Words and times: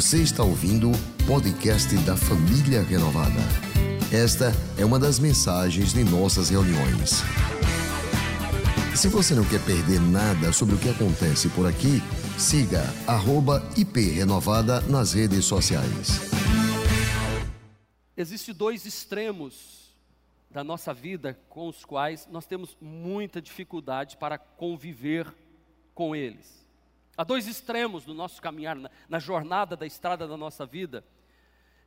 Você 0.00 0.22
está 0.22 0.42
ouvindo 0.42 0.90
o 0.90 1.26
podcast 1.26 1.94
da 2.06 2.16
Família 2.16 2.82
Renovada. 2.82 3.38
Esta 4.10 4.50
é 4.78 4.82
uma 4.82 4.98
das 4.98 5.18
mensagens 5.18 5.92
de 5.92 6.02
nossas 6.02 6.48
reuniões. 6.48 7.20
Se 8.96 9.08
você 9.08 9.34
não 9.34 9.44
quer 9.44 9.62
perder 9.62 10.00
nada 10.00 10.54
sobre 10.54 10.74
o 10.74 10.78
que 10.78 10.88
acontece 10.88 11.50
por 11.50 11.66
aqui, 11.66 12.00
siga 12.38 12.82
@iprenovada 13.76 14.80
nas 14.80 15.12
redes 15.12 15.44
sociais. 15.44 16.30
Existem 18.16 18.54
dois 18.54 18.86
extremos 18.86 19.94
da 20.50 20.64
nossa 20.64 20.94
vida 20.94 21.38
com 21.50 21.68
os 21.68 21.84
quais 21.84 22.26
nós 22.32 22.46
temos 22.46 22.74
muita 22.80 23.38
dificuldade 23.42 24.16
para 24.16 24.38
conviver 24.38 25.26
com 25.94 26.16
eles. 26.16 26.59
Há 27.20 27.24
dois 27.24 27.46
extremos 27.46 28.06
no 28.06 28.14
nosso 28.14 28.40
caminhar, 28.40 28.74
na, 28.76 28.90
na 29.06 29.18
jornada 29.18 29.76
da 29.76 29.84
estrada 29.84 30.26
da 30.26 30.38
nossa 30.38 30.64
vida, 30.64 31.04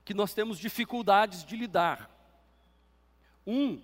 que 0.05 0.13
nós 0.13 0.31
temos 0.31 0.59
dificuldades 0.59 1.43
de 1.43 1.57
lidar. 1.57 2.07
Um 3.47 3.81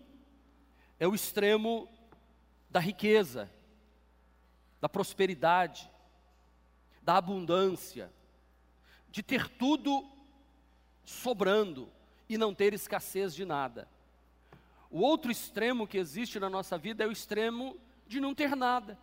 é 1.00 1.08
o 1.08 1.16
extremo 1.16 1.90
da 2.70 2.80
riqueza, 2.80 3.50
da 4.80 4.88
prosperidade, 4.88 5.90
da 7.02 7.18
abundância, 7.18 8.14
de 9.10 9.24
ter 9.24 9.48
tudo 9.48 10.08
sobrando 11.04 11.92
e 12.30 12.38
não 12.38 12.54
ter 12.54 12.76
escassez 12.76 13.34
de 13.34 13.44
nada. 13.44 13.88
O 14.92 15.00
outro 15.00 15.32
extremo 15.32 15.88
que 15.88 15.98
existe 15.98 16.40
na 16.40 16.48
nossa 16.48 16.78
vida 16.78 17.04
é 17.04 17.08
o 17.08 17.12
extremo 17.12 17.76
de 18.08 18.20
não 18.20 18.36
ter 18.36 18.56
nada, 18.56 19.00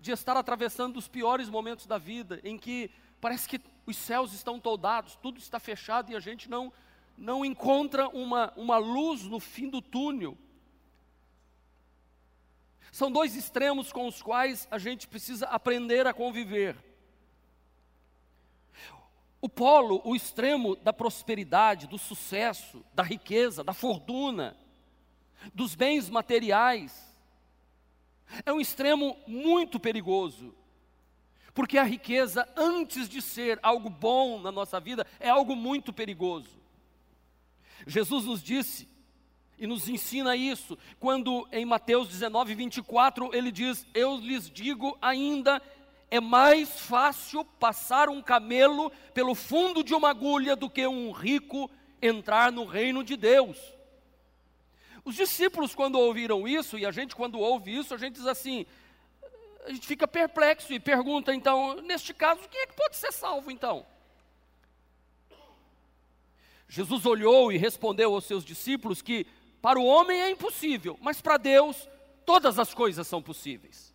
de 0.00 0.12
estar 0.12 0.36
atravessando 0.36 0.96
os 0.96 1.08
piores 1.08 1.48
momentos 1.48 1.86
da 1.86 1.98
vida, 1.98 2.40
em 2.44 2.58
que 2.58 2.90
parece 3.20 3.48
que 3.48 3.60
os 3.86 3.96
céus 3.96 4.32
estão 4.32 4.58
toldados, 4.58 5.16
tudo 5.16 5.38
está 5.38 5.58
fechado 5.58 6.10
e 6.10 6.16
a 6.16 6.20
gente 6.20 6.50
não, 6.50 6.72
não 7.16 7.44
encontra 7.44 8.08
uma, 8.08 8.52
uma 8.56 8.76
luz 8.76 9.22
no 9.22 9.40
fim 9.40 9.68
do 9.68 9.80
túnel. 9.80 10.36
São 12.90 13.10
dois 13.10 13.36
extremos 13.36 13.92
com 13.92 14.06
os 14.06 14.22
quais 14.22 14.66
a 14.70 14.78
gente 14.78 15.06
precisa 15.06 15.46
aprender 15.46 16.06
a 16.06 16.14
conviver. 16.14 16.76
O 19.40 19.48
polo, 19.48 20.00
o 20.04 20.16
extremo 20.16 20.74
da 20.76 20.92
prosperidade, 20.92 21.86
do 21.86 21.98
sucesso, 21.98 22.84
da 22.94 23.02
riqueza, 23.02 23.62
da 23.62 23.74
fortuna, 23.74 24.56
dos 25.54 25.74
bens 25.74 26.08
materiais, 26.08 27.15
é 28.44 28.52
um 28.52 28.60
extremo 28.60 29.16
muito 29.26 29.78
perigoso. 29.78 30.54
Porque 31.54 31.78
a 31.78 31.84
riqueza, 31.84 32.46
antes 32.56 33.08
de 33.08 33.22
ser 33.22 33.58
algo 33.62 33.88
bom 33.88 34.38
na 34.40 34.52
nossa 34.52 34.78
vida, 34.78 35.06
é 35.18 35.30
algo 35.30 35.56
muito 35.56 35.92
perigoso. 35.92 36.50
Jesus 37.86 38.24
nos 38.24 38.42
disse 38.42 38.88
e 39.58 39.66
nos 39.66 39.88
ensina 39.88 40.36
isso, 40.36 40.76
quando 41.00 41.48
em 41.50 41.64
Mateus 41.64 42.08
19, 42.08 42.54
24, 42.54 43.34
ele 43.34 43.50
diz: 43.50 43.86
Eu 43.94 44.18
lhes 44.18 44.50
digo 44.50 44.98
ainda, 45.00 45.62
é 46.10 46.20
mais 46.20 46.80
fácil 46.80 47.44
passar 47.44 48.08
um 48.08 48.20
camelo 48.20 48.92
pelo 49.14 49.34
fundo 49.34 49.82
de 49.82 49.94
uma 49.94 50.10
agulha 50.10 50.54
do 50.54 50.68
que 50.68 50.86
um 50.86 51.10
rico 51.10 51.70
entrar 52.02 52.52
no 52.52 52.64
reino 52.64 53.02
de 53.02 53.16
Deus. 53.16 53.56
Os 55.06 55.14
discípulos, 55.14 55.72
quando 55.72 56.00
ouviram 56.00 56.48
isso, 56.48 56.76
e 56.76 56.84
a 56.84 56.90
gente, 56.90 57.14
quando 57.14 57.38
ouve 57.38 57.76
isso, 57.76 57.94
a 57.94 57.96
gente 57.96 58.16
diz 58.16 58.26
assim: 58.26 58.66
a 59.64 59.70
gente 59.70 59.86
fica 59.86 60.08
perplexo 60.08 60.72
e 60.72 60.80
pergunta, 60.80 61.32
então, 61.32 61.80
neste 61.82 62.12
caso, 62.12 62.40
quem 62.48 62.62
é 62.62 62.66
que 62.66 62.74
pode 62.74 62.96
ser 62.96 63.12
salvo 63.12 63.48
então? 63.48 63.86
Jesus 66.68 67.06
olhou 67.06 67.52
e 67.52 67.56
respondeu 67.56 68.12
aos 68.12 68.24
seus 68.24 68.44
discípulos 68.44 69.00
que 69.00 69.28
para 69.62 69.78
o 69.78 69.84
homem 69.84 70.20
é 70.20 70.28
impossível, 70.28 70.98
mas 71.00 71.20
para 71.20 71.36
Deus 71.36 71.88
todas 72.24 72.58
as 72.58 72.74
coisas 72.74 73.06
são 73.06 73.22
possíveis. 73.22 73.94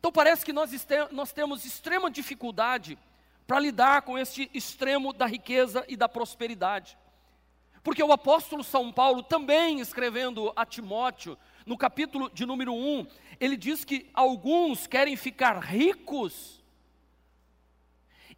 Então 0.00 0.10
parece 0.10 0.44
que 0.44 0.52
nós, 0.52 0.72
nós 1.12 1.32
temos 1.32 1.64
extrema 1.64 2.10
dificuldade 2.10 2.98
para 3.46 3.60
lidar 3.60 4.02
com 4.02 4.18
este 4.18 4.50
extremo 4.52 5.12
da 5.12 5.26
riqueza 5.26 5.84
e 5.86 5.96
da 5.96 6.08
prosperidade. 6.08 6.98
Porque 7.82 8.02
o 8.02 8.12
apóstolo 8.12 8.62
São 8.62 8.92
Paulo, 8.92 9.22
também 9.22 9.80
escrevendo 9.80 10.52
a 10.54 10.64
Timóteo, 10.64 11.36
no 11.66 11.76
capítulo 11.76 12.30
de 12.30 12.46
número 12.46 12.72
1, 12.72 13.06
ele 13.40 13.56
diz 13.56 13.84
que 13.84 14.08
alguns 14.14 14.86
querem 14.86 15.16
ficar 15.16 15.58
ricos 15.58 16.62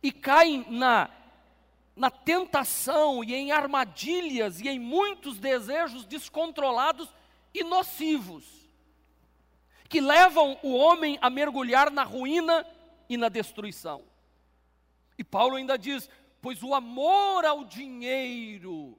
e 0.03 0.11
caem 0.13 0.67
na 0.71 1.11
na 1.97 2.11
tentação 2.11 3.23
e 3.23 3.35
em 3.35 3.53
armadilhas 3.53 4.61
e 4.61 4.69
em 4.69 4.79
muitos 4.79 5.39
desejos 5.39 6.05
descontrolados 6.05 7.09
e 7.53 7.63
nocivos, 7.63 8.45
que 9.89 10.01
levam 10.01 10.59
o 10.63 10.75
homem 10.75 11.19
a 11.23 11.31
mergulhar 11.31 11.91
na 11.91 12.03
ruína 12.03 12.67
e 13.09 13.17
na 13.17 13.29
destruição. 13.29 14.03
E 15.17 15.23
Paulo 15.23 15.55
ainda 15.55 15.79
diz: 15.79 16.11
pois 16.43 16.63
o 16.63 16.75
amor 16.75 17.45
ao 17.45 17.65
dinheiro 17.65 18.99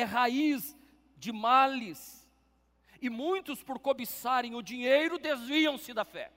é 0.00 0.04
raiz 0.04 0.76
de 1.16 1.32
males, 1.32 2.26
e 3.00 3.10
muitos, 3.10 3.62
por 3.62 3.78
cobiçarem 3.78 4.54
o 4.54 4.62
dinheiro, 4.62 5.18
desviam-se 5.18 5.92
da 5.92 6.04
fé. 6.04 6.32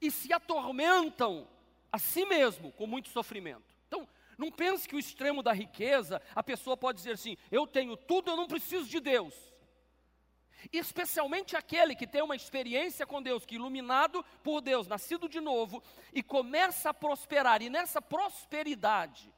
E 0.00 0.10
se 0.10 0.32
atormentam 0.32 1.48
a 1.90 1.98
si 1.98 2.24
mesmo 2.24 2.70
com 2.72 2.86
muito 2.86 3.08
sofrimento. 3.08 3.76
Então, 3.86 4.08
não 4.36 4.52
pense 4.52 4.88
que 4.88 4.94
o 4.94 4.98
extremo 4.98 5.42
da 5.42 5.52
riqueza, 5.52 6.22
a 6.34 6.42
pessoa 6.42 6.76
pode 6.76 6.98
dizer 6.98 7.12
assim: 7.12 7.36
eu 7.50 7.66
tenho 7.66 7.96
tudo, 7.96 8.30
eu 8.30 8.36
não 8.36 8.46
preciso 8.46 8.88
de 8.88 9.00
Deus. 9.00 9.34
Especialmente 10.72 11.56
aquele 11.56 11.94
que 11.94 12.06
tem 12.06 12.22
uma 12.22 12.36
experiência 12.36 13.06
com 13.06 13.22
Deus, 13.22 13.46
que 13.46 13.54
iluminado 13.54 14.24
por 14.42 14.60
Deus, 14.60 14.86
nascido 14.86 15.28
de 15.28 15.40
novo, 15.40 15.82
e 16.12 16.22
começa 16.22 16.90
a 16.90 16.94
prosperar, 16.94 17.62
e 17.62 17.70
nessa 17.70 18.02
prosperidade, 18.02 19.32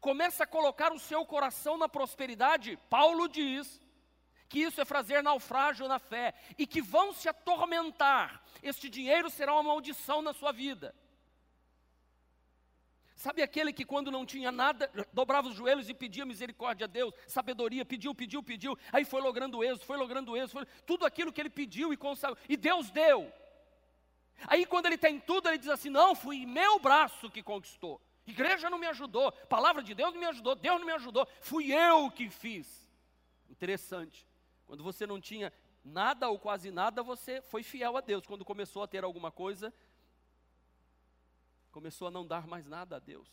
começa 0.00 0.44
a 0.44 0.46
colocar 0.46 0.92
o 0.92 0.98
seu 0.98 1.24
coração 1.24 1.76
na 1.76 1.88
prosperidade, 1.88 2.78
Paulo 2.88 3.28
diz 3.28 3.80
que 4.48 4.58
isso 4.58 4.80
é 4.80 4.84
fazer 4.84 5.22
naufrágio 5.22 5.86
na 5.86 6.00
fé, 6.00 6.34
e 6.58 6.66
que 6.66 6.82
vão 6.82 7.12
se 7.12 7.28
atormentar, 7.28 8.42
este 8.62 8.90
dinheiro 8.90 9.30
será 9.30 9.52
uma 9.52 9.62
maldição 9.62 10.20
na 10.20 10.32
sua 10.32 10.50
vida. 10.50 10.94
Sabe 13.14 13.42
aquele 13.42 13.72
que 13.72 13.84
quando 13.84 14.10
não 14.10 14.24
tinha 14.24 14.50
nada, 14.50 14.90
dobrava 15.12 15.46
os 15.46 15.54
joelhos 15.54 15.88
e 15.88 15.94
pedia 15.94 16.24
misericórdia 16.24 16.86
a 16.86 16.88
Deus, 16.88 17.14
sabedoria, 17.26 17.84
pediu, 17.84 18.14
pediu, 18.14 18.42
pediu, 18.42 18.76
aí 18.90 19.04
foi 19.04 19.20
logrando 19.20 19.62
êxito, 19.62 19.84
foi 19.84 19.98
logrando 19.98 20.36
êxito, 20.36 20.52
foi, 20.52 20.66
tudo 20.86 21.04
aquilo 21.06 21.32
que 21.32 21.40
ele 21.40 21.50
pediu 21.50 21.92
e 21.92 21.96
consagrou, 21.96 22.42
e 22.48 22.56
Deus 22.56 22.90
deu. 22.90 23.30
Aí 24.46 24.64
quando 24.64 24.86
ele 24.86 24.96
tem 24.98 25.20
tudo, 25.20 25.48
ele 25.48 25.58
diz 25.58 25.68
assim: 25.68 25.90
não, 25.90 26.14
fui 26.14 26.46
meu 26.46 26.78
braço 26.78 27.30
que 27.30 27.42
conquistou. 27.42 28.00
Igreja 28.30 28.70
não 28.70 28.78
me 28.78 28.86
ajudou, 28.86 29.32
palavra 29.48 29.82
de 29.82 29.94
Deus 29.94 30.12
não 30.12 30.20
me 30.20 30.26
ajudou, 30.26 30.54
Deus 30.54 30.78
não 30.78 30.86
me 30.86 30.92
ajudou, 30.92 31.26
fui 31.40 31.72
eu 31.72 32.10
que 32.10 32.30
fiz. 32.30 32.88
Interessante. 33.48 34.26
Quando 34.66 34.82
você 34.82 35.06
não 35.06 35.20
tinha 35.20 35.52
nada 35.84 36.28
ou 36.28 36.38
quase 36.38 36.70
nada, 36.70 37.02
você 37.02 37.42
foi 37.42 37.62
fiel 37.62 37.96
a 37.96 38.00
Deus. 38.00 38.26
Quando 38.26 38.44
começou 38.44 38.82
a 38.82 38.86
ter 38.86 39.04
alguma 39.04 39.30
coisa, 39.30 39.72
começou 41.70 42.08
a 42.08 42.10
não 42.10 42.26
dar 42.26 42.46
mais 42.46 42.66
nada 42.66 42.96
a 42.96 42.98
Deus. 42.98 43.28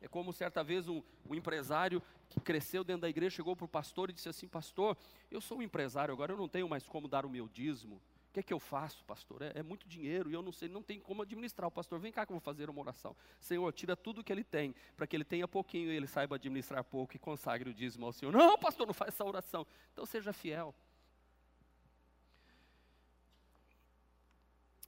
É 0.00 0.08
como 0.08 0.32
certa 0.32 0.62
vez 0.62 0.88
um, 0.88 1.02
um 1.28 1.34
empresário 1.34 2.02
que 2.28 2.40
cresceu 2.40 2.84
dentro 2.84 3.02
da 3.02 3.08
igreja 3.08 3.36
chegou 3.36 3.56
para 3.56 3.64
o 3.64 3.68
pastor 3.68 4.10
e 4.10 4.12
disse 4.12 4.28
assim: 4.28 4.46
Pastor, 4.46 4.96
eu 5.30 5.40
sou 5.40 5.58
um 5.58 5.62
empresário 5.62 6.12
agora, 6.12 6.32
eu 6.32 6.36
não 6.36 6.48
tenho 6.48 6.68
mais 6.68 6.86
como 6.86 7.08
dar 7.08 7.24
o 7.24 7.30
meu 7.30 7.48
dízimo. 7.48 8.00
O 8.36 8.38
que 8.38 8.40
é 8.40 8.42
que 8.42 8.52
eu 8.52 8.60
faço, 8.60 9.02
pastor? 9.04 9.40
É, 9.40 9.52
é 9.60 9.62
muito 9.62 9.88
dinheiro 9.88 10.30
e 10.30 10.34
eu 10.34 10.42
não 10.42 10.52
sei, 10.52 10.68
não 10.68 10.82
tem 10.82 11.00
como 11.00 11.22
administrar. 11.22 11.68
O 11.68 11.70
pastor, 11.70 11.98
vem 11.98 12.12
cá 12.12 12.26
que 12.26 12.32
eu 12.32 12.34
vou 12.34 12.40
fazer 12.42 12.68
uma 12.68 12.80
oração. 12.82 13.16
Senhor, 13.40 13.72
tira 13.72 13.96
tudo 13.96 14.22
que 14.22 14.30
ele 14.30 14.44
tem, 14.44 14.74
para 14.94 15.06
que 15.06 15.16
ele 15.16 15.24
tenha 15.24 15.48
pouquinho 15.48 15.90
e 15.90 15.96
ele 15.96 16.06
saiba 16.06 16.36
administrar 16.36 16.84
pouco 16.84 17.16
e 17.16 17.18
consagre 17.18 17.70
o 17.70 17.72
dízimo 17.72 18.04
ao 18.04 18.12
Senhor. 18.12 18.30
Não, 18.30 18.58
pastor, 18.58 18.86
não 18.86 18.92
faz 18.92 19.14
essa 19.14 19.24
oração. 19.24 19.66
Então 19.90 20.04
seja 20.04 20.34
fiel. 20.34 20.74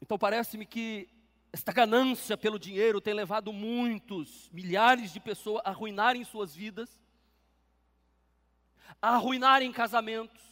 Então 0.03 0.19
parece-me 0.19 0.67
que 0.67 1.09
esta 1.51 1.73
ganância 1.73 2.37
pelo 2.37 2.59
dinheiro 2.59 3.01
tem 3.01 3.15
levado 3.15 3.51
muitos, 3.51 4.51
milhares 4.53 5.11
de 5.11 5.21
pessoas 5.21 5.63
a 5.65 5.71
arruinarem 5.71 6.23
suas 6.23 6.55
vidas, 6.55 7.03
a 9.01 9.15
arruinarem 9.15 9.73
casamentos, 9.73 10.48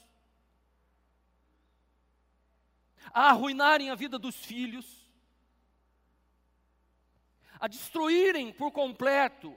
a 3.13 3.31
arruinarem 3.31 3.91
a 3.91 3.95
vida 3.95 4.19
dos 4.19 4.37
filhos, 4.37 4.87
a 7.59 7.67
destruírem 7.67 8.53
por 8.53 8.71
completo, 8.71 9.57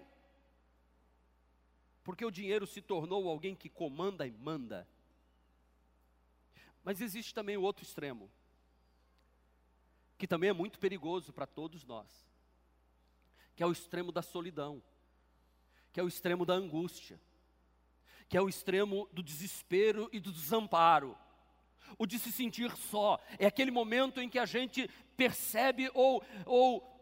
porque 2.04 2.26
o 2.26 2.32
dinheiro 2.32 2.66
se 2.66 2.82
tornou 2.82 3.28
alguém 3.30 3.56
que 3.56 3.70
comanda 3.70 4.26
e 4.26 4.32
manda. 4.32 4.88
Mas 6.84 7.02
existe 7.02 7.34
também 7.34 7.58
o 7.58 7.62
outro 7.62 7.84
extremo 7.84 8.32
que 10.20 10.28
também 10.28 10.50
é 10.50 10.54
muito 10.54 10.78
perigoso 10.80 11.32
para 11.32 11.48
todos 11.48 11.86
nós, 11.86 12.06
que 13.56 13.64
é 13.64 13.66
o 13.66 13.72
extremo 13.72 14.12
da 14.12 14.22
solidão, 14.22 14.84
que 15.94 16.00
é 16.00 16.04
o 16.04 16.10
extremo 16.10 16.46
da 16.46 16.54
angústia, 16.54 17.18
que 18.28 18.36
é 18.36 18.42
o 18.42 18.50
extremo 18.50 19.08
do 19.14 19.24
desespero 19.24 20.10
e 20.12 20.20
do 20.20 20.30
desamparo, 20.30 21.18
o 21.98 22.06
de 22.06 22.20
se 22.20 22.32
sentir 22.32 22.76
só. 22.76 23.20
É 23.38 23.46
aquele 23.46 23.72
momento 23.72 24.22
em 24.22 24.30
que 24.30 24.40
a 24.40 24.46
gente 24.46 24.90
percebe 25.16 25.90
ou, 25.94 26.24
ou 26.46 27.00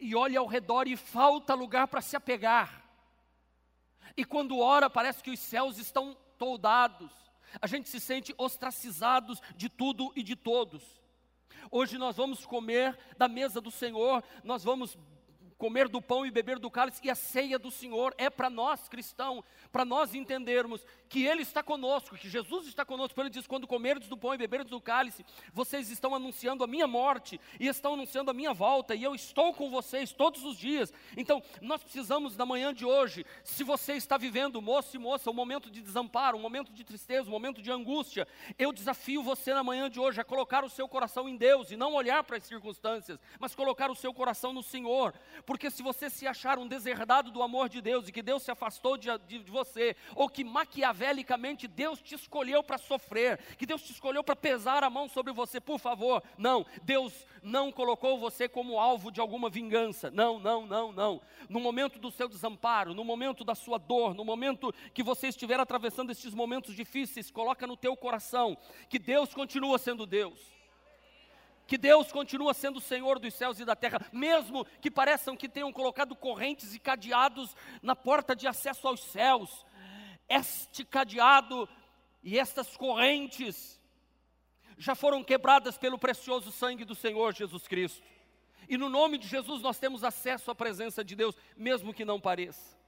e 0.00 0.14
olha 0.14 0.38
ao 0.38 0.46
redor 0.46 0.88
e 0.88 0.96
falta 0.96 1.54
lugar 1.54 1.88
para 1.88 2.00
se 2.00 2.16
apegar. 2.16 2.84
E 4.16 4.24
quando 4.24 4.58
ora, 4.58 4.90
parece 4.90 5.22
que 5.22 5.30
os 5.30 5.38
céus 5.38 5.78
estão 5.78 6.16
toldados. 6.38 7.12
A 7.60 7.66
gente 7.66 7.88
se 7.88 8.00
sente 8.00 8.34
ostracizados 8.38 9.40
de 9.56 9.68
tudo 9.68 10.12
e 10.16 10.22
de 10.22 10.36
todos. 10.36 10.82
Hoje 11.70 11.98
nós 11.98 12.16
vamos 12.16 12.46
comer 12.46 12.98
da 13.16 13.28
mesa 13.28 13.60
do 13.60 13.70
Senhor, 13.70 14.24
nós 14.42 14.64
vamos 14.64 14.98
comer 15.56 15.88
do 15.88 16.00
pão 16.00 16.24
e 16.24 16.30
beber 16.30 16.58
do 16.58 16.70
cálice, 16.70 17.00
e 17.04 17.10
a 17.10 17.14
ceia 17.14 17.58
do 17.58 17.70
Senhor 17.70 18.14
é 18.16 18.30
para 18.30 18.48
nós 18.48 18.88
cristãos, 18.88 19.44
para 19.70 19.84
nós 19.84 20.14
entendermos 20.14 20.84
que 21.10 21.26
Ele 21.26 21.42
está 21.42 21.62
conosco, 21.62 22.16
que 22.16 22.28
Jesus 22.28 22.68
está 22.68 22.84
conosco. 22.84 23.20
Ele 23.20 23.28
diz: 23.28 23.46
quando 23.46 23.66
comerdes 23.66 24.08
do 24.08 24.16
pão 24.16 24.32
e 24.32 24.38
beberdes 24.38 24.70
do 24.70 24.80
cálice, 24.80 25.26
vocês 25.52 25.90
estão 25.90 26.14
anunciando 26.14 26.64
a 26.64 26.66
minha 26.66 26.86
morte 26.86 27.38
e 27.58 27.66
estão 27.66 27.94
anunciando 27.94 28.30
a 28.30 28.34
minha 28.34 28.54
volta, 28.54 28.94
e 28.94 29.02
eu 29.02 29.14
estou 29.14 29.52
com 29.52 29.68
vocês 29.68 30.12
todos 30.12 30.44
os 30.44 30.56
dias. 30.56 30.92
Então, 31.16 31.42
nós 31.60 31.82
precisamos 31.82 32.36
da 32.36 32.46
manhã 32.46 32.72
de 32.72 32.86
hoje, 32.86 33.26
se 33.42 33.64
você 33.64 33.94
está 33.94 34.16
vivendo, 34.16 34.62
moço 34.62 34.96
e 34.96 34.98
moça, 34.98 35.28
um 35.28 35.34
momento 35.34 35.68
de 35.70 35.82
desamparo, 35.82 36.38
um 36.38 36.40
momento 36.40 36.72
de 36.72 36.84
tristeza, 36.84 37.28
um 37.28 37.32
momento 37.32 37.60
de 37.60 37.70
angústia, 37.70 38.26
eu 38.56 38.72
desafio 38.72 39.22
você 39.22 39.52
na 39.52 39.64
manhã 39.64 39.90
de 39.90 39.98
hoje 39.98 40.20
a 40.20 40.24
colocar 40.24 40.64
o 40.64 40.70
seu 40.70 40.88
coração 40.88 41.28
em 41.28 41.36
Deus 41.36 41.72
e 41.72 41.76
não 41.76 41.92
olhar 41.92 42.22
para 42.22 42.36
as 42.36 42.44
circunstâncias, 42.44 43.18
mas 43.40 43.54
colocar 43.54 43.90
o 43.90 43.96
seu 43.96 44.14
coração 44.14 44.52
no 44.52 44.62
Senhor 44.62 45.12
porque 45.44 45.70
se 45.70 45.82
você 45.82 46.08
se 46.08 46.26
achar 46.26 46.58
um 46.58 46.66
deserdado 46.66 47.30
do 47.30 47.42
amor 47.42 47.68
de 47.68 47.80
Deus 47.80 48.08
e 48.08 48.12
que 48.12 48.22
Deus 48.22 48.42
se 48.42 48.50
afastou 48.50 48.96
de, 48.96 49.08
de, 49.26 49.40
de 49.40 49.50
você, 49.50 49.96
ou 50.14 50.28
que 50.28 50.44
maquiavelicamente 51.00 51.66
Deus 51.66 52.00
te 52.00 52.14
escolheu 52.14 52.62
para 52.62 52.76
sofrer, 52.76 53.38
que 53.56 53.64
Deus 53.64 53.82
te 53.82 53.92
escolheu 53.92 54.22
para 54.22 54.36
pesar 54.36 54.84
a 54.84 54.90
mão 54.90 55.08
sobre 55.08 55.32
você, 55.32 55.60
por 55.60 55.78
favor, 55.78 56.22
não, 56.36 56.66
Deus 56.82 57.26
não 57.42 57.72
colocou 57.72 58.18
você 58.18 58.48
como 58.48 58.78
alvo 58.78 59.10
de 59.10 59.20
alguma 59.20 59.48
vingança, 59.48 60.10
não, 60.10 60.38
não, 60.38 60.66
não, 60.66 60.92
não. 60.92 61.20
No 61.48 61.58
momento 61.58 61.98
do 61.98 62.10
seu 62.10 62.28
desamparo, 62.28 62.92
no 62.92 63.04
momento 63.04 63.44
da 63.44 63.54
sua 63.54 63.78
dor, 63.78 64.14
no 64.14 64.24
momento 64.24 64.72
que 64.92 65.02
você 65.02 65.28
estiver 65.28 65.58
atravessando 65.58 66.12
esses 66.12 66.34
momentos 66.34 66.74
difíceis, 66.74 67.30
coloca 67.30 67.66
no 67.66 67.76
teu 67.76 67.96
coração 67.96 68.56
que 68.88 68.98
Deus 68.98 69.32
continua 69.32 69.78
sendo 69.78 70.04
Deus 70.04 70.60
que 71.70 71.78
Deus 71.78 72.10
continua 72.10 72.52
sendo 72.52 72.78
o 72.78 72.80
Senhor 72.80 73.20
dos 73.20 73.32
céus 73.32 73.60
e 73.60 73.64
da 73.64 73.76
terra, 73.76 74.04
mesmo 74.12 74.66
que 74.80 74.90
pareçam 74.90 75.36
que 75.36 75.48
tenham 75.48 75.72
colocado 75.72 76.16
correntes 76.16 76.74
e 76.74 76.80
cadeados 76.80 77.54
na 77.80 77.94
porta 77.94 78.34
de 78.34 78.48
acesso 78.48 78.88
aos 78.88 78.98
céus. 79.04 79.64
Este 80.30 80.84
cadeado 80.84 81.68
e 82.22 82.38
estas 82.38 82.76
correntes 82.76 83.80
já 84.78 84.94
foram 84.94 85.22
quebradas 85.22 85.76
pelo 85.76 85.98
precioso 85.98 86.52
sangue 86.52 86.84
do 86.84 86.94
Senhor 86.94 87.34
Jesus 87.34 87.66
Cristo. 87.66 88.06
E 88.68 88.78
no 88.78 88.88
nome 88.88 89.18
de 89.18 89.26
Jesus 89.26 89.60
nós 89.60 89.78
temos 89.78 90.04
acesso 90.04 90.50
à 90.50 90.54
presença 90.54 91.04
de 91.04 91.16
Deus, 91.16 91.36
mesmo 91.56 91.92
que 91.92 92.04
não 92.04 92.20
pareça. 92.20 92.78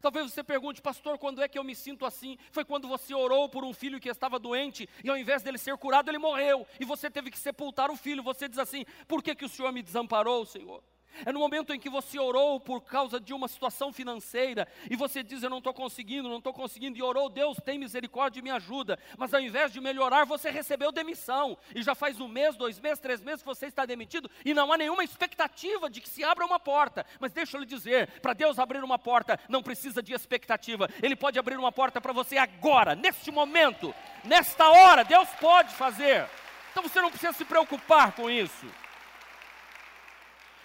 Talvez 0.00 0.32
você 0.32 0.42
pergunte, 0.42 0.82
pastor, 0.82 1.18
quando 1.18 1.42
é 1.42 1.48
que 1.48 1.58
eu 1.58 1.64
me 1.64 1.74
sinto 1.74 2.04
assim? 2.04 2.36
Foi 2.50 2.64
quando 2.64 2.86
você 2.88 3.14
orou 3.14 3.48
por 3.48 3.64
um 3.64 3.72
filho 3.72 4.00
que 4.00 4.08
estava 4.08 4.38
doente 4.38 4.88
e 5.02 5.08
ao 5.08 5.16
invés 5.16 5.42
dele 5.42 5.58
ser 5.58 5.76
curado, 5.78 6.10
ele 6.10 6.18
morreu 6.18 6.66
e 6.78 6.84
você 6.84 7.10
teve 7.10 7.30
que 7.30 7.38
sepultar 7.38 7.90
o 7.90 7.96
filho. 7.96 8.22
Você 8.22 8.48
diz 8.48 8.58
assim: 8.58 8.84
por 9.06 9.22
que, 9.22 9.34
que 9.34 9.44
o 9.44 9.48
Senhor 9.48 9.72
me 9.72 9.82
desamparou, 9.82 10.44
Senhor? 10.44 10.82
É 11.24 11.32
no 11.32 11.40
momento 11.40 11.72
em 11.72 11.80
que 11.80 11.88
você 11.88 12.18
orou 12.18 12.60
por 12.60 12.82
causa 12.82 13.18
de 13.18 13.32
uma 13.32 13.48
situação 13.48 13.92
financeira 13.92 14.68
e 14.90 14.96
você 14.96 15.22
diz: 15.22 15.42
Eu 15.42 15.50
não 15.50 15.58
estou 15.58 15.72
conseguindo, 15.72 16.28
não 16.28 16.38
estou 16.38 16.52
conseguindo, 16.52 16.98
e 16.98 17.02
orou, 17.02 17.28
Deus 17.28 17.58
tem 17.64 17.78
misericórdia 17.78 18.40
e 18.40 18.42
me 18.42 18.50
ajuda. 18.50 18.98
Mas 19.16 19.32
ao 19.32 19.40
invés 19.40 19.72
de 19.72 19.80
melhorar, 19.80 20.24
você 20.24 20.50
recebeu 20.50 20.92
demissão. 20.92 21.56
E 21.74 21.82
já 21.82 21.94
faz 21.94 22.20
um 22.20 22.28
mês, 22.28 22.56
dois 22.56 22.78
meses, 22.80 22.98
três 22.98 23.20
meses 23.22 23.42
que 23.42 23.46
você 23.46 23.66
está 23.66 23.86
demitido 23.86 24.30
e 24.44 24.54
não 24.54 24.72
há 24.72 24.76
nenhuma 24.76 25.04
expectativa 25.04 25.88
de 25.88 26.00
que 26.00 26.08
se 26.08 26.24
abra 26.24 26.44
uma 26.44 26.58
porta. 26.58 27.06
Mas 27.20 27.32
deixa 27.32 27.56
eu 27.56 27.60
lhe 27.60 27.66
dizer: 27.66 28.20
para 28.20 28.32
Deus 28.32 28.58
abrir 28.58 28.82
uma 28.82 28.98
porta, 28.98 29.38
não 29.48 29.62
precisa 29.62 30.02
de 30.02 30.12
expectativa. 30.12 30.88
Ele 31.02 31.16
pode 31.16 31.38
abrir 31.38 31.56
uma 31.56 31.72
porta 31.72 32.00
para 32.00 32.12
você 32.12 32.36
agora, 32.36 32.94
neste 32.94 33.30
momento, 33.30 33.94
nesta 34.24 34.68
hora. 34.68 35.04
Deus 35.04 35.28
pode 35.40 35.74
fazer. 35.74 36.28
Então 36.70 36.82
você 36.82 37.00
não 37.00 37.10
precisa 37.10 37.32
se 37.32 37.44
preocupar 37.44 38.12
com 38.12 38.30
isso. 38.30 38.66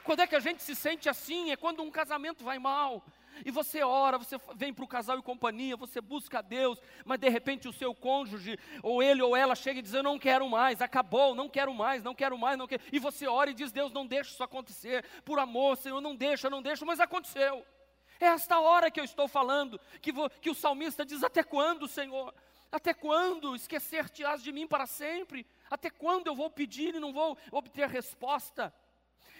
Quando 0.03 0.21
é 0.21 0.27
que 0.27 0.35
a 0.35 0.39
gente 0.39 0.63
se 0.63 0.75
sente 0.75 1.07
assim? 1.07 1.51
É 1.51 1.55
quando 1.55 1.83
um 1.83 1.91
casamento 1.91 2.43
vai 2.43 2.59
mal. 2.59 3.03
E 3.45 3.51
você 3.51 3.81
ora, 3.81 4.17
você 4.17 4.37
vem 4.55 4.73
para 4.73 4.83
o 4.83 4.87
casal 4.87 5.17
e 5.17 5.21
companhia, 5.21 5.75
você 5.75 6.01
busca 6.01 6.39
a 6.39 6.41
Deus, 6.41 6.79
mas 7.05 7.19
de 7.19 7.29
repente 7.29 7.67
o 7.67 7.73
seu 7.73 7.93
cônjuge, 7.95 8.59
ou 8.83 9.01
ele 9.01 9.21
ou 9.21 9.35
ela, 9.35 9.55
chega 9.55 9.79
e 9.79 9.81
diz: 9.81 9.93
Eu 9.93 10.03
não 10.03 10.19
quero 10.19 10.47
mais, 10.49 10.81
acabou, 10.81 11.33
não 11.33 11.49
quero 11.49 11.73
mais, 11.73 12.03
não 12.03 12.13
quero 12.13 12.37
mais, 12.37 12.57
não 12.57 12.67
quero. 12.67 12.83
E 12.91 12.99
você 12.99 13.27
ora 13.27 13.49
e 13.49 13.53
diz: 13.53 13.71
Deus, 13.71 13.91
não 13.91 14.05
deixa 14.05 14.31
isso 14.31 14.43
acontecer, 14.43 15.03
por 15.23 15.39
amor, 15.39 15.77
Senhor, 15.77 16.01
não 16.01 16.15
deixa, 16.15 16.49
não 16.49 16.61
deixa, 16.61 16.85
mas 16.85 16.99
aconteceu. 16.99 17.65
É 18.19 18.25
esta 18.25 18.59
hora 18.59 18.91
que 18.91 18.99
eu 18.99 19.03
estou 19.03 19.27
falando, 19.27 19.79
que, 20.01 20.11
vou, 20.11 20.29
que 20.29 20.49
o 20.49 20.55
salmista 20.55 21.05
diz: 21.05 21.23
Até 21.23 21.43
quando, 21.43 21.87
Senhor? 21.87 22.33
Até 22.71 22.93
quando 22.93 23.55
esquecer-te-ás 23.55 24.41
de 24.41 24.51
mim 24.51 24.65
para 24.65 24.85
sempre? 24.85 25.45
Até 25.69 25.89
quando 25.89 26.27
eu 26.27 26.35
vou 26.35 26.49
pedir 26.49 26.95
e 26.95 26.99
não 26.99 27.11
vou 27.11 27.37
obter 27.51 27.89
resposta? 27.89 28.73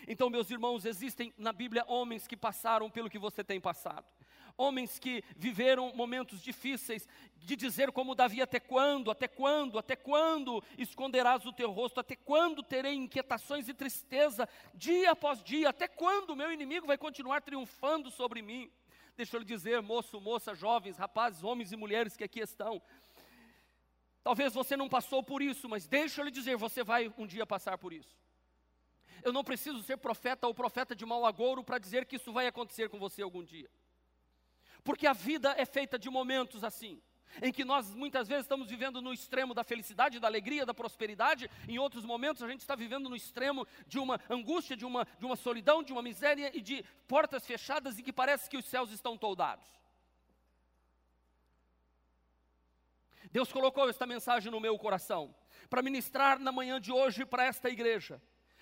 Então, 0.08 0.30
meus 0.30 0.50
irmãos, 0.50 0.86
existem 0.86 1.34
na 1.38 1.54
Bíblia 1.54 1.86
homens 1.88 2.28
que 2.28 2.38
passaram 2.38 2.90
pelo 2.90 3.10
que 3.10 3.20
você 3.20 3.44
tem 3.44 3.60
passado. 3.60 4.06
Homens 4.58 5.00
que 5.00 5.24
viveram 5.36 5.94
momentos 5.96 6.42
difíceis, 6.42 7.08
de 7.36 7.56
dizer 7.56 7.92
como 7.92 8.14
Davi, 8.14 8.42
até 8.42 8.60
quando, 8.60 9.10
até 9.10 9.28
quando, 9.28 9.80
até 9.80 9.96
quando 9.96 10.64
esconderás 10.78 11.46
o 11.46 11.54
teu 11.54 11.72
rosto, 11.72 12.00
até 12.00 12.16
quando 12.16 12.62
terei 12.62 12.94
inquietações 12.94 13.68
e 13.68 13.74
tristeza, 13.74 14.48
dia 14.74 15.12
após 15.12 15.42
dia, 15.42 15.70
até 15.70 15.88
quando 15.88 16.32
o 16.32 16.36
meu 16.36 16.52
inimigo 16.52 16.86
vai 16.86 16.98
continuar 16.98 17.42
triunfando 17.42 18.12
sobre 18.12 18.42
mim? 18.42 18.70
Deixa 19.16 19.36
eu 19.36 19.40
lhe 19.40 19.46
dizer, 19.46 19.82
moço, 19.82 20.20
moça, 20.20 20.54
jovens, 20.54 20.98
rapazes, 20.98 21.44
homens 21.44 21.72
e 21.72 21.78
mulheres 21.78 22.16
que 22.18 22.24
aqui 22.24 22.40
estão, 22.40 22.82
talvez 24.24 24.54
você 24.54 24.78
não 24.78 24.90
passou 24.90 25.24
por 25.24 25.42
isso, 25.42 25.68
mas 25.68 25.88
deixa 25.88 26.22
eu 26.22 26.26
lhe 26.26 26.32
dizer, 26.32 26.58
você 26.58 26.84
vai 26.84 27.14
um 27.18 27.26
dia 27.26 27.46
passar 27.46 27.78
por 27.78 27.94
isso. 27.94 28.21
Eu 29.24 29.32
não 29.32 29.44
preciso 29.44 29.84
ser 29.84 29.98
profeta 29.98 30.48
ou 30.48 30.54
profeta 30.54 30.96
de 30.96 31.06
mau 31.06 31.26
agouro 31.26 31.64
para 31.64 31.78
dizer 31.78 32.06
que 32.06 32.16
isso 32.16 32.34
vai 32.34 32.48
acontecer 32.48 32.90
com 32.90 33.00
você 33.00 33.22
algum 33.22 33.44
dia. 33.44 33.70
Porque 34.84 35.06
a 35.06 35.14
vida 35.14 35.54
é 35.58 35.66
feita 35.66 36.00
de 36.00 36.10
momentos 36.10 36.64
assim, 36.64 37.02
em 37.42 37.52
que 37.52 37.64
nós 37.64 37.94
muitas 37.94 38.28
vezes 38.28 38.46
estamos 38.46 38.68
vivendo 38.68 39.02
no 39.02 39.14
extremo 39.14 39.54
da 39.54 39.64
felicidade, 39.64 40.20
da 40.20 40.28
alegria, 40.28 40.66
da 40.66 40.74
prosperidade, 40.74 41.50
em 41.68 41.78
outros 41.78 42.04
momentos 42.04 42.42
a 42.42 42.48
gente 42.48 42.62
está 42.62 42.76
vivendo 42.76 43.10
no 43.10 43.16
extremo 43.16 43.68
de 43.86 44.00
uma 44.00 44.20
angústia, 44.30 44.76
de 44.76 44.86
uma, 44.86 45.06
de 45.20 45.26
uma 45.26 45.36
solidão, 45.36 45.84
de 45.84 45.94
uma 45.94 46.02
miséria 46.02 46.52
e 46.54 46.62
de 46.62 46.84
portas 47.08 47.46
fechadas 47.46 48.00
e 48.00 48.04
que 48.04 48.12
parece 48.12 48.50
que 48.50 48.58
os 48.58 48.66
céus 48.66 48.92
estão 48.92 49.18
toldados. 49.18 49.68
Deus 53.32 53.52
colocou 53.52 53.88
esta 53.88 54.06
mensagem 54.06 54.52
no 54.52 54.60
meu 54.60 54.78
coração 54.78 55.34
para 55.70 55.82
ministrar 55.82 56.38
na 56.40 56.52
manhã 56.52 56.82
de 56.82 56.92
hoje 56.92 57.24
para 57.24 57.46
esta 57.46 57.70
igreja 57.70 58.22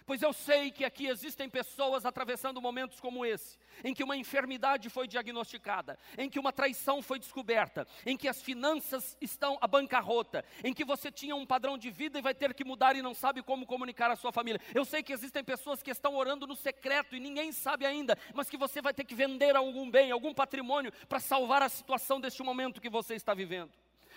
pois 0.09 0.23
eu 0.23 0.33
sei 0.33 0.71
que 0.71 0.83
aqui 0.83 1.05
existem 1.05 1.47
pessoas 1.47 2.03
atravessando 2.03 2.59
momentos 2.59 2.99
como 2.99 3.23
esse, 3.23 3.59
em 3.83 3.93
que 3.93 4.03
uma 4.03 4.17
enfermidade 4.17 4.89
foi 4.89 5.07
diagnosticada, 5.07 5.99
em 6.17 6.27
que 6.27 6.39
uma 6.39 6.51
traição 6.51 6.99
foi 6.99 7.19
descoberta, 7.19 7.87
em 8.07 8.17
que 8.17 8.27
as 8.27 8.41
finanças 8.41 9.15
estão 9.21 9.59
à 9.61 9.67
bancarrota, 9.67 10.43
em 10.63 10.73
que 10.73 10.83
você 10.83 11.11
tinha 11.11 11.35
um 11.35 11.45
padrão 11.45 11.77
de 11.77 11.91
vida 11.91 12.17
e 12.17 12.23
vai 12.23 12.33
ter 12.33 12.55
que 12.55 12.63
mudar 12.63 12.95
e 12.95 13.03
não 13.03 13.13
sabe 13.13 13.43
como 13.43 13.67
comunicar 13.67 14.09
à 14.09 14.15
sua 14.15 14.31
família. 14.31 14.59
Eu 14.73 14.83
sei 14.83 15.03
que 15.03 15.13
existem 15.13 15.43
pessoas 15.43 15.83
que 15.83 15.91
estão 15.91 16.15
orando 16.15 16.47
no 16.47 16.55
secreto 16.55 17.15
e 17.15 17.19
ninguém 17.19 17.51
sabe 17.51 17.85
ainda, 17.85 18.17
mas 18.33 18.49
que 18.49 18.57
você 18.57 18.81
vai 18.81 18.95
ter 18.95 19.03
que 19.03 19.13
vender 19.13 19.55
algum 19.55 19.91
bem, 19.91 20.09
algum 20.09 20.33
patrimônio 20.33 20.91
para 21.07 21.19
salvar 21.19 21.61
a 21.61 21.69
situação 21.69 22.19
deste 22.19 22.41
momento 22.41 22.81
que 22.81 22.89
você 22.89 23.13
está 23.13 23.35
vivendo. 23.35 23.73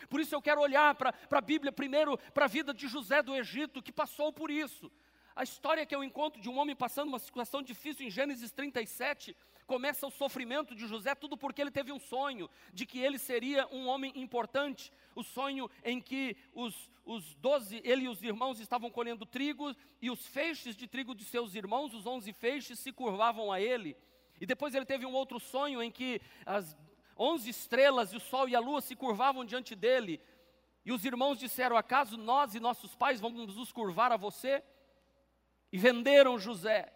Por 0.09 0.21
isso 0.21 0.35
eu 0.35 0.41
quero 0.41 0.63
olhar 0.63 0.95
para 0.95 1.15
a 1.31 1.41
Bíblia 1.43 1.71
primeiro, 1.71 2.17
para 2.33 2.47
a 2.47 2.49
vida 2.49 2.73
de 2.73 2.89
José 2.89 3.23
do 3.23 3.37
Egito, 3.37 3.83
que 3.83 3.93
passou 3.93 4.33
por 4.33 4.51
isso. 4.51 4.91
A 5.35 5.43
história 5.43 5.87
que 5.87 5.95
eu 5.95 6.05
encontro 6.05 6.41
de 6.41 6.49
um 6.49 6.59
homem 6.59 6.77
passando 6.77 7.09
uma 7.09 7.19
situação 7.19 7.63
difícil 7.63 8.07
em 8.07 8.11
Gênesis 8.11 8.53
37, 8.53 9.35
começa 9.67 10.07
o 10.07 10.11
sofrimento 10.11 10.75
de 10.75 10.87
José, 10.87 11.15
tudo 11.15 11.37
porque 11.37 11.63
ele 11.63 11.71
teve 11.71 11.91
um 11.91 11.99
sonho 11.99 12.51
de 12.73 12.85
que 12.85 12.99
ele 12.99 13.19
seria 13.19 13.67
um 13.73 13.87
homem 13.87 14.13
importante. 14.15 14.93
O 15.15 15.23
sonho 15.23 15.71
em 15.83 16.01
que 16.01 16.37
os, 16.55 16.91
os 17.05 17.35
doze, 17.37 17.81
ele 17.83 18.05
e 18.05 18.09
os 18.09 18.23
irmãos 18.23 18.61
estavam 18.61 18.91
colhendo 18.91 19.25
trigo, 19.25 19.75
e 20.01 20.11
os 20.11 20.27
feixes 20.27 20.77
de 20.77 20.87
trigo 20.87 21.15
de 21.15 21.25
seus 21.25 21.55
irmãos, 21.55 21.95
os 21.95 22.07
onze 22.07 22.33
feixes, 22.33 22.79
se 22.79 22.93
curvavam 22.93 23.51
a 23.51 23.61
ele. 23.61 23.97
E 24.39 24.45
depois 24.45 24.75
ele 24.75 24.85
teve 24.85 25.07
um 25.07 25.13
outro 25.13 25.41
sonho 25.41 25.83
em 25.83 25.91
que 25.91 26.21
as 26.45 26.77
onze 27.17 27.49
estrelas, 27.49 28.13
e 28.13 28.17
o 28.17 28.21
sol 28.21 28.49
e 28.49 28.57
a 28.57 28.61
lua 28.61 28.83
se 28.83 28.95
curvavam 28.95 29.45
diante 29.45 29.75
dele. 29.75 30.21
E 30.85 30.93
os 30.93 31.05
irmãos 31.05 31.39
disseram: 31.39 31.77
Acaso 31.77 32.17
nós 32.17 32.55
e 32.55 32.61
nossos 32.61 32.95
pais 32.95 33.21
vamos 33.21 33.55
nos 33.55 33.73
curvar 33.73 34.13
a 34.13 34.17
você? 34.17 34.63
E 35.73 35.79
venderam 35.79 36.39
José. 36.39 36.93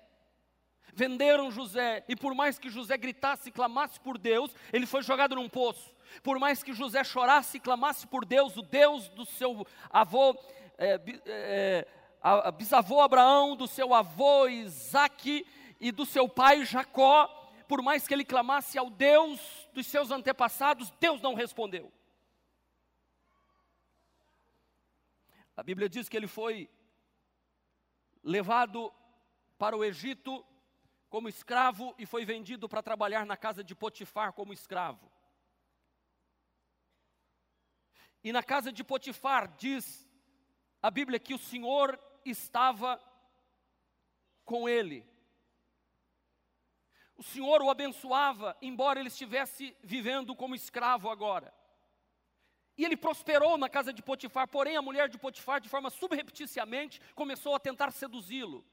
Venderam 0.93 1.51
José, 1.51 2.05
e 2.09 2.17
por 2.17 2.35
mais 2.35 2.59
que 2.59 2.71
José 2.71 2.97
gritasse 2.97 3.49
e 3.49 3.53
clamasse 3.53 3.99
por 4.01 4.17
Deus, 4.17 4.55
ele 4.73 4.87
foi 4.87 5.03
jogado 5.03 5.35
num 5.35 5.49
poço. 5.49 5.95
Por 6.23 6.39
mais 6.39 6.63
que 6.63 6.73
José 6.73 7.03
chorasse 7.05 7.57
e 7.57 7.61
clamasse 7.61 8.07
por 8.07 8.25
Deus, 8.25 8.57
o 8.57 8.63
Deus 8.63 9.09
do 9.11 9.27
seu 9.27 9.67
avô, 9.91 10.35
é, 10.79 11.01
é, 11.27 11.89
a, 12.23 12.51
bisavô 12.51 13.01
Abraão, 13.01 13.57
do 13.57 13.67
seu 13.67 13.93
avô 13.93 14.49
Isaque 14.49 15.47
e 15.79 15.93
do 15.93 16.07
seu 16.07 16.29
pai 16.29 16.65
Jacó, 16.65 17.27
por 17.69 17.83
mais 17.83 18.07
que 18.07 18.15
ele 18.15 18.25
clamasse 18.25 18.79
ao 18.79 18.89
Deus 18.89 19.41
dos 19.75 19.87
seus 19.87 20.11
antepassados, 20.11 20.91
Deus 20.99 21.21
não 21.21 21.35
respondeu. 21.35 21.93
A 25.55 25.63
Bíblia 25.63 25.89
diz 25.89 26.09
que 26.09 26.17
ele 26.17 26.27
foi 26.27 26.71
levado 28.27 28.93
para 29.57 29.77
o 29.77 29.85
Egito 29.85 30.45
como 31.09 31.29
escravo 31.29 31.95
e 31.97 32.05
foi 32.05 32.25
vendido 32.25 32.69
para 32.69 32.83
trabalhar 32.83 33.25
na 33.25 33.37
casa 33.37 33.63
de 33.63 33.73
Potifar 33.73 34.33
como 34.33 34.53
escravo. 34.53 35.11
E 38.25 38.33
na 38.33 38.43
casa 38.43 38.73
de 38.73 38.83
Potifar 38.83 39.57
diz 39.57 40.05
a 40.83 40.91
Bíblia 40.91 41.21
que 41.21 41.35
o 41.35 41.39
Senhor 41.39 41.99
estava 42.25 43.01
com 44.45 44.69
ele. 44.69 45.09
O 47.17 47.23
Senhor 47.23 47.63
o 47.63 47.71
abençoava, 47.71 48.57
embora 48.61 48.99
ele 48.99 49.09
estivesse 49.09 49.77
vivendo 49.85 50.35
como 50.35 50.57
escravo 50.57 51.09
agora. 51.09 51.55
E 52.77 52.85
ele 52.85 52.97
prosperou 52.97 53.57
na 53.57 53.69
casa 53.69 53.93
de 53.93 54.03
Potifar, 54.03 54.47
porém 54.47 54.77
a 54.77 54.83
mulher 54.83 55.09
de 55.09 55.19
Potifar, 55.19 55.61
de 55.61 55.69
forma 55.69 55.89
subrepticiamente, 55.89 57.01
começou 57.15 57.55
a 57.55 57.59
tentar 57.59 57.91
seduzi-lo. 57.91 58.65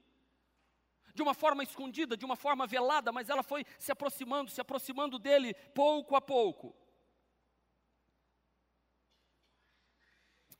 De 1.14 1.22
uma 1.22 1.32
forma 1.32 1.62
escondida, 1.62 2.16
de 2.16 2.24
uma 2.24 2.36
forma 2.36 2.66
velada, 2.66 3.10
mas 3.12 3.30
ela 3.30 3.42
foi 3.42 3.64
se 3.78 3.90
aproximando, 3.90 4.50
se 4.50 4.60
aproximando 4.60 5.18
dele 5.18 5.54
pouco 5.74 6.16
a 6.16 6.20
pouco. 6.20 6.76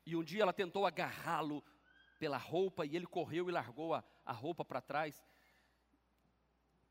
E 0.07 0.17
um 0.17 0.23
dia 0.23 0.43
ela 0.43 0.53
tentou 0.53 0.87
agarrá-lo 0.87 1.63
pela 2.19 2.37
roupa 2.37 2.87
e 2.87 2.97
ele 2.97 3.07
correu 3.07 3.49
e 3.49 3.53
largou 3.53 3.95
a, 3.95 4.05
a 4.25 4.33
roupa 4.33 4.65
para 4.65 4.81
trás. 4.81 5.23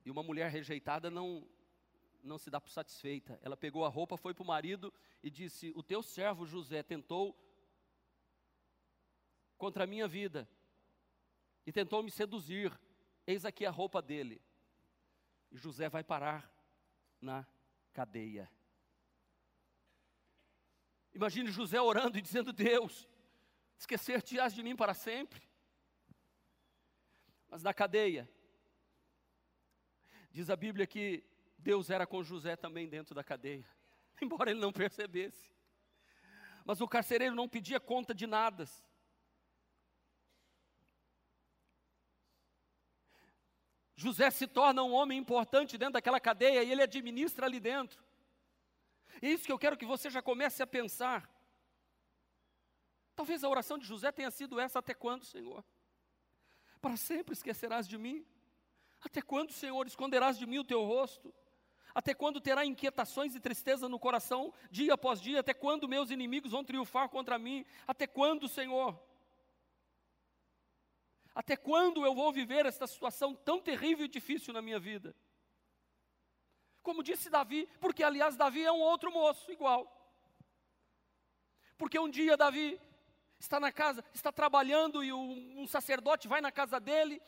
E 0.05 0.11
uma 0.11 0.21
mulher 0.21 0.51
rejeitada 0.51 1.09
não, 1.09 1.47
não 2.23 2.37
se 2.37 2.49
dá 2.49 2.59
por 2.59 2.71
satisfeita. 2.71 3.39
Ela 3.43 3.57
pegou 3.57 3.85
a 3.85 3.89
roupa, 3.89 4.17
foi 4.17 4.33
para 4.33 4.43
o 4.43 4.47
marido 4.47 4.93
e 5.21 5.29
disse: 5.29 5.73
O 5.75 5.83
teu 5.83 6.01
servo 6.01 6.45
José 6.45 6.81
tentou 6.81 7.37
contra 9.57 9.83
a 9.83 9.87
minha 9.87 10.07
vida 10.07 10.47
e 11.65 11.71
tentou 11.71 12.01
me 12.01 12.09
seduzir. 12.09 12.77
Eis 13.27 13.45
aqui 13.45 13.65
a 13.65 13.71
roupa 13.71 14.01
dele. 14.01 14.41
E 15.51 15.57
José 15.57 15.87
vai 15.89 16.03
parar 16.03 16.51
na 17.21 17.45
cadeia. 17.93 18.49
Imagine 21.13 21.51
José 21.51 21.79
orando 21.79 22.17
e 22.17 22.21
dizendo: 22.21 22.51
Deus, 22.51 23.07
esquecer-te-ás 23.77 24.53
de 24.53 24.63
mim 24.63 24.75
para 24.75 24.93
sempre. 24.93 25.41
Mas 27.47 27.61
na 27.61 27.73
cadeia, 27.73 28.27
diz 30.31 30.49
a 30.49 30.55
Bíblia 30.55 30.87
que 30.87 31.23
Deus 31.63 31.89
era 31.89 32.05
com 32.05 32.21
José 32.21 32.57
também 32.57 32.89
dentro 32.89 33.15
da 33.15 33.23
cadeia, 33.23 33.65
embora 34.21 34.51
ele 34.51 34.59
não 34.59 34.73
percebesse. 34.73 35.49
Mas 36.65 36.81
o 36.81 36.87
carcereiro 36.87 37.33
não 37.33 37.47
pedia 37.47 37.79
conta 37.79 38.13
de 38.13 38.27
nada. 38.27 38.67
José 43.95 44.29
se 44.29 44.45
torna 44.45 44.83
um 44.83 44.91
homem 44.91 45.17
importante 45.17 45.77
dentro 45.77 45.93
daquela 45.93 46.19
cadeia 46.19 46.63
e 46.63 46.71
ele 46.71 46.81
administra 46.81 47.45
ali 47.45 47.59
dentro. 47.59 48.03
É 49.21 49.29
isso 49.29 49.45
que 49.45 49.51
eu 49.51 49.59
quero 49.59 49.77
que 49.77 49.85
você 49.85 50.09
já 50.09 50.21
comece 50.21 50.61
a 50.61 50.67
pensar. 50.67 51.29
Talvez 53.15 53.43
a 53.43 53.49
oração 53.49 53.77
de 53.77 53.85
José 53.85 54.11
tenha 54.11 54.31
sido 54.31 54.59
essa: 54.59 54.79
até 54.79 54.93
quando, 54.93 55.23
Senhor? 55.23 55.63
Para 56.81 56.97
sempre 56.97 57.33
esquecerás 57.33 57.87
de 57.87 57.97
mim? 57.97 58.25
Até 59.01 59.21
quando, 59.21 59.51
Senhor, 59.53 59.85
esconderás 59.87 60.37
de 60.37 60.45
mim 60.45 60.59
o 60.59 60.63
teu 60.65 60.83
rosto? 60.83 61.33
Até 61.93 62.13
quando 62.13 62.41
terá 62.41 62.65
inquietações 62.65 63.35
e 63.35 63.39
tristeza 63.39 63.87
no 63.87 63.99
coração, 63.99 64.51
dia 64.71 64.95
após 64.95 65.21
dia? 65.21 65.41
Até 65.41 65.53
quando 65.53 65.87
meus 65.87 66.09
inimigos 66.09 66.51
vão 66.51 66.63
triunfar 66.63 67.07
contra 67.09 67.37
mim? 67.37 67.65
Até 67.87 68.07
quando, 68.07 68.47
Senhor? 68.47 68.99
Até 71.35 71.55
quando 71.55 72.05
eu 72.05 72.15
vou 72.15 72.31
viver 72.31 72.65
esta 72.65 72.87
situação 72.87 73.35
tão 73.35 73.59
terrível 73.59 74.05
e 74.05 74.09
difícil 74.09 74.53
na 74.53 74.61
minha 74.61 74.79
vida? 74.79 75.15
Como 76.81 77.03
disse 77.03 77.29
Davi, 77.29 77.69
porque 77.79 78.03
aliás 78.03 78.35
Davi 78.35 78.63
é 78.63 78.71
um 78.71 78.81
outro 78.81 79.11
moço 79.11 79.51
igual. 79.51 79.87
Porque 81.77 81.97
um 81.99 82.09
dia 82.09 82.35
Davi 82.35 82.79
está 83.39 83.59
na 83.59 83.71
casa, 83.71 84.03
está 84.13 84.31
trabalhando 84.31 85.03
e 85.03 85.13
um, 85.13 85.61
um 85.61 85.67
sacerdote 85.67 86.27
vai 86.27 86.41
na 86.41 86.51
casa 86.51 86.79
dele 86.79 87.21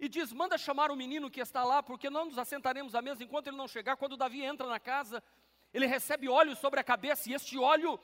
e 0.00 0.08
diz: 0.08 0.32
Manda 0.32 0.56
chamar 0.56 0.90
o 0.90 0.96
menino 0.96 1.30
que 1.30 1.40
está 1.40 1.62
lá, 1.62 1.82
porque 1.82 2.08
não 2.08 2.24
nos 2.24 2.38
assentaremos 2.38 2.94
à 2.94 3.02
mesa 3.02 3.22
enquanto 3.22 3.48
ele 3.48 3.56
não 3.56 3.68
chegar. 3.68 3.96
Quando 3.96 4.16
Davi 4.16 4.42
entra 4.42 4.66
na 4.66 4.80
casa, 4.80 5.22
ele 5.72 5.86
recebe 5.86 6.28
óleo 6.28 6.56
sobre 6.56 6.80
a 6.80 6.84
cabeça, 6.84 7.28
e 7.28 7.34
este 7.34 7.58
óleo 7.58 8.00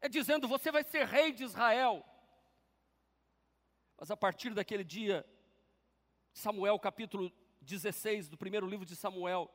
é 0.00 0.08
dizendo: 0.08 0.48
Você 0.48 0.72
vai 0.72 0.82
ser 0.82 1.06
rei 1.06 1.32
de 1.32 1.44
Israel. 1.44 2.04
Mas 3.98 4.10
a 4.10 4.16
partir 4.16 4.54
daquele 4.54 4.84
dia, 4.84 5.26
Samuel, 6.32 6.78
capítulo 6.78 7.32
16 7.60 8.28
do 8.28 8.38
primeiro 8.38 8.66
livro 8.66 8.86
de 8.86 8.94
Samuel, 8.94 9.52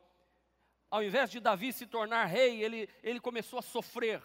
ao 0.91 1.01
invés 1.01 1.31
de 1.31 1.39
Davi 1.39 1.71
se 1.71 1.87
tornar 1.87 2.25
rei, 2.25 2.61
ele, 2.61 2.89
ele 3.01 3.19
começou 3.19 3.57
a 3.57 3.61
sofrer, 3.63 4.21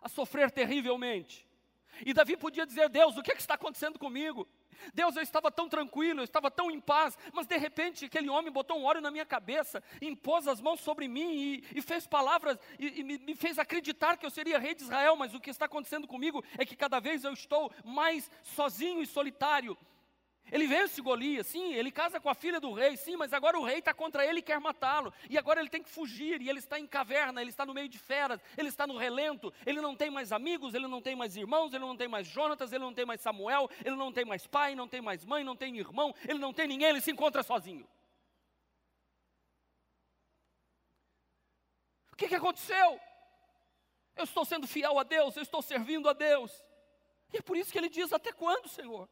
a 0.00 0.08
sofrer 0.08 0.50
terrivelmente. 0.50 1.47
E 2.04 2.12
Davi 2.12 2.36
podia 2.36 2.66
dizer: 2.66 2.88
Deus, 2.88 3.16
o 3.16 3.22
que, 3.22 3.32
é 3.32 3.34
que 3.34 3.40
está 3.40 3.54
acontecendo 3.54 3.98
comigo? 3.98 4.46
Deus, 4.94 5.16
eu 5.16 5.22
estava 5.22 5.50
tão 5.50 5.68
tranquilo, 5.68 6.20
eu 6.20 6.24
estava 6.24 6.50
tão 6.50 6.70
em 6.70 6.80
paz, 6.80 7.18
mas 7.32 7.46
de 7.46 7.56
repente 7.56 8.04
aquele 8.04 8.28
homem 8.28 8.52
botou 8.52 8.78
um 8.78 8.84
óleo 8.84 9.00
na 9.00 9.10
minha 9.10 9.26
cabeça, 9.26 9.82
impôs 10.00 10.46
as 10.46 10.60
mãos 10.60 10.80
sobre 10.80 11.08
mim 11.08 11.32
e, 11.32 11.64
e 11.74 11.82
fez 11.82 12.06
palavras 12.06 12.58
e, 12.78 13.00
e 13.00 13.04
me, 13.04 13.18
me, 13.18 13.34
fez 13.34 13.58
acreditar 13.58 14.16
que 14.16 14.24
eu 14.24 14.30
seria 14.30 14.58
rei 14.58 14.74
de 14.74 14.82
Israel. 14.82 15.16
Mas 15.16 15.34
o 15.34 15.40
que 15.40 15.50
está 15.50 15.66
acontecendo 15.66 16.06
comigo 16.06 16.44
é 16.56 16.64
que 16.64 16.76
cada 16.76 17.00
vez 17.00 17.24
eu 17.24 17.32
estou 17.32 17.72
mais 17.84 18.30
sozinho 18.42 19.02
e 19.02 19.06
solitário. 19.06 19.76
Ele 20.50 20.66
vence 20.66 21.00
Golias, 21.00 21.46
sim, 21.46 21.74
ele 21.74 21.90
casa 21.90 22.18
com 22.18 22.28
a 22.28 22.34
filha 22.34 22.58
do 22.58 22.72
rei, 22.72 22.96
sim, 22.96 23.16
mas 23.16 23.32
agora 23.32 23.58
o 23.58 23.64
rei 23.64 23.78
está 23.78 23.92
contra 23.92 24.24
ele 24.24 24.38
e 24.40 24.42
quer 24.42 24.58
matá-lo. 24.58 25.12
E 25.28 25.36
agora 25.36 25.60
ele 25.60 25.68
tem 25.68 25.82
que 25.82 25.90
fugir, 25.90 26.40
e 26.40 26.48
ele 26.48 26.58
está 26.58 26.78
em 26.78 26.86
caverna, 26.86 27.40
ele 27.40 27.50
está 27.50 27.66
no 27.66 27.74
meio 27.74 27.88
de 27.88 27.98
feras, 27.98 28.40
ele 28.56 28.68
está 28.68 28.86
no 28.86 28.96
relento, 28.96 29.52
ele 29.66 29.80
não 29.80 29.94
tem 29.94 30.10
mais 30.10 30.32
amigos, 30.32 30.74
ele 30.74 30.86
não 30.86 31.02
tem 31.02 31.14
mais 31.14 31.36
irmãos, 31.36 31.72
ele 31.72 31.84
não 31.84 31.96
tem 31.96 32.08
mais 32.08 32.26
Jonatas, 32.26 32.72
ele 32.72 32.84
não 32.84 32.94
tem 32.94 33.04
mais 33.04 33.20
Samuel, 33.20 33.68
ele 33.84 33.96
não 33.96 34.12
tem 34.12 34.24
mais 34.24 34.46
pai, 34.46 34.74
não 34.74 34.88
tem 34.88 35.00
mais 35.00 35.24
mãe, 35.24 35.44
não 35.44 35.56
tem 35.56 35.76
irmão, 35.76 36.14
ele 36.26 36.38
não 36.38 36.52
tem 36.52 36.66
ninguém, 36.66 36.88
ele 36.88 37.00
se 37.00 37.10
encontra 37.10 37.42
sozinho. 37.42 37.86
O 42.12 42.16
que, 42.16 42.28
que 42.28 42.34
aconteceu? 42.34 43.00
Eu 44.16 44.24
estou 44.24 44.44
sendo 44.44 44.66
fiel 44.66 44.98
a 44.98 45.04
Deus, 45.04 45.36
eu 45.36 45.42
estou 45.42 45.62
servindo 45.62 46.08
a 46.08 46.12
Deus. 46.12 46.52
E 47.32 47.36
é 47.36 47.42
por 47.42 47.56
isso 47.56 47.70
que 47.70 47.78
ele 47.78 47.88
diz: 47.88 48.12
Até 48.12 48.32
quando, 48.32 48.68
Senhor? 48.68 49.08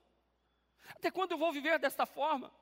Até 0.90 1.10
quando 1.10 1.32
eu 1.32 1.38
vou 1.38 1.52
viver 1.52 1.78
desta 1.78 2.06
forma? 2.06 2.52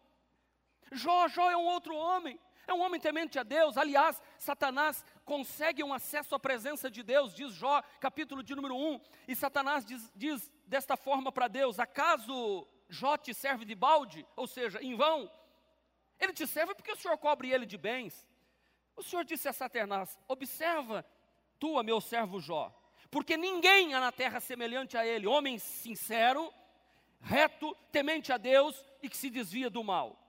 Jó, 0.93 1.29
Jó 1.29 1.51
é 1.51 1.57
um 1.57 1.67
outro 1.67 1.95
homem, 1.95 2.39
é 2.67 2.73
um 2.73 2.81
homem 2.81 3.01
temente 3.01 3.39
a 3.39 3.43
Deus. 3.43 3.77
Aliás, 3.77 4.21
Satanás 4.39 5.05
consegue 5.25 5.83
um 5.83 5.93
acesso 5.93 6.35
à 6.35 6.39
presença 6.39 6.91
de 6.91 7.03
Deus, 7.03 7.35
diz 7.35 7.53
Jó, 7.53 7.83
capítulo 8.01 8.43
de 8.43 8.55
número 8.55 8.77
1. 8.77 9.01
E 9.29 9.37
Satanás 9.37 9.85
diz, 9.85 10.11
diz 10.15 10.51
desta 10.67 10.97
forma 10.97 11.31
para 11.31 11.49
Deus: 11.49 11.79
Acaso 11.79 12.67
Jó 12.89 13.17
te 13.17 13.35
serve 13.35 13.65
de 13.65 13.75
balde? 13.75 14.27
Ou 14.37 14.47
seja, 14.47 14.83
em 14.83 14.95
vão? 14.95 15.31
Ele 16.19 16.33
te 16.33 16.47
serve 16.47 16.75
porque 16.75 16.93
o 16.93 16.97
Senhor 16.97 17.19
cobre 17.19 17.51
ele 17.51 17.67
de 17.67 17.77
bens. 17.77 18.29
O 18.97 19.03
Senhor 19.03 19.25
disse 19.25 19.49
a 19.49 19.53
Satanás: 19.53 20.19
Observa 20.29 21.05
tu, 21.59 21.83
meu 21.83 22.01
servo 22.01 22.41
Jó, 22.41 22.73
porque 23.11 23.37
ninguém 23.37 23.95
há 23.95 24.01
na 24.01 24.13
terra 24.13 24.41
semelhante 24.41 24.97
a 24.97 25.07
ele, 25.07 25.27
homem 25.27 25.59
sincero 25.59 26.53
reto, 27.25 27.75
temente 27.91 28.33
a 28.33 28.37
Deus 28.37 28.85
e 29.03 29.09
que 29.09 29.17
se 29.17 29.31
desvia 29.31 29.69
do 29.69 29.83
mal. 29.83 30.21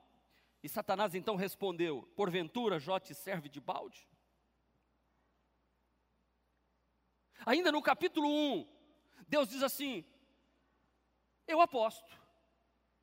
E 0.63 0.69
Satanás 0.69 1.13
então 1.13 1.35
respondeu: 1.35 2.01
Porventura 2.15 2.79
Jó 2.79 2.97
te 2.99 3.13
serve 3.13 3.49
de 3.49 3.61
balde? 3.61 4.07
Ainda 7.45 7.71
no 7.71 7.81
capítulo 7.81 8.27
1, 8.27 8.67
Deus 9.27 9.49
diz 9.49 9.61
assim: 9.61 10.03
Eu 11.45 11.61
aposto 11.61 12.19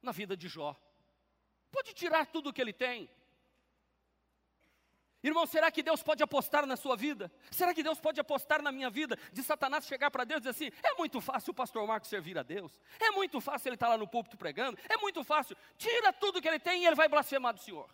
na 0.01 0.11
vida 0.11 0.37
de 0.37 0.49
Jó. 0.49 0.77
Pode 1.71 1.95
tirar 1.95 2.27
tudo 2.27 2.51
o 2.51 2.53
que 2.53 2.61
ele 2.61 2.73
tem. 2.73 3.09
Irmão, 5.23 5.47
será 5.47 5.71
que 5.71 5.85
Deus 5.85 6.03
pode 6.03 6.21
apostar 6.21 6.67
na 6.67 6.77
sua 6.77 6.97
vida? 6.97 7.31
Será 7.51 7.73
que 7.73 7.83
Deus 7.83 8.01
pode 8.01 8.19
apostar 8.19 8.61
na 8.61 8.73
minha 8.73 8.91
vida? 8.91 9.17
De 9.33 9.41
Satanás 9.43 9.87
chegar 9.87 10.11
para 10.11 10.25
Deus 10.25 10.39
e 10.39 10.41
dizer 10.41 10.51
assim: 10.51 10.77
é 10.83 10.95
muito 10.95 11.21
fácil 11.21 11.53
o 11.53 11.55
pastor 11.55 11.87
Marcos 11.87 12.11
servir 12.11 12.37
a 12.37 12.43
Deus, 12.43 12.81
é 12.99 13.13
muito 13.13 13.41
fácil 13.41 13.69
ele 13.69 13.77
estar 13.77 13.89
lá 13.89 13.97
no 13.97 14.09
púlpito 14.09 14.37
pregando, 14.37 14.77
é 14.89 14.97
muito 14.97 15.23
fácil, 15.23 15.57
tira 15.79 16.13
tudo 16.13 16.43
que 16.43 16.49
ele 16.49 16.59
tem 16.59 16.83
e 16.83 16.87
ele 16.87 16.97
vai 16.97 17.09
blasfemar 17.09 17.55
do 17.55 17.61
Senhor. 17.61 17.89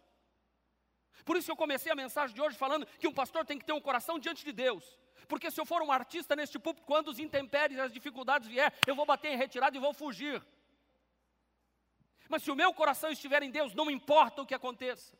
Por 1.23 1.37
isso 1.37 1.51
eu 1.51 1.57
comecei 1.57 1.93
a 1.93 1.95
mensagem 1.95 2.35
de 2.35 2.41
hoje 2.41 2.57
falando 2.57 2.87
que 2.99 3.07
um 3.07 3.13
pastor 3.13 3.45
tem 3.45 3.59
que 3.59 3.65
ter 3.65 3.75
um 3.75 3.81
coração 3.81 4.19
diante 4.19 4.43
de 4.43 4.53
Deus. 4.53 4.99
Porque 5.27 5.51
se 5.51 5.61
eu 5.61 5.67
for 5.67 5.83
um 5.83 5.93
artista 5.93 6.35
neste 6.35 6.59
púlpito, 6.59 6.87
quando 6.87 7.09
os 7.09 7.19
intempéries 7.19 7.79
as 7.79 7.93
dificuldades 7.93 8.49
vier, 8.49 8.73
eu 8.87 8.95
vou 8.95 9.05
bater 9.05 9.31
em 9.31 9.37
retirada 9.37 9.77
e 9.77 9.81
vou 9.81 9.93
fugir. 9.93 10.43
Mas 12.31 12.43
se 12.43 12.51
o 12.51 12.57
meu 12.57 12.73
coração 12.73 13.11
estiver 13.11 13.43
em 13.43 13.51
Deus, 13.51 13.75
não 13.75 13.91
importa 13.91 14.41
o 14.41 14.47
que 14.47 14.55
aconteça 14.55 15.15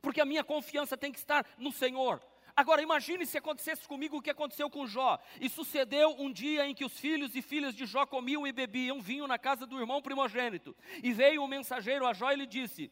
porque 0.00 0.20
a 0.20 0.24
minha 0.24 0.44
confiança 0.44 0.96
tem 0.96 1.12
que 1.12 1.18
estar 1.18 1.46
no 1.58 1.72
Senhor. 1.72 2.20
Agora 2.54 2.82
imagine 2.82 3.24
se 3.24 3.38
acontecesse 3.38 3.86
comigo 3.86 4.18
o 4.18 4.22
que 4.22 4.30
aconteceu 4.30 4.68
com 4.68 4.86
Jó. 4.86 5.18
E 5.40 5.48
sucedeu 5.48 6.14
um 6.18 6.30
dia 6.30 6.66
em 6.66 6.74
que 6.74 6.84
os 6.84 6.98
filhos 6.98 7.34
e 7.34 7.42
filhas 7.42 7.74
de 7.74 7.86
Jó 7.86 8.04
comiam 8.04 8.46
e 8.46 8.52
bebiam 8.52 9.00
vinho 9.00 9.26
na 9.26 9.38
casa 9.38 9.66
do 9.66 9.78
irmão 9.78 10.02
primogênito. 10.02 10.76
E 11.02 11.12
veio 11.12 11.42
um 11.42 11.48
mensageiro 11.48 12.06
a 12.06 12.12
Jó 12.12 12.30
e 12.30 12.36
lhe 12.36 12.46
disse: 12.46 12.90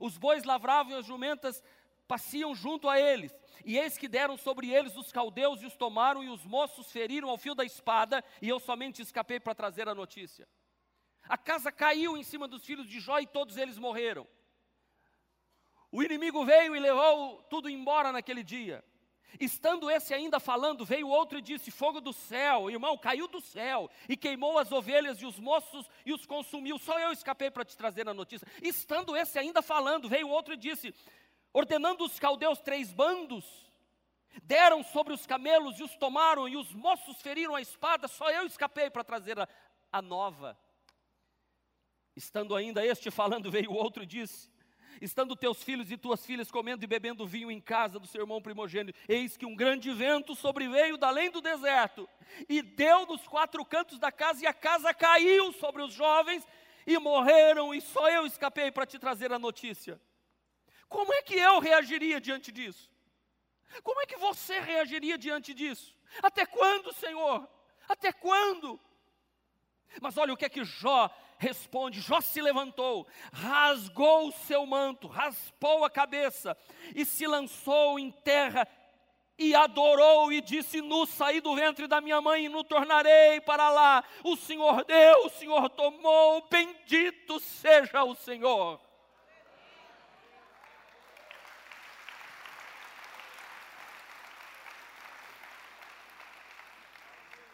Os 0.00 0.18
bois 0.18 0.44
lavravam 0.44 0.92
e 0.92 0.96
as 0.96 1.06
jumentas 1.06 1.62
passiam 2.06 2.54
junto 2.54 2.88
a 2.88 2.98
eles. 2.98 3.34
E 3.64 3.78
eis 3.78 3.98
que 3.98 4.08
deram 4.08 4.36
sobre 4.36 4.70
eles 4.70 4.96
os 4.96 5.12
caldeus 5.12 5.62
e 5.62 5.66
os 5.66 5.76
tomaram, 5.76 6.22
e 6.22 6.28
os 6.28 6.44
moços 6.44 6.90
feriram 6.90 7.28
ao 7.28 7.38
fio 7.38 7.54
da 7.54 7.64
espada, 7.64 8.24
e 8.40 8.48
eu 8.48 8.58
somente 8.58 9.02
escapei 9.02 9.38
para 9.38 9.54
trazer 9.54 9.88
a 9.88 9.94
notícia. 9.94 10.48
A 11.28 11.36
casa 11.36 11.70
caiu 11.70 12.16
em 12.16 12.22
cima 12.22 12.48
dos 12.48 12.64
filhos 12.64 12.88
de 12.88 12.98
Jó 13.00 13.18
e 13.18 13.26
todos 13.26 13.56
eles 13.58 13.78
morreram. 13.78 14.26
O 15.90 16.02
inimigo 16.02 16.44
veio 16.44 16.76
e 16.76 16.80
levou 16.80 17.42
tudo 17.44 17.68
embora 17.68 18.12
naquele 18.12 18.42
dia. 18.42 18.84
Estando 19.38 19.90
esse 19.90 20.14
ainda 20.14 20.40
falando, 20.40 20.84
veio 20.84 21.08
outro 21.08 21.38
e 21.38 21.42
disse: 21.42 21.70
Fogo 21.70 22.00
do 22.00 22.12
céu, 22.12 22.70
irmão, 22.70 22.96
caiu 22.96 23.28
do 23.28 23.40
céu 23.40 23.90
e 24.08 24.16
queimou 24.16 24.58
as 24.58 24.72
ovelhas 24.72 25.20
e 25.20 25.26
os 25.26 25.38
moços 25.38 25.88
e 26.04 26.12
os 26.12 26.24
consumiu. 26.24 26.78
Só 26.78 26.98
eu 26.98 27.12
escapei 27.12 27.50
para 27.50 27.64
te 27.64 27.76
trazer 27.76 28.08
a 28.08 28.14
notícia. 28.14 28.46
Estando 28.62 29.16
esse 29.16 29.38
ainda 29.38 29.60
falando, 29.60 30.08
veio 30.08 30.28
outro 30.28 30.54
e 30.54 30.56
disse: 30.56 30.94
Ordenando 31.52 32.04
os 32.04 32.18
caldeus 32.18 32.60
três 32.60 32.92
bandos, 32.92 33.44
deram 34.42 34.82
sobre 34.82 35.12
os 35.12 35.26
camelos 35.26 35.78
e 35.78 35.82
os 35.82 35.94
tomaram, 35.96 36.48
e 36.48 36.56
os 36.56 36.72
moços 36.72 37.20
feriram 37.20 37.54
a 37.54 37.60
espada. 37.60 38.08
Só 38.08 38.30
eu 38.30 38.46
escapei 38.46 38.90
para 38.90 39.04
trazer 39.04 39.38
a, 39.38 39.48
a 39.92 40.00
nova. 40.00 40.58
Estando 42.16 42.56
ainda 42.56 42.84
este 42.84 43.10
falando, 43.10 43.50
veio 43.50 43.72
outro 43.72 44.02
e 44.02 44.06
disse: 44.06 44.50
estando 45.00 45.36
teus 45.36 45.62
filhos 45.62 45.90
e 45.90 45.96
tuas 45.96 46.24
filhas 46.24 46.50
comendo 46.50 46.84
e 46.84 46.86
bebendo 46.86 47.26
vinho 47.26 47.50
em 47.50 47.60
casa 47.60 47.98
do 47.98 48.06
seu 48.06 48.22
irmão 48.22 48.40
primogênito, 48.40 48.98
eis 49.08 49.36
que 49.36 49.46
um 49.46 49.56
grande 49.56 49.92
vento 49.92 50.34
sobreveio 50.34 50.96
da 50.96 51.08
além 51.08 51.30
do 51.30 51.40
deserto, 51.40 52.08
e 52.48 52.62
deu 52.62 53.06
nos 53.06 53.26
quatro 53.26 53.64
cantos 53.64 53.98
da 53.98 54.12
casa, 54.12 54.44
e 54.44 54.46
a 54.46 54.54
casa 54.54 54.92
caiu 54.94 55.52
sobre 55.52 55.82
os 55.82 55.92
jovens, 55.92 56.46
e 56.86 56.98
morreram, 56.98 57.74
e 57.74 57.80
só 57.80 58.08
eu 58.08 58.26
escapei 58.26 58.70
para 58.70 58.86
te 58.86 58.98
trazer 58.98 59.32
a 59.32 59.38
notícia. 59.38 60.00
Como 60.88 61.12
é 61.12 61.22
que 61.22 61.34
eu 61.34 61.58
reagiria 61.58 62.20
diante 62.20 62.50
disso? 62.50 62.90
Como 63.82 64.00
é 64.00 64.06
que 64.06 64.16
você 64.16 64.58
reagiria 64.60 65.18
diante 65.18 65.52
disso? 65.52 65.94
Até 66.22 66.46
quando, 66.46 66.92
Senhor? 66.94 67.46
Até 67.86 68.12
quando? 68.12 68.80
Mas 70.00 70.16
olha 70.16 70.32
o 70.32 70.36
que 70.36 70.44
é 70.44 70.48
que 70.48 70.64
Jó 70.64 71.10
responde: 71.38 72.00
Jó 72.00 72.20
se 72.20 72.40
levantou, 72.40 73.06
rasgou 73.32 74.28
o 74.28 74.32
seu 74.32 74.66
manto, 74.66 75.06
raspou 75.06 75.84
a 75.84 75.90
cabeça 75.90 76.56
e 76.94 77.04
se 77.04 77.26
lançou 77.26 77.98
em 77.98 78.10
terra 78.10 78.68
e 79.38 79.54
adorou 79.54 80.32
e 80.32 80.40
disse: 80.40 80.82
Nu 80.82 81.06
saí 81.06 81.40
do 81.40 81.54
ventre 81.54 81.86
da 81.86 82.00
minha 82.00 82.20
mãe 82.20 82.46
e 82.46 82.48
no 82.48 82.64
tornarei 82.64 83.40
para 83.40 83.70
lá. 83.70 84.04
O 84.24 84.36
Senhor 84.36 84.84
deu, 84.84 85.26
o 85.26 85.30
Senhor 85.30 85.70
tomou, 85.70 86.46
bendito 86.50 87.38
seja 87.38 88.02
o 88.02 88.14
Senhor. 88.16 88.87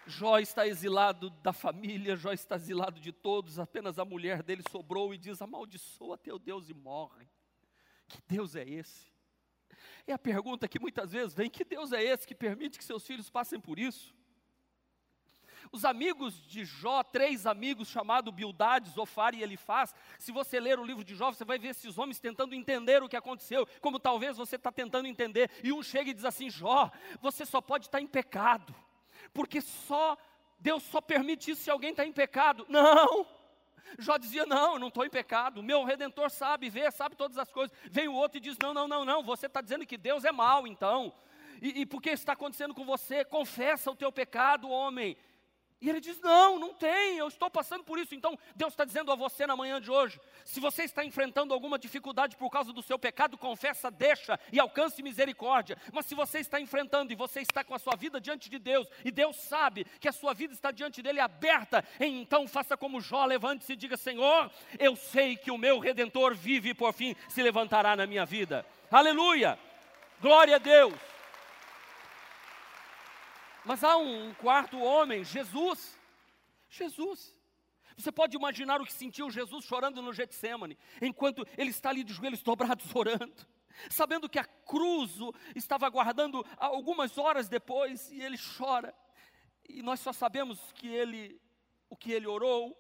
Jó 0.07 0.39
está 0.39 0.67
exilado 0.67 1.31
da 1.43 1.53
família, 1.53 2.17
Jó 2.17 2.33
está 2.33 2.57
exilado 2.57 3.01
de 3.01 3.13
todos, 3.13 3.59
apenas 3.59 3.99
a 3.99 4.05
mulher 4.05 4.43
dele 4.43 4.63
sobrou 4.71 5.15
e 5.15 5.19
diz: 5.19 5.41
Amaldiçoa 5.41 6.19
teu 6.19 6.39
Deus 6.39 6.69
e 6.69 6.75
morre. 6.75 7.27
Que 8.07 8.21
Deus 8.29 8.55
é 8.55 8.69
esse? 8.69 9.13
É 10.07 10.13
a 10.13 10.19
pergunta 10.19 10.69
que 10.69 10.79
muitas 10.79 11.13
vezes 11.13 11.35
vem: 11.35 11.49
que 11.49 11.65
Deus 11.65 11.93
é 11.93 12.03
esse 12.03 12.27
que 12.27 12.35
permite 12.35 12.79
que 12.79 12.85
seus 12.85 13.07
filhos 13.07 13.31
passem 13.31 13.59
por 13.59 13.79
isso? 13.79 14.15
Os 15.73 15.85
amigos 15.87 16.47
de 16.47 16.65
Jó, 16.65 17.03
três 17.03 17.47
amigos 17.47 17.89
chamados 17.89 18.33
Bildade, 18.33 18.91
Zofar 18.91 19.35
e 19.35 19.43
Elifaz, 19.43 19.95
se 20.19 20.31
você 20.31 20.61
ler 20.61 20.79
o 20.79 20.85
livro 20.85 21.03
de 21.03 21.15
Jó, 21.15 21.33
você 21.33 21.45
vai 21.45 21.59
ver 21.59 21.69
esses 21.69 21.97
homens 21.97 22.21
tentando 22.21 22.55
entender 22.55 23.03
o 23.03 23.09
que 23.09 23.17
aconteceu, 23.17 23.67
como 23.81 23.99
talvez 23.99 24.37
você 24.37 24.57
está 24.57 24.71
tentando 24.71 25.09
entender, 25.09 25.51
e 25.65 25.73
um 25.73 25.83
chega 25.83 26.11
e 26.11 26.15
diz 26.15 26.27
assim: 26.27 26.51
Jó, 26.51 26.93
você 27.23 27.47
só 27.47 27.63
pode 27.63 27.87
estar 27.87 28.01
em 28.01 28.07
pecado 28.07 28.75
porque 29.33 29.61
só 29.61 30.17
Deus 30.59 30.83
só 30.85 31.01
permite 31.01 31.51
isso 31.51 31.63
se 31.63 31.71
alguém 31.71 31.91
está 31.91 32.05
em 32.05 32.13
pecado. 32.13 32.67
Não! 32.71 33.27
Jó 33.99 34.17
dizia: 34.17 34.45
Não, 34.47 34.75
eu 34.75 34.79
não 34.79 34.89
estou 34.89 35.05
em 35.05 35.11
pecado. 35.11 35.63
Meu 35.63 35.85
redentor 35.85 36.31
sabe, 36.31 36.69
vê, 36.69 36.91
sabe 36.91 37.15
todas 37.15 37.39
as 37.39 37.53
coisas. 37.53 37.77
Vem 37.91 38.09
o 38.09 38.15
outro 38.15 38.39
e 38.39 38.41
diz: 38.41 38.57
Não, 38.61 38.75
não, 38.75 38.89
não, 38.89 39.05
não. 39.05 39.23
Você 39.23 39.47
está 39.47 39.61
dizendo 39.61 39.87
que 39.87 39.97
Deus 39.97 40.25
é 40.25 40.33
mau, 40.33 40.67
então. 40.67 41.13
E, 41.63 41.83
e 41.83 41.87
por 41.87 42.03
que 42.03 42.11
está 42.11 42.33
acontecendo 42.33 42.75
com 42.75 42.85
você? 42.85 43.25
Confessa 43.25 43.91
o 43.91 43.97
teu 43.97 44.11
pecado, 44.11 44.69
homem. 44.69 45.17
E 45.81 45.89
ele 45.91 46.01
diz: 46.01 46.19
Não, 46.21 46.59
não 46.59 46.73
tem, 46.73 47.19
eu 47.19 47.29
estou 47.29 47.51
passando 47.51 47.85
por 47.85 47.99
isso. 47.99 48.15
Então, 48.15 48.39
Deus 48.55 48.73
está 48.73 48.85
dizendo 48.85 49.13
a 49.13 49.15
você 49.15 49.47
na 49.47 49.57
manhã 49.57 49.81
de 49.81 49.91
hoje: 49.91 50.19
se 50.45 50.61
você 50.61 50.85
está 50.85 51.05
enfrentando 51.05 51.53
alguma 51.53 51.79
dificuldade 51.79 52.37
por 52.37 52.51
causa 52.51 52.73
do 52.73 52.83
seu 52.83 52.99
pecado, 52.99 53.37
confessa, 53.37 53.91
deixa 53.91 54.39
e 54.53 54.59
alcance 54.59 55.03
misericórdia. 55.03 55.77
Mas 55.93 56.07
se 56.07 56.15
você 56.15 56.39
está 56.39 56.61
enfrentando 56.61 57.13
e 57.13 57.17
você 57.17 57.41
está 57.41 57.63
com 57.63 57.75
a 57.75 57.79
sua 57.79 57.97
vida 57.97 58.21
diante 58.21 58.49
de 58.49 58.59
Deus, 58.59 58.89
e 59.05 59.11
Deus 59.11 59.37
sabe 59.37 59.85
que 60.01 60.09
a 60.09 60.13
sua 60.13 60.33
vida 60.33 60.55
está 60.55 60.71
diante 60.71 61.03
dele 61.03 61.21
aberta, 61.21 61.85
então 62.01 62.49
faça 62.49 62.77
como 62.77 63.01
Jó, 63.01 63.25
levante-se 63.25 63.73
e 63.73 63.77
diga: 63.77 63.97
Senhor, 63.97 64.51
eu 64.79 64.97
sei 64.97 65.37
que 65.37 65.51
o 65.51 65.59
meu 65.59 65.79
redentor 65.79 66.35
vive 66.35 66.71
e 66.71 66.75
por 66.75 66.93
fim 66.93 67.15
se 67.29 67.43
levantará 67.43 67.95
na 67.95 68.07
minha 68.07 68.25
vida. 68.25 68.65
Aleluia! 68.91 69.59
Glória 70.21 70.57
a 70.57 70.59
Deus! 70.59 71.14
Mas 73.65 73.83
há 73.83 73.97
um 73.97 74.35
quarto 74.35 74.79
homem, 74.79 75.25
Jesus. 75.25 75.99
Jesus. 76.69 77.35
Você 77.97 78.13
pode 78.13 78.37
imaginar 78.37 78.81
o 78.81 78.85
que 78.85 78.93
sentiu 78.93 79.31
Jesus 79.31 79.65
chorando 79.65 80.03
no 80.03 80.13
Getsemane, 80.13 80.77
enquanto 81.01 81.47
ele 81.57 81.71
está 81.71 81.91
ali 81.91 82.03
de 82.03 82.13
joelhos 82.13 82.43
dobrados 82.43 82.85
orando, 82.95 83.47
sabendo 83.89 84.29
que 84.29 84.39
a 84.39 84.45
cruz 84.45 85.13
estava 85.55 85.87
aguardando 85.87 86.45
algumas 86.59 87.17
horas 87.17 87.49
depois 87.49 88.11
e 88.11 88.21
ele 88.21 88.37
chora. 88.59 88.95
E 89.69 89.83
nós 89.83 90.01
só 90.01 90.13
sabemos 90.13 90.73
que 90.73 90.89
ele 90.89 91.41
o 91.89 91.97
que 91.97 92.13
ele 92.13 92.27
orou 92.27 92.77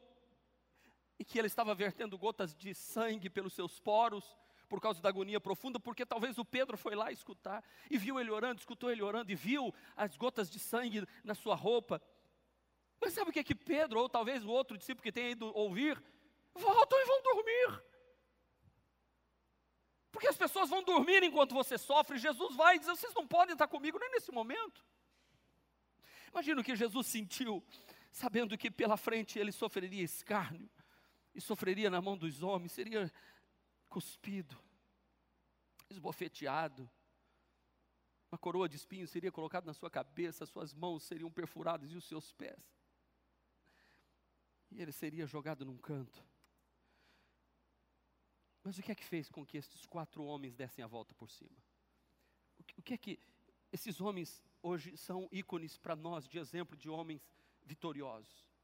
e 1.18 1.24
que 1.24 1.38
ele 1.38 1.46
estava 1.46 1.74
vertendo 1.74 2.18
gotas 2.18 2.54
de 2.54 2.74
sangue 2.74 3.30
pelos 3.30 3.52
seus 3.52 3.78
poros 3.78 4.24
por 4.74 4.80
causa 4.80 5.00
da 5.00 5.08
agonia 5.08 5.40
profunda, 5.40 5.78
porque 5.78 6.04
talvez 6.04 6.36
o 6.36 6.44
Pedro 6.44 6.76
foi 6.76 6.96
lá 6.96 7.12
escutar 7.12 7.62
e 7.88 7.96
viu 7.96 8.18
ele 8.18 8.28
orando, 8.28 8.58
escutou 8.58 8.90
ele 8.90 9.02
orando 9.02 9.30
e 9.30 9.34
viu 9.36 9.72
as 9.96 10.16
gotas 10.16 10.50
de 10.50 10.58
sangue 10.58 11.06
na 11.22 11.32
sua 11.32 11.54
roupa. 11.54 12.02
Mas 13.00 13.12
sabe 13.12 13.30
o 13.30 13.32
que 13.32 13.38
é 13.38 13.44
que 13.44 13.54
Pedro, 13.54 14.00
ou 14.00 14.08
talvez 14.08 14.44
o 14.44 14.50
outro 14.50 14.76
discípulo 14.76 15.04
que 15.04 15.12
tenha 15.12 15.30
ido 15.30 15.46
ouvir, 15.56 16.02
voltam 16.52 16.98
e 17.00 17.04
vão 17.04 17.22
dormir. 17.22 17.84
Porque 20.10 20.26
as 20.26 20.36
pessoas 20.36 20.68
vão 20.68 20.82
dormir 20.82 21.22
enquanto 21.22 21.54
você 21.54 21.78
sofre. 21.78 22.18
Jesus 22.18 22.56
vai 22.56 22.74
e 22.74 22.78
diz: 22.80 22.88
vocês 22.88 23.14
não 23.14 23.28
podem 23.28 23.52
estar 23.52 23.68
comigo 23.68 23.96
nem 23.96 24.10
nesse 24.10 24.32
momento. 24.32 24.84
Imagina 26.32 26.60
o 26.60 26.64
que 26.64 26.74
Jesus 26.74 27.06
sentiu, 27.06 27.64
sabendo 28.10 28.58
que 28.58 28.72
pela 28.72 28.96
frente 28.96 29.38
ele 29.38 29.52
sofreria 29.52 30.02
escárnio, 30.02 30.68
e 31.32 31.40
sofreria 31.40 31.88
na 31.88 32.02
mão 32.02 32.18
dos 32.18 32.42
homens, 32.42 32.72
seria 32.72 33.08
cuspido, 33.88 34.63
esbofeteado. 35.94 36.90
Uma 38.30 38.38
coroa 38.38 38.68
de 38.68 38.76
espinhos 38.76 39.10
seria 39.10 39.32
colocada 39.32 39.66
na 39.66 39.74
sua 39.74 39.90
cabeça, 39.90 40.46
suas 40.46 40.74
mãos 40.74 41.04
seriam 41.04 41.30
perfuradas 41.30 41.90
e 41.92 41.96
os 41.96 42.04
seus 42.04 42.32
pés. 42.32 42.62
E 44.70 44.80
ele 44.82 44.92
seria 44.92 45.26
jogado 45.26 45.64
num 45.64 45.78
canto. 45.78 46.22
Mas 48.62 48.78
o 48.78 48.82
que 48.82 48.92
é 48.92 48.94
que 48.94 49.04
fez 49.04 49.30
com 49.30 49.44
que 49.44 49.56
estes 49.56 49.86
quatro 49.86 50.24
homens 50.24 50.54
dessem 50.54 50.82
a 50.82 50.88
volta 50.88 51.14
por 51.14 51.30
cima? 51.30 51.62
O 52.58 52.64
que, 52.64 52.80
o 52.80 52.94
é 52.94 52.98
que 52.98 53.20
esses 53.70 54.00
homens 54.00 54.42
hoje 54.62 54.96
são 54.96 55.28
ícones 55.30 55.76
para 55.76 55.94
nós 55.94 56.26
de 56.26 56.38
exemplo 56.38 56.76
de 56.76 56.88
homens 56.88 57.22
vitoriosos? 57.62 58.54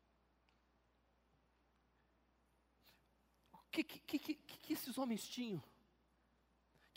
que, 3.70 3.84
que, 3.84 4.18
que, 4.18 4.34
que 4.34 4.72
esses 4.72 4.98
homens 4.98 5.26
tinham? 5.26 5.62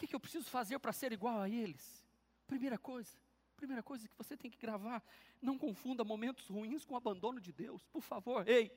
Que, 0.03 0.07
que 0.07 0.15
eu 0.15 0.19
preciso 0.19 0.49
fazer 0.49 0.77
para 0.79 0.91
ser 0.91 1.13
igual 1.13 1.39
a 1.39 1.47
eles? 1.47 2.03
Primeira 2.45 2.77
coisa, 2.77 3.17
primeira 3.55 3.81
coisa 3.81 4.05
que 4.05 4.17
você 4.17 4.35
tem 4.35 4.51
que 4.51 4.57
gravar, 4.57 5.01
não 5.41 5.57
confunda 5.57 6.03
momentos 6.03 6.45
ruins 6.49 6.83
com 6.83 6.93
o 6.93 6.97
abandono 6.97 7.39
de 7.39 7.53
Deus. 7.53 7.87
Por 7.87 8.01
favor, 8.01 8.45
ei, 8.45 8.69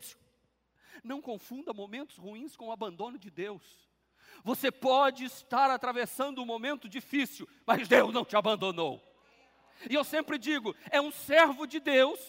não 1.03 1.21
confunda 1.21 1.73
momentos 1.73 2.17
ruins 2.17 2.55
com 2.55 2.69
o 2.69 2.71
abandono 2.71 3.19
de 3.19 3.29
Deus. 3.29 3.61
Você 4.45 4.71
pode 4.71 5.25
estar 5.25 5.69
atravessando 5.69 6.41
um 6.41 6.47
momento 6.47 6.89
difícil, 6.89 7.49
mas 7.67 7.89
Deus 7.89 8.15
não 8.15 8.25
te 8.25 8.37
abandonou. 8.37 9.03
E 9.91 9.95
eu 9.95 10.05
sempre 10.05 10.39
digo: 10.39 10.77
é 10.93 11.01
um 11.01 11.11
servo 11.11 11.67
de 11.67 11.81
Deus 11.81 12.21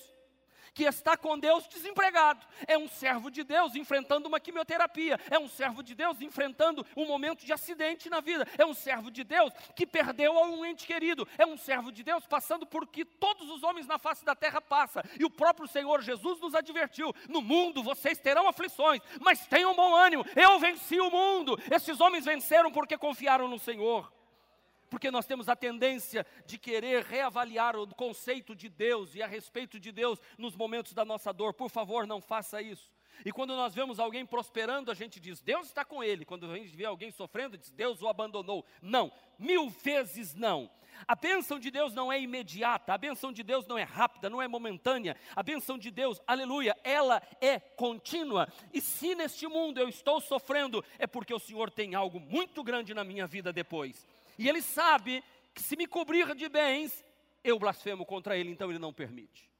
que 0.78 0.84
está 0.84 1.18
com 1.18 1.40
Deus 1.40 1.68
desempregado. 1.68 2.46
É 2.68 2.78
um 2.78 2.88
servo 2.88 3.32
de 3.32 3.44
Deus 3.44 3.74
enfrentando 3.74 4.28
uma 4.28 4.40
quimioterapia. 4.40 5.20
É 5.28 5.40
um 5.40 5.50
servo 5.50 5.82
de 5.82 5.96
Deus 5.96 6.22
enfrentando 6.22 6.86
um 6.96 7.08
momento 7.08 7.44
de 7.44 7.52
acidente 7.52 8.12
na 8.12 8.22
vida. 8.22 8.48
É 8.60 8.64
um 8.64 8.76
servo 8.76 9.10
de 9.10 9.24
Deus 9.24 9.52
que 9.76 9.88
perdeu 9.88 10.34
um 10.34 10.64
ente 10.64 10.86
querido. 10.86 11.28
É 11.36 11.48
um 11.48 11.58
servo 11.58 11.92
de 11.92 12.04
Deus 12.04 12.28
passando 12.28 12.64
por 12.64 12.86
que 12.86 13.04
todos 13.04 13.50
os 13.50 13.64
homens 13.64 13.88
na 13.88 13.98
face 13.98 14.24
da 14.24 14.36
terra 14.36 14.62
passam. 14.62 15.02
E 15.20 15.26
o 15.26 15.32
próprio 15.32 15.68
Senhor 15.68 16.00
Jesus 16.04 16.40
nos 16.40 16.54
advertiu: 16.54 17.12
no 17.28 17.42
mundo 17.42 17.82
vocês 17.82 18.20
terão 18.20 18.48
aflições, 18.48 19.02
mas 19.20 19.48
tenham 19.48 19.76
bom 19.76 19.96
ânimo. 19.96 20.24
Eu 20.36 20.60
venci 20.60 21.00
o 21.00 21.10
mundo. 21.10 21.58
Esses 21.72 22.00
homens 22.00 22.24
venceram 22.24 22.72
porque 22.72 22.96
confiaram 23.00 23.48
no 23.48 23.58
Senhor 23.58 24.16
porque 24.90 25.12
nós 25.12 25.26
temos 25.26 25.50
a 25.50 25.56
tendência 25.56 26.26
de 26.46 26.58
querer 26.58 27.04
reavaliar 27.04 27.76
o 27.76 27.88
conceito 27.88 28.56
de 28.56 28.70
Deus 28.70 29.16
e 29.16 29.22
a 29.22 29.28
respeito 29.28 29.80
de 29.80 29.92
Deus 29.92 30.20
nos 30.38 30.56
momentos 30.56 30.94
da 30.94 31.04
nossa 31.04 31.32
dor. 31.34 31.54
Por 31.54 31.70
favor, 31.70 32.08
não 32.08 32.22
faça 32.22 32.62
isso. 32.62 32.92
E 33.26 33.32
quando 33.32 33.56
nós 33.56 33.74
vemos 33.74 34.00
alguém 34.00 34.26
prosperando, 34.26 34.92
a 34.92 34.94
gente 34.94 35.20
diz, 35.20 35.42
Deus 35.42 35.68
está 35.68 35.84
com 35.84 36.04
ele. 36.04 36.26
Quando 36.26 36.50
a 36.50 36.56
gente 36.56 36.76
vê 36.76 36.86
alguém 36.86 37.12
sofrendo, 37.12 37.58
diz, 37.58 37.72
Deus 37.72 38.02
o 38.02 38.08
abandonou. 38.08 38.66
Não, 38.82 39.12
mil 39.40 39.70
vezes 39.70 40.36
não. 40.36 40.70
A 41.08 41.16
bênção 41.16 41.60
de 41.60 41.70
Deus 41.70 41.94
não 41.94 42.12
é 42.12 42.20
imediata, 42.20 42.94
a 42.94 42.98
bênção 42.98 43.32
de 43.32 43.44
Deus 43.44 43.68
não 43.68 43.78
é 43.78 43.84
rápida, 43.84 44.30
não 44.30 44.42
é 44.42 44.48
momentânea. 44.48 45.16
A 45.36 45.44
bênção 45.44 45.78
de 45.78 45.92
Deus, 45.92 46.20
aleluia, 46.26 46.76
ela 46.84 47.22
é 47.40 47.60
contínua. 47.60 48.48
E 48.74 48.82
se 48.82 49.14
neste 49.14 49.48
mundo 49.48 49.80
eu 49.80 49.90
estou 49.90 50.20
sofrendo, 50.20 50.84
é 50.98 51.06
porque 51.06 51.34
o 51.34 51.40
Senhor 51.40 51.70
tem 51.70 51.94
algo 51.94 52.20
muito 52.20 52.64
grande 52.64 52.94
na 52.94 53.04
minha 53.04 53.28
vida 53.28 53.54
depois. 53.54 54.08
E 54.38 54.48
ele 54.48 54.62
sabe 54.62 55.24
que 55.54 55.62
se 55.62 55.76
me 55.76 55.88
cobrir 55.88 56.36
de 56.36 56.48
bens, 56.48 57.04
eu 57.44 57.58
blasfemo 57.58 58.06
contra 58.06 58.38
ele, 58.38 58.52
então 58.52 58.70
ele 58.70 58.80
não 58.80 58.94
permite. 58.94 59.52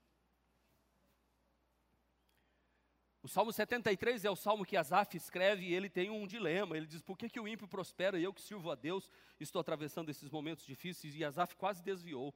O 3.28 3.28
Salmo 3.28 3.52
73 3.52 4.24
é 4.24 4.30
o 4.30 4.38
salmo 4.38 4.66
que 4.66 4.78
Asaf 4.78 5.18
escreve 5.18 5.66
e 5.66 5.74
ele 5.74 5.90
tem 5.90 6.10
um 6.10 6.26
dilema. 6.26 6.78
Ele 6.78 6.86
diz: 6.86 7.02
Por 7.02 7.18
que, 7.18 7.28
que 7.28 7.40
o 7.40 7.48
ímpio 7.48 7.68
prospera 7.68 8.18
e 8.18 8.24
eu 8.24 8.34
que 8.34 8.42
sirvo 8.42 8.72
a 8.72 8.76
Deus 8.76 9.12
estou 9.38 9.60
atravessando 9.60 10.10
esses 10.10 10.30
momentos 10.30 10.66
difíceis? 10.66 11.14
E 11.14 11.26
Asaf 11.26 11.56
quase 11.58 11.84
desviou. 11.84 12.34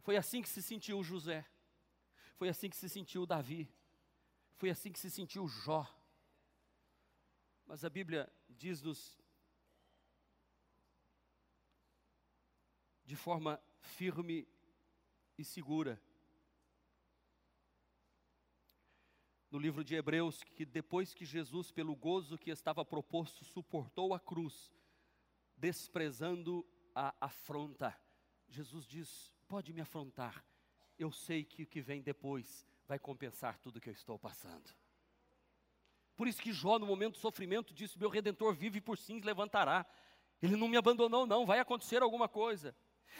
Foi 0.00 0.16
assim 0.16 0.42
que 0.42 0.48
se 0.48 0.60
sentiu 0.60 1.02
José. 1.04 1.46
Foi 2.34 2.48
assim 2.48 2.68
que 2.68 2.76
se 2.76 2.88
sentiu 2.88 3.26
Davi. 3.26 3.72
Foi 4.56 4.70
assim 4.70 4.90
que 4.90 4.98
se 4.98 5.10
sentiu 5.10 5.46
Jó. 5.46 5.86
Mas 7.64 7.84
a 7.84 7.90
Bíblia 7.90 8.28
diz-nos 8.48 9.19
de 13.10 13.16
forma 13.16 13.60
firme 13.80 14.46
e 15.36 15.44
segura. 15.44 16.00
No 19.50 19.58
livro 19.58 19.82
de 19.82 19.96
Hebreus, 19.96 20.44
que 20.44 20.64
depois 20.64 21.12
que 21.12 21.24
Jesus, 21.24 21.72
pelo 21.72 21.96
gozo 21.96 22.38
que 22.38 22.52
estava 22.52 22.84
proposto, 22.84 23.44
suportou 23.44 24.14
a 24.14 24.20
cruz, 24.20 24.72
desprezando 25.56 26.64
a 26.94 27.12
afronta, 27.20 28.00
Jesus 28.48 28.86
diz: 28.86 29.34
Pode 29.48 29.72
me 29.72 29.80
afrontar, 29.80 30.44
eu 30.96 31.10
sei 31.10 31.44
que 31.44 31.64
o 31.64 31.66
que 31.66 31.80
vem 31.80 32.00
depois 32.00 32.64
vai 32.86 33.00
compensar 33.00 33.58
tudo 33.58 33.80
que 33.80 33.88
eu 33.88 33.92
estou 33.92 34.20
passando. 34.20 34.70
Por 36.14 36.28
isso 36.28 36.40
que 36.40 36.52
Jó, 36.52 36.78
no 36.78 36.86
momento 36.86 37.14
do 37.14 37.20
sofrimento, 37.20 37.74
disse: 37.74 37.98
Meu 37.98 38.08
redentor 38.08 38.54
vive 38.54 38.80
por 38.80 38.96
sim 38.96 39.18
levantará. 39.18 39.84
Ele 40.40 40.54
não 40.54 40.68
me 40.68 40.76
abandonou, 40.76 41.26
não, 41.26 41.44
vai 41.44 41.58
acontecer 41.58 42.04
alguma 42.04 42.28
coisa. 42.28 42.72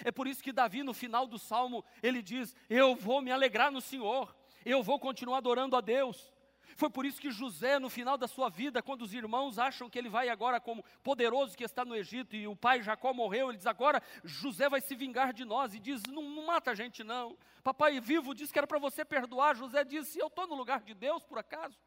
É 0.05 0.11
por 0.11 0.27
isso 0.27 0.43
que 0.43 0.53
Davi, 0.53 0.83
no 0.83 0.95
final 0.95 1.27
do 1.27 1.39
salmo, 1.39 1.85
ele 2.03 2.23
diz: 2.23 2.55
Eu 2.69 2.95
vou 2.95 3.21
me 3.21 3.31
alegrar 3.31 3.71
no 3.71 3.81
Senhor, 3.81 4.35
eu 4.65 4.83
vou 4.83 4.99
continuar 4.99 5.39
adorando 5.39 5.77
a 5.77 5.81
Deus. 5.81 6.33
Foi 6.77 6.89
por 6.89 7.05
isso 7.05 7.21
que 7.21 7.31
José, 7.31 7.79
no 7.79 7.91
final 7.91 8.17
da 8.17 8.27
sua 8.27 8.49
vida, 8.49 8.83
quando 8.83 9.03
os 9.03 9.13
irmãos 9.13 9.59
acham 9.59 9.91
que 9.91 9.99
ele 9.99 10.09
vai 10.09 10.29
agora 10.29 10.61
como 10.61 10.85
poderoso 11.03 11.57
que 11.57 11.65
está 11.65 11.85
no 11.85 11.95
Egito 11.95 12.35
e 12.35 12.47
o 12.47 12.57
pai 12.57 12.83
Jacó 12.83 13.13
morreu, 13.13 13.49
ele 13.49 13.59
diz: 13.59 13.67
agora 13.67 14.03
José 14.25 14.69
vai 14.69 14.81
se 14.81 14.95
vingar 14.95 15.33
de 15.33 15.45
nós. 15.45 15.75
E 15.75 15.79
diz: 15.79 16.03
não, 16.05 16.23
não 16.23 16.47
mata 16.47 16.71
a 16.71 16.75
gente, 16.75 17.05
não. 17.05 17.37
Papai 17.63 18.01
vivo 18.01 18.35
disse 18.35 18.53
que 18.53 18.59
era 18.59 18.67
para 18.67 18.79
você 18.79 19.05
perdoar. 19.05 19.57
José 19.57 19.85
disse: 19.85 20.19
eu 20.19 20.29
estou 20.29 20.47
no 20.47 20.55
lugar 20.55 20.83
de 20.83 20.95
Deus, 20.95 21.23
por 21.23 21.39
acaso? 21.39 21.79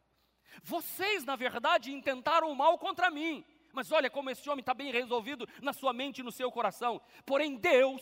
Vocês, 0.61 1.23
na 1.23 1.35
verdade, 1.35 1.91
intentaram 1.91 2.51
o 2.51 2.55
mal 2.55 2.77
contra 2.77 3.09
mim. 3.09 3.43
Mas 3.73 3.91
olha 3.91 4.09
como 4.09 4.29
esse 4.29 4.47
homem 4.49 4.61
está 4.61 4.73
bem 4.73 4.91
resolvido 4.91 5.47
na 5.61 5.73
sua 5.73 5.91
mente 5.91 6.19
e 6.19 6.23
no 6.23 6.31
seu 6.31 6.51
coração. 6.51 7.01
Porém, 7.25 7.55
Deus 7.55 8.01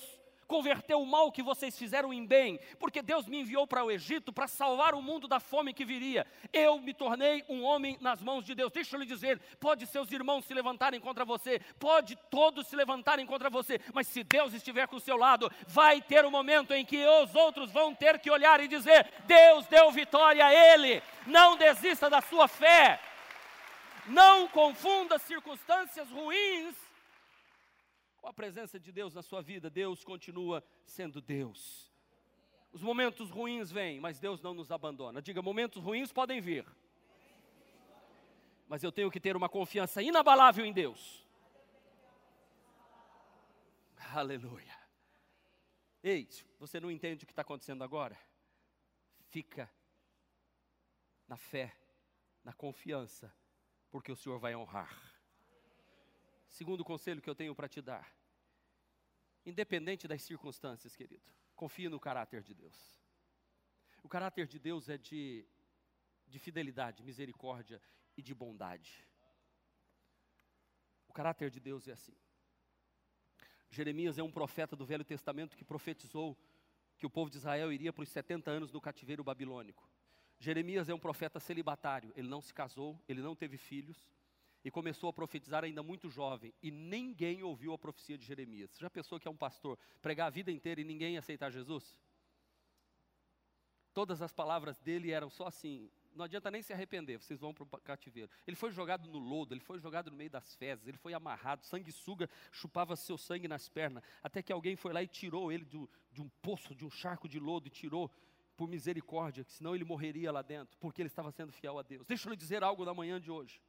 converteu 0.51 1.01
o 1.01 1.05
mal 1.05 1.31
que 1.31 1.41
vocês 1.41 1.79
fizeram 1.79 2.13
em 2.13 2.25
bem, 2.25 2.59
porque 2.77 3.01
Deus 3.01 3.25
me 3.25 3.39
enviou 3.39 3.65
para 3.65 3.85
o 3.85 3.89
Egito 3.89 4.33
para 4.33 4.49
salvar 4.49 4.93
o 4.93 5.01
mundo 5.01 5.25
da 5.25 5.39
fome 5.39 5.73
que 5.73 5.85
viria. 5.85 6.27
Eu 6.51 6.77
me 6.77 6.93
tornei 6.93 7.41
um 7.47 7.63
homem 7.63 7.97
nas 8.01 8.21
mãos 8.21 8.43
de 8.43 8.53
Deus. 8.53 8.69
Deixa 8.69 8.97
eu 8.97 8.99
lhe 8.99 9.05
dizer: 9.05 9.39
pode 9.61 9.87
seus 9.87 10.11
irmãos 10.11 10.43
se 10.43 10.53
levantarem 10.53 10.99
contra 10.99 11.23
você, 11.23 11.61
pode 11.79 12.17
todos 12.29 12.67
se 12.67 12.75
levantarem 12.75 13.25
contra 13.25 13.49
você, 13.49 13.79
mas 13.93 14.07
se 14.07 14.25
Deus 14.25 14.53
estiver 14.53 14.89
com 14.89 14.97
o 14.97 14.99
seu 14.99 15.15
lado, 15.15 15.49
vai 15.67 16.01
ter 16.01 16.25
um 16.25 16.31
momento 16.31 16.73
em 16.73 16.83
que 16.83 17.01
os 17.23 17.33
outros 17.33 17.71
vão 17.71 17.95
ter 17.95 18.19
que 18.19 18.29
olhar 18.29 18.59
e 18.59 18.67
dizer: 18.67 19.09
Deus 19.25 19.65
deu 19.67 19.89
vitória 19.89 20.45
a 20.45 20.53
ele. 20.53 21.01
Não 21.25 21.55
desista 21.55 22.09
da 22.09 22.19
sua 22.19 22.49
fé. 22.49 22.99
Não 24.07 24.47
confunda 24.47 25.19
circunstâncias 25.19 26.09
ruins 26.09 26.75
com 28.19 28.27
a 28.27 28.33
presença 28.33 28.79
de 28.79 28.91
Deus 28.91 29.13
na 29.13 29.21
sua 29.21 29.41
vida. 29.41 29.69
Deus 29.69 30.03
continua 30.03 30.63
sendo 30.85 31.21
Deus. 31.21 31.91
Os 32.71 32.81
momentos 32.81 33.29
ruins 33.29 33.71
vêm, 33.71 33.99
mas 33.99 34.19
Deus 34.19 34.41
não 34.41 34.53
nos 34.53 34.71
abandona. 34.71 35.21
Diga: 35.21 35.41
momentos 35.41 35.83
ruins 35.83 36.11
podem 36.11 36.39
vir, 36.39 36.65
mas 38.67 38.83
eu 38.83 38.91
tenho 38.91 39.11
que 39.11 39.19
ter 39.19 39.35
uma 39.35 39.49
confiança 39.49 40.01
inabalável 40.01 40.65
em 40.65 40.71
Deus. 40.73 41.25
Aleluia. 44.13 44.79
Ei, 46.03 46.27
você 46.59 46.79
não 46.79 46.89
entende 46.89 47.23
o 47.23 47.27
que 47.27 47.31
está 47.31 47.43
acontecendo 47.43 47.83
agora? 47.83 48.17
Fica 49.29 49.71
na 51.27 51.37
fé, 51.37 51.75
na 52.43 52.51
confiança 52.51 53.33
porque 53.91 54.11
o 54.11 54.15
Senhor 54.15 54.39
vai 54.39 54.55
honrar. 54.55 54.89
Segundo 56.47 56.83
conselho 56.83 57.21
que 57.21 57.29
eu 57.29 57.35
tenho 57.35 57.53
para 57.53 57.67
te 57.67 57.81
dar: 57.81 58.11
independente 59.45 60.07
das 60.07 60.23
circunstâncias, 60.23 60.95
querido, 60.95 61.29
confie 61.55 61.89
no 61.89 61.99
caráter 61.99 62.41
de 62.41 62.55
Deus. 62.55 62.99
O 64.01 64.09
caráter 64.09 64.47
de 64.47 64.57
Deus 64.57 64.89
é 64.89 64.97
de, 64.97 65.45
de 66.27 66.39
fidelidade, 66.39 67.03
misericórdia 67.03 67.81
e 68.17 68.21
de 68.21 68.33
bondade. 68.33 69.07
O 71.07 71.13
caráter 71.13 71.51
de 71.51 71.59
Deus 71.59 71.87
é 71.87 71.91
assim. 71.91 72.15
Jeremias 73.69 74.17
é 74.17 74.23
um 74.23 74.31
profeta 74.31 74.75
do 74.75 74.85
Velho 74.85 75.03
Testamento 75.03 75.55
que 75.55 75.63
profetizou 75.63 76.37
que 76.97 77.05
o 77.05 77.09
povo 77.09 77.29
de 77.29 77.37
Israel 77.37 77.71
iria 77.71 77.91
para 77.91 78.03
os 78.03 78.09
70 78.09 78.49
anos 78.49 78.71
do 78.71 78.81
cativeiro 78.81 79.23
babilônico. 79.23 79.90
Jeremias 80.41 80.89
é 80.89 80.93
um 80.93 80.99
profeta 80.99 81.39
celibatário, 81.39 82.11
ele 82.15 82.27
não 82.27 82.41
se 82.41 82.51
casou, 82.51 82.99
ele 83.07 83.21
não 83.21 83.35
teve 83.35 83.57
filhos 83.57 84.09
e 84.65 84.71
começou 84.71 85.07
a 85.07 85.13
profetizar 85.13 85.63
ainda 85.63 85.83
muito 85.83 86.09
jovem 86.09 86.51
e 86.63 86.71
ninguém 86.71 87.43
ouviu 87.43 87.73
a 87.73 87.77
profecia 87.77 88.17
de 88.17 88.25
Jeremias. 88.25 88.71
Você 88.71 88.79
já 88.79 88.89
pensou 88.89 89.19
que 89.19 89.27
é 89.27 89.31
um 89.31 89.37
pastor 89.37 89.77
pregar 90.01 90.25
a 90.25 90.29
vida 90.31 90.51
inteira 90.51 90.81
e 90.81 90.83
ninguém 90.83 91.15
aceitar 91.15 91.51
Jesus? 91.51 91.95
Todas 93.93 94.19
as 94.19 94.33
palavras 94.33 94.79
dele 94.79 95.11
eram 95.11 95.29
só 95.29 95.45
assim: 95.45 95.91
não 96.15 96.25
adianta 96.25 96.49
nem 96.49 96.63
se 96.63 96.73
arrepender, 96.73 97.19
vocês 97.19 97.39
vão 97.39 97.53
para 97.53 97.63
o 97.63 97.67
cativeiro. 97.81 98.31
Ele 98.47 98.55
foi 98.55 98.71
jogado 98.71 99.07
no 99.07 99.19
lodo, 99.19 99.53
ele 99.53 99.61
foi 99.61 99.79
jogado 99.79 100.09
no 100.09 100.17
meio 100.17 100.31
das 100.31 100.55
fezes, 100.55 100.87
ele 100.87 100.97
foi 100.97 101.13
amarrado, 101.13 101.63
sanguessuga 101.67 102.27
chupava 102.51 102.95
seu 102.95 103.15
sangue 103.15 103.47
nas 103.47 103.69
pernas, 103.69 104.03
até 104.23 104.41
que 104.41 104.51
alguém 104.51 104.75
foi 104.75 104.91
lá 104.91 105.03
e 105.03 105.07
tirou 105.07 105.51
ele 105.51 105.65
do, 105.65 105.87
de 106.11 106.19
um 106.19 106.29
poço, 106.41 106.73
de 106.73 106.83
um 106.83 106.89
charco 106.89 107.29
de 107.29 107.39
lodo 107.39 107.67
e 107.67 107.69
tirou 107.69 108.11
por 108.61 108.69
misericórdia, 108.69 109.43
que 109.43 109.51
senão 109.51 109.73
ele 109.73 109.83
morreria 109.83 110.31
lá 110.31 110.43
dentro, 110.43 110.77
porque 110.77 111.01
ele 111.01 111.07
estava 111.07 111.31
sendo 111.31 111.51
fiel 111.51 111.79
a 111.79 111.81
Deus. 111.81 112.05
Deixa 112.05 112.27
eu 112.27 112.29
lhe 112.29 112.37
dizer 112.37 112.63
algo 112.63 112.85
na 112.85 112.93
manhã 112.93 113.19
de 113.19 113.31
hoje. 113.31 113.59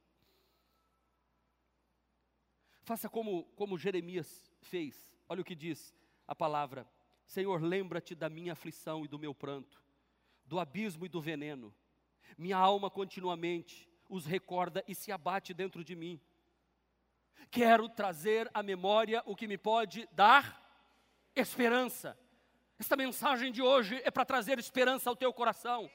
Faça 2.83 3.09
como, 3.09 3.45
como 3.55 3.75
Jeremias 3.75 4.53
fez. 4.61 5.11
Olha 5.27 5.41
o 5.41 5.43
que 5.43 5.55
diz 5.55 5.95
a 6.27 6.35
palavra: 6.35 6.87
Senhor, 7.25 7.59
lembra-te 7.59 8.13
da 8.13 8.29
minha 8.29 8.53
aflição 8.53 9.03
e 9.03 9.07
do 9.07 9.17
meu 9.17 9.33
pranto, 9.33 9.81
do 10.45 10.59
abismo 10.59 11.07
e 11.07 11.09
do 11.09 11.19
veneno. 11.19 11.73
Minha 12.37 12.57
alma 12.57 12.87
continuamente 12.87 13.89
os 14.07 14.27
recorda 14.27 14.83
e 14.87 14.93
se 14.93 15.11
abate 15.11 15.55
dentro 15.55 15.83
de 15.83 15.95
mim. 15.95 16.21
Quero 17.49 17.89
trazer 17.89 18.47
à 18.53 18.61
memória 18.61 19.23
o 19.25 19.35
que 19.35 19.47
me 19.47 19.57
pode 19.57 20.07
dar 20.11 20.61
esperança. 21.35 22.15
Esta 22.83 22.97
mensagem 22.97 23.49
de 23.49 23.61
hoje 23.61 24.01
é 24.03 24.11
para 24.11 24.25
trazer 24.25 24.59
esperança 24.59 25.09
ao 25.09 25.15
teu 25.15 25.31
coração. 25.31 25.89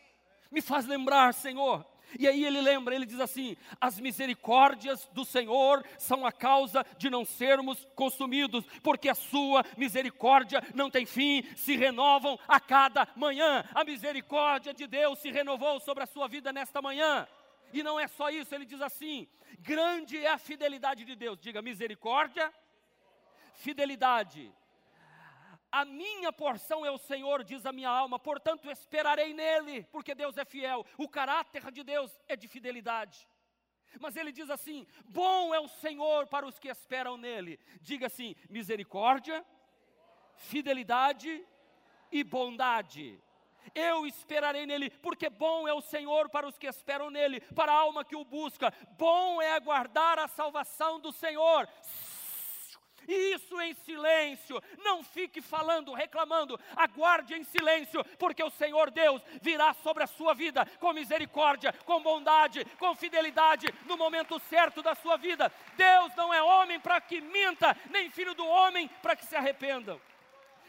Me 0.51 0.62
faz 0.62 0.87
lembrar, 0.87 1.35
Senhor. 1.35 1.85
E 2.18 2.27
aí 2.27 2.42
ele 2.42 2.62
lembra, 2.62 2.94
ele 2.94 3.05
diz 3.05 3.20
assim: 3.20 3.59
as 3.79 4.01
misericórdias 4.01 5.07
do 5.12 5.22
Senhor 5.22 5.85
são 5.98 6.24
a 6.24 6.33
causa 6.33 6.83
de 6.96 7.11
não 7.11 7.27
sermos 7.27 7.87
consumidos, 7.94 8.64
porque 8.83 9.11
a 9.11 9.14
sua 9.14 9.62
misericórdia 9.77 10.66
não 10.74 10.88
tem 10.88 11.05
fim, 11.05 11.44
se 11.55 11.77
renovam 11.77 12.38
a 12.48 12.59
cada 12.59 13.07
manhã. 13.14 13.68
A 13.74 13.85
misericórdia 13.85 14.72
de 14.72 14.87
Deus 14.87 15.18
se 15.18 15.31
renovou 15.31 15.79
sobre 15.81 16.05
a 16.05 16.07
sua 16.07 16.27
vida 16.27 16.55
nesta 16.55 16.81
manhã. 16.81 17.29
E 17.70 17.83
não 17.83 18.01
é 18.01 18.09
só 18.09 18.31
isso, 18.31 18.55
ele 18.55 18.64
diz 18.64 18.81
assim: 18.81 19.29
grande 19.59 20.16
é 20.16 20.31
a 20.31 20.38
fidelidade 20.38 21.05
de 21.05 21.14
Deus. 21.14 21.38
Diga 21.38 21.61
misericórdia, 21.61 22.51
fidelidade. 23.53 24.51
A 25.70 25.85
minha 25.85 26.33
porção 26.33 26.85
é 26.85 26.90
o 26.90 26.96
Senhor, 26.96 27.44
diz 27.44 27.66
a 27.66 27.72
minha 27.72 27.90
alma, 27.90 28.18
portanto 28.18 28.70
esperarei 28.70 29.35
nele, 29.35 29.85
porque 29.92 30.14
Deus 30.14 30.38
é 30.38 30.44
fiel. 30.44 30.85
O 30.96 31.09
caráter 31.09 31.70
de 31.70 31.85
Deus 31.85 32.11
é 32.26 32.35
de 32.37 32.48
fidelidade. 32.48 33.28
Mas 34.00 34.16
ele 34.16 34.33
diz 34.33 34.48
assim: 34.48 34.87
bom 35.04 35.54
é 35.54 35.61
o 35.61 35.68
Senhor 35.68 36.26
para 36.26 36.46
os 36.46 36.59
que 36.59 36.68
esperam 36.68 37.16
nele. 37.16 37.59
Diga 37.83 38.07
assim: 38.07 38.35
misericórdia, 38.48 39.44
fidelidade 40.37 41.44
e 42.11 42.24
bondade. 42.24 43.20
Eu 43.74 44.07
esperarei 44.07 44.64
nele, 44.64 44.88
porque 44.88 45.28
bom 45.28 45.68
é 45.68 45.74
o 45.74 45.83
Senhor 45.83 46.31
para 46.31 46.48
os 46.48 46.57
que 46.57 46.66
esperam 46.66 47.11
nele, 47.11 47.40
para 47.54 47.70
a 47.70 47.76
alma 47.76 48.04
que 48.04 48.16
o 48.16 48.24
busca. 48.24 48.72
Bom 48.96 49.42
é 49.42 49.52
aguardar 49.52 50.18
a 50.18 50.28
salvação 50.28 50.98
do 50.98 51.12
Senhor 51.12 51.68
e 53.08 53.34
isso 53.34 53.58
em 53.60 53.72
silêncio. 53.72 54.62
Não 54.84 55.02
fique 55.02 55.40
falando, 55.40 55.94
reclamando, 55.94 56.60
aguarde 56.76 57.34
em 57.34 57.42
silêncio, 57.42 58.04
porque 58.18 58.44
o 58.44 58.50
Senhor 58.50 58.90
Deus 58.90 59.22
virá 59.40 59.72
sobre 59.72 60.04
a 60.04 60.06
sua 60.06 60.34
vida 60.34 60.66
com 60.78 60.92
misericórdia, 60.92 61.72
com 61.84 62.02
bondade, 62.02 62.64
com 62.78 62.94
fidelidade 62.94 63.66
no 63.86 63.96
momento 63.96 64.38
certo 64.38 64.82
da 64.82 64.94
sua 64.94 65.16
vida. 65.16 65.50
Deus 65.76 66.14
não 66.14 66.32
é 66.32 66.42
homem 66.42 66.78
para 66.78 67.00
que 67.00 67.20
minta, 67.20 67.74
nem 67.90 68.10
filho 68.10 68.34
do 68.34 68.46
homem 68.46 68.88
para 69.02 69.16
que 69.16 69.24
se 69.24 69.34
arrependam. 69.34 69.98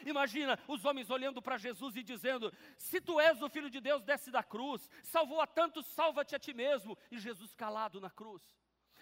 Imagina 0.06 0.58
os 0.66 0.86
homens 0.86 1.10
olhando 1.10 1.42
para 1.42 1.58
Jesus 1.58 1.94
e 1.94 2.02
dizendo: 2.02 2.50
Se 2.78 3.02
tu 3.02 3.20
és 3.20 3.42
o 3.42 3.50
filho 3.50 3.68
de 3.68 3.80
Deus, 3.80 4.02
desce 4.02 4.30
da 4.30 4.42
cruz, 4.42 4.88
salvou 5.02 5.42
a 5.42 5.46
tantos, 5.46 5.86
salva-te 5.88 6.34
a 6.34 6.38
ti 6.38 6.54
mesmo. 6.54 6.96
E 7.10 7.18
Jesus 7.18 7.54
calado 7.54 8.00
na 8.00 8.08
cruz. 8.08 8.42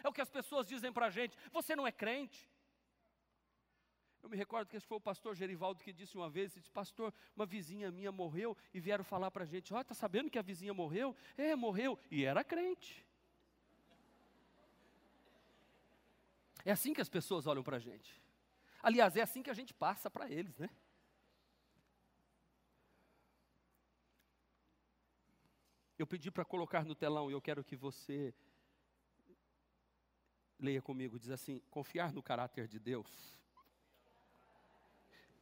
É 0.02 0.08
o 0.08 0.12
que 0.12 0.20
as 0.20 0.28
pessoas 0.28 0.66
dizem 0.66 0.92
para 0.92 1.06
a 1.06 1.10
gente: 1.10 1.36
Você 1.52 1.76
não 1.76 1.86
é 1.86 1.92
crente. 1.92 2.50
Eu 4.22 4.28
me 4.28 4.36
recordo 4.36 4.68
que 4.68 4.76
esse 4.76 4.86
foi 4.86 4.96
o 4.96 5.00
pastor 5.00 5.34
Gerivaldo 5.34 5.82
que 5.82 5.92
disse 5.92 6.16
uma 6.16 6.28
vez, 6.28 6.52
disse, 6.52 6.70
pastor, 6.70 7.14
uma 7.36 7.46
vizinha 7.46 7.90
minha 7.90 8.10
morreu 8.10 8.56
e 8.74 8.80
vieram 8.80 9.04
falar 9.04 9.30
para 9.30 9.44
a 9.44 9.46
gente, 9.46 9.72
ó, 9.72 9.80
está 9.80 9.94
sabendo 9.94 10.30
que 10.30 10.38
a 10.38 10.42
vizinha 10.42 10.74
morreu? 10.74 11.16
É, 11.36 11.54
morreu, 11.54 11.98
e 12.10 12.24
era 12.24 12.42
crente. 12.42 13.06
É 16.64 16.72
assim 16.72 16.92
que 16.92 17.00
as 17.00 17.08
pessoas 17.08 17.46
olham 17.46 17.62
para 17.62 17.76
a 17.76 17.80
gente. 17.80 18.20
Aliás, 18.82 19.16
é 19.16 19.22
assim 19.22 19.42
que 19.42 19.50
a 19.50 19.54
gente 19.54 19.72
passa 19.72 20.10
para 20.10 20.30
eles, 20.30 20.58
né? 20.58 20.68
Eu 25.98 26.06
pedi 26.06 26.30
para 26.30 26.44
colocar 26.44 26.84
no 26.84 26.94
telão 26.94 27.28
e 27.28 27.32
eu 27.32 27.40
quero 27.40 27.64
que 27.64 27.74
você 27.74 28.32
leia 30.58 30.80
comigo, 30.80 31.18
diz 31.18 31.30
assim: 31.30 31.60
confiar 31.70 32.12
no 32.12 32.22
caráter 32.22 32.68
de 32.68 32.78
Deus 32.78 33.37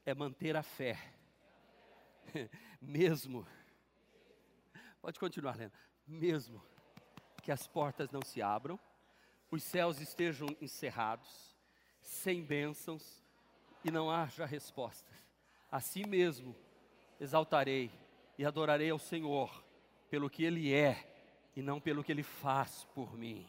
é 0.07 0.15
manter 0.15 0.57
a 0.57 0.63
fé, 0.63 0.97
mesmo, 2.81 3.47
pode 5.03 5.19
continuar 5.19 5.57
lendo, 5.57 5.73
mesmo 6.07 6.63
que 7.43 7.51
as 7.51 7.67
portas 7.67 8.11
não 8.13 8.23
se 8.23 8.41
abram, 8.41 8.79
os 9.51 9.65
céus 9.65 10.01
estejam 10.01 10.49
encerrados, 10.61 11.57
sem 12.01 12.43
bênçãos 12.43 13.25
e 13.85 13.91
não 13.91 14.11
haja 14.11 14.47
respostas. 14.47 15.15
Assim 15.71 16.05
mesmo 16.07 16.55
exaltarei 17.19 17.91
e 18.39 18.45
adorarei 18.45 18.91
ao 18.91 18.99
Senhor 18.99 19.65
pelo 20.09 20.31
que 20.31 20.45
Ele 20.45 20.73
é 20.73 21.51
e 21.57 21.63
não 21.63 21.81
pelo 21.81 22.05
que 22.05 22.13
Ele 22.13 22.23
faz 22.23 22.85
por 22.95 23.17
mim. 23.17 23.47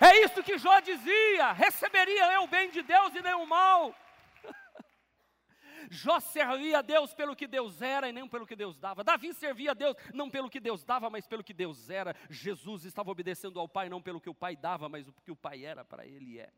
É 0.00 0.24
isso 0.24 0.42
que 0.42 0.58
Jó 0.58 0.80
dizia: 0.80 1.52
receberia 1.52 2.32
eu 2.32 2.44
o 2.44 2.48
bem 2.48 2.70
de 2.70 2.82
Deus 2.82 3.14
e 3.14 3.22
nem 3.22 3.34
o 3.34 3.46
mal. 3.46 3.94
Jó 5.90 6.20
servia 6.20 6.78
a 6.78 6.82
Deus 6.82 7.14
pelo 7.14 7.36
que 7.36 7.46
Deus 7.46 7.80
era 7.80 8.08
e 8.08 8.12
nem 8.12 8.28
pelo 8.28 8.46
que 8.46 8.56
Deus 8.56 8.78
dava. 8.78 9.04
Davi 9.04 9.32
servia 9.34 9.70
a 9.70 9.74
Deus 9.74 9.96
não 10.12 10.30
pelo 10.30 10.50
que 10.50 10.60
Deus 10.60 10.84
dava, 10.84 11.08
mas 11.08 11.26
pelo 11.26 11.44
que 11.44 11.54
Deus 11.54 11.90
era. 11.90 12.14
Jesus 12.28 12.84
estava 12.84 13.10
obedecendo 13.10 13.58
ao 13.58 13.68
Pai 13.68 13.88
não 13.88 14.02
pelo 14.02 14.20
que 14.20 14.30
o 14.30 14.34
Pai 14.34 14.56
dava, 14.56 14.88
mas 14.88 15.08
o 15.08 15.12
que 15.12 15.30
o 15.30 15.36
Pai 15.36 15.64
era 15.64 15.84
para 15.84 16.06
ele 16.06 16.38
é. 16.38 16.52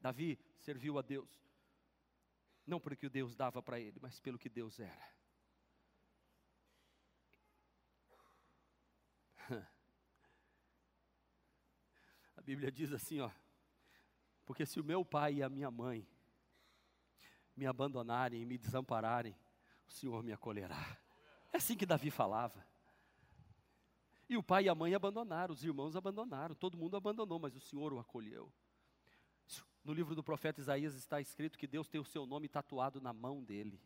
Davi 0.00 0.38
serviu 0.58 0.98
a 0.98 1.02
Deus 1.02 1.46
não 2.66 2.80
pelo 2.80 2.96
que 2.96 3.08
Deus 3.08 3.36
dava 3.36 3.62
para 3.62 3.78
ele, 3.78 3.98
mas 4.00 4.18
pelo 4.18 4.38
que 4.38 4.48
Deus 4.48 4.80
era. 4.80 5.16
Bíblia 12.46 12.70
diz 12.70 12.92
assim, 12.92 13.18
ó: 13.18 13.28
Porque 14.44 14.64
se 14.64 14.78
o 14.78 14.84
meu 14.84 15.04
pai 15.04 15.34
e 15.34 15.42
a 15.42 15.48
minha 15.48 15.68
mãe 15.68 16.06
me 17.56 17.66
abandonarem 17.66 18.40
e 18.40 18.46
me 18.46 18.56
desampararem, 18.56 19.34
o 19.84 19.90
Senhor 19.90 20.22
me 20.22 20.32
acolherá. 20.32 20.96
É 21.52 21.56
assim 21.56 21.76
que 21.76 21.84
Davi 21.84 22.08
falava. 22.08 22.64
E 24.28 24.36
o 24.36 24.44
pai 24.44 24.64
e 24.64 24.68
a 24.68 24.76
mãe 24.76 24.94
abandonaram, 24.94 25.52
os 25.52 25.64
irmãos 25.64 25.96
abandonaram, 25.96 26.54
todo 26.54 26.78
mundo 26.78 26.96
abandonou, 26.96 27.40
mas 27.40 27.56
o 27.56 27.60
Senhor 27.60 27.92
o 27.92 27.98
acolheu. 27.98 28.52
No 29.82 29.92
livro 29.92 30.14
do 30.14 30.22
profeta 30.22 30.60
Isaías 30.60 30.94
está 30.94 31.20
escrito 31.20 31.58
que 31.58 31.66
Deus 31.66 31.88
tem 31.88 32.00
o 32.00 32.04
seu 32.04 32.26
nome 32.26 32.48
tatuado 32.48 33.00
na 33.00 33.12
mão 33.12 33.42
dele. 33.42 33.80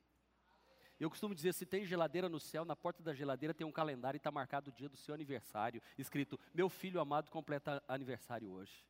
Eu 1.00 1.08
costumo 1.08 1.34
dizer, 1.34 1.54
se 1.54 1.64
tem 1.64 1.86
geladeira 1.86 2.28
no 2.28 2.38
céu, 2.38 2.62
na 2.62 2.76
porta 2.76 3.02
da 3.02 3.14
geladeira 3.14 3.54
tem 3.54 3.66
um 3.66 3.72
calendário 3.72 4.16
e 4.16 4.18
está 4.18 4.30
marcado 4.30 4.68
o 4.68 4.72
dia 4.72 4.86
do 4.86 4.98
seu 4.98 5.14
aniversário, 5.14 5.80
escrito, 5.96 6.38
meu 6.52 6.68
filho 6.68 7.00
amado 7.00 7.30
completa 7.30 7.82
aniversário 7.88 8.50
hoje. 8.50 8.84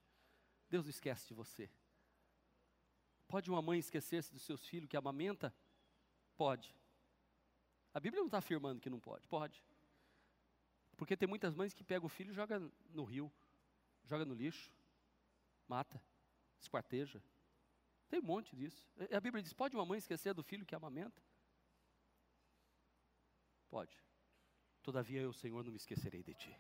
Deus 0.68 0.85
não 0.85 0.90
esquece 0.90 1.29
de 1.29 1.35
você. 1.35 1.70
Pode 3.29 3.49
uma 3.49 3.62
mãe 3.62 3.79
esquecer-se 3.79 4.33
dos 4.33 4.42
seus 4.42 4.66
filhos 4.66 4.88
que 4.88 4.96
amamenta? 4.96 5.55
Pode. 6.37 6.75
A 7.94 8.01
Bíblia 8.01 8.20
não 8.20 8.27
está 8.27 8.38
afirmando 8.38 8.81
que 8.81 8.90
não 8.90 8.99
pode, 8.99 9.29
pode. 9.29 9.64
Porque 10.96 11.16
tem 11.16 11.29
muitas 11.29 11.55
mães 11.55 11.73
que 11.73 11.85
pegam 11.85 12.07
o 12.07 12.09
filho 12.09 12.33
e 12.33 12.35
joga 12.35 12.61
no 12.88 13.05
rio, 13.05 13.33
joga 14.05 14.25
no 14.25 14.35
lixo, 14.35 14.75
mata, 15.68 16.03
esquarteja. 16.61 17.23
Tem 18.09 18.18
um 18.18 18.25
monte 18.25 18.57
disso. 18.57 18.85
A 19.12 19.20
Bíblia 19.20 19.44
diz: 19.44 19.53
pode 19.53 19.77
uma 19.77 19.87
mãe 19.87 19.99
esquecer 19.99 20.35
do 20.35 20.42
filho 20.42 20.66
que 20.66 20.75
amamenta? 20.75 21.23
Pode. 23.70 23.96
Todavia 24.83 25.20
eu, 25.20 25.33
Senhor, 25.33 25.62
não 25.64 25.70
me 25.70 25.76
esquecerei 25.76 26.22
de 26.22 26.35
ti. 26.35 26.54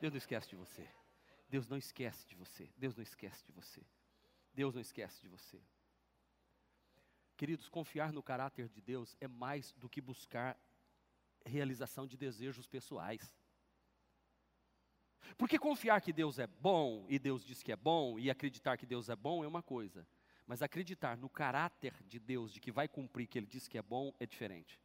Deus 0.00 0.12
não 0.12 0.18
esquece 0.18 0.48
de 0.50 0.56
você. 0.56 0.86
Deus 1.48 1.66
não 1.66 1.78
esquece 1.78 2.26
de 2.26 2.34
você. 2.34 2.70
Deus 2.76 2.94
não 2.94 3.02
esquece 3.02 3.44
de 3.44 3.52
você. 3.52 3.82
Deus 4.52 4.74
não 4.74 4.80
esquece 4.80 5.20
de 5.20 5.28
você. 5.28 5.60
Queridos, 7.36 7.68
confiar 7.68 8.12
no 8.12 8.22
caráter 8.22 8.68
de 8.68 8.80
Deus 8.80 9.16
é 9.20 9.26
mais 9.26 9.72
do 9.72 9.88
que 9.88 10.00
buscar 10.00 10.58
realização 11.44 12.06
de 12.06 12.16
desejos 12.16 12.66
pessoais. 12.66 13.34
Porque 15.36 15.58
confiar 15.58 16.00
que 16.00 16.12
Deus 16.12 16.38
é 16.38 16.46
bom 16.46 17.06
e 17.08 17.18
Deus 17.18 17.44
diz 17.44 17.62
que 17.62 17.72
é 17.72 17.76
bom 17.76 18.18
e 18.18 18.30
acreditar 18.30 18.76
que 18.76 18.86
Deus 18.86 19.08
é 19.08 19.16
bom 19.16 19.42
é 19.42 19.48
uma 19.48 19.62
coisa, 19.62 20.06
mas 20.46 20.62
acreditar 20.62 21.16
no 21.16 21.28
caráter 21.28 21.94
de 22.04 22.20
Deus 22.20 22.52
de 22.52 22.60
que 22.60 22.70
vai 22.70 22.86
cumprir 22.86 23.26
que 23.26 23.38
ele 23.38 23.46
diz 23.46 23.66
que 23.66 23.78
é 23.78 23.82
bom 23.82 24.14
é 24.20 24.26
diferente. 24.26 24.78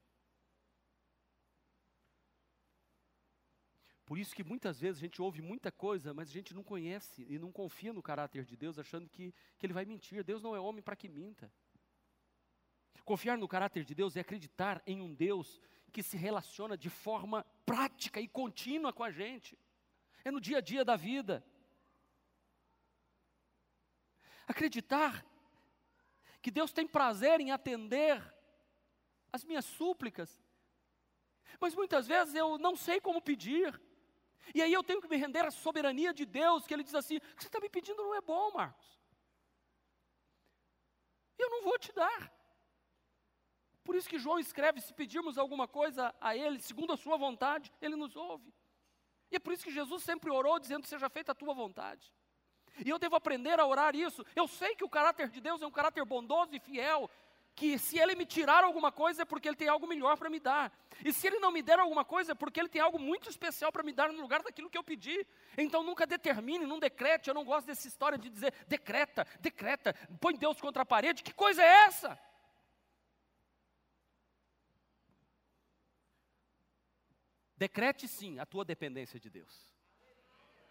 Por 4.10 4.18
isso 4.18 4.36
que 4.36 4.44
muitas 4.44 4.80
vezes 4.80 4.98
a 4.98 5.06
gente 5.06 5.22
ouve 5.22 5.40
muita 5.40 5.72
coisa, 5.72 6.16
mas 6.16 6.30
a 6.30 6.32
gente 6.32 6.52
não 6.52 6.64
conhece 6.64 7.28
e 7.30 7.38
não 7.38 7.52
confia 7.52 7.94
no 7.94 8.02
caráter 8.02 8.44
de 8.44 8.58
Deus, 8.58 8.80
achando 8.80 9.08
que, 9.08 9.32
que 9.56 9.68
Ele 9.68 9.72
vai 9.72 9.86
mentir. 9.86 10.24
Deus 10.24 10.42
não 10.42 10.56
é 10.56 10.60
homem 10.60 10.82
para 10.82 10.96
que 10.96 11.08
minta. 11.08 11.54
Confiar 13.06 13.38
no 13.38 13.48
caráter 13.48 13.84
de 13.84 13.94
Deus 13.94 14.18
é 14.18 14.22
acreditar 14.22 14.82
em 14.88 15.00
um 15.00 15.14
Deus 15.14 15.62
que 15.92 16.02
se 16.02 16.18
relaciona 16.18 16.76
de 16.76 16.90
forma 16.90 17.46
prática 17.68 18.20
e 18.20 18.28
contínua 18.28 18.92
com 18.92 19.04
a 19.04 19.12
gente. 19.12 19.56
É 20.26 20.32
no 20.32 20.42
dia 20.42 20.58
a 20.58 20.62
dia 20.62 20.84
da 20.84 20.96
vida. 20.96 21.46
Acreditar 24.48 25.24
que 26.42 26.50
Deus 26.50 26.74
tem 26.74 26.88
prazer 26.88 27.40
em 27.40 27.52
atender 27.52 28.20
as 29.32 29.44
minhas 29.44 29.66
súplicas, 29.66 30.44
mas 31.60 31.76
muitas 31.76 32.08
vezes 32.08 32.34
eu 32.34 32.58
não 32.58 32.76
sei 32.76 33.00
como 33.00 33.22
pedir. 33.22 33.80
E 34.54 34.62
aí 34.62 34.74
eu 34.74 34.84
tenho 34.84 35.02
que 35.02 35.08
me 35.08 35.18
render 35.18 35.46
à 35.46 35.52
soberania 35.52 36.14
de 36.14 36.26
Deus, 36.26 36.66
que 36.66 36.74
Ele 36.74 36.84
diz 36.84 36.96
assim: 36.96 37.18
o 37.18 37.22
que 37.22 37.44
você 37.44 37.48
está 37.48 37.60
me 37.60 37.70
pedindo 37.70 38.02
não 38.02 38.16
é 38.16 38.22
bom, 38.22 38.52
Marcos. 38.52 39.00
Eu 41.38 41.50
não 41.50 41.64
vou 41.64 41.78
te 41.78 41.92
dar. 41.94 42.34
Por 43.84 43.96
isso 43.96 44.10
que 44.10 44.20
João 44.20 44.40
escreve: 44.40 44.82
se 44.82 44.94
pedirmos 44.94 45.38
alguma 45.38 45.68
coisa 45.68 46.14
a 46.20 46.36
Ele, 46.36 46.60
segundo 46.60 46.94
a 46.94 46.98
Sua 46.98 47.18
vontade, 47.18 47.72
Ele 47.82 47.96
nos 47.96 48.16
ouve. 48.16 48.54
E 49.32 49.36
é 49.36 49.40
por 49.40 49.54
isso 49.54 49.64
que 49.64 49.72
Jesus 49.72 50.04
sempre 50.04 50.30
orou, 50.30 50.60
dizendo: 50.60 50.86
seja 50.86 51.10
feita 51.10 51.32
a 51.32 51.36
tua 51.36 51.54
vontade. 51.54 52.14
E 52.86 52.90
eu 52.90 53.00
devo 53.00 53.16
aprender 53.16 53.60
a 53.60 53.66
orar 53.66 53.96
isso. 53.96 54.26
Eu 54.36 54.48
sei 54.48 54.76
que 54.76 54.84
o 54.84 54.90
caráter 54.90 55.30
de 55.30 55.42
Deus 55.42 55.62
é 55.62 55.68
um 55.68 55.72
caráter 55.72 56.06
bondoso 56.06 56.56
e 56.56 56.60
fiel, 56.60 57.10
que 57.60 57.78
se 57.78 58.00
Ele 58.00 58.16
me 58.16 58.26
tirar 58.26 58.64
alguma 58.64 58.90
coisa 58.90 59.24
é 59.24 59.26
porque 59.26 59.50
Ele 59.50 59.58
tem 59.58 59.68
algo 59.68 59.86
melhor 59.86 60.18
para 60.18 60.30
me 60.30 60.40
dar. 60.40 60.72
E 61.04 61.12
se 61.12 61.28
Ele 61.28 61.40
não 61.40 61.52
me 61.52 61.62
der 61.62 61.78
alguma 61.78 62.06
coisa 62.06 62.32
é 62.32 62.36
porque 62.36 62.58
Ele 62.58 62.70
tem 62.70 62.82
algo 62.82 62.98
muito 62.98 63.30
especial 63.30 63.70
para 63.70 63.84
me 63.84 63.92
dar 63.92 64.14
no 64.14 64.22
lugar 64.22 64.42
daquilo 64.42 64.70
que 64.70 64.78
eu 64.78 64.84
pedi. 64.84 65.28
Então 65.58 65.84
nunca 65.84 66.08
determine, 66.08 66.66
não 66.66 66.80
decrete. 66.80 67.28
Eu 67.28 67.34
não 67.34 67.44
gosto 67.44 67.68
dessa 67.68 67.86
história 67.86 68.18
de 68.18 68.30
dizer 68.30 68.54
decreta, 68.66 69.28
decreta, 69.42 69.94
põe 70.22 70.38
Deus 70.38 70.62
contra 70.62 70.84
a 70.84 70.86
parede. 70.86 71.22
Que 71.22 71.34
coisa 71.34 71.62
é 71.62 71.86
essa? 71.88 72.18
Decrete 77.58 78.08
sim 78.08 78.40
a 78.40 78.46
tua 78.46 78.64
dependência 78.64 79.20
de 79.20 79.30
Deus. 79.30 79.54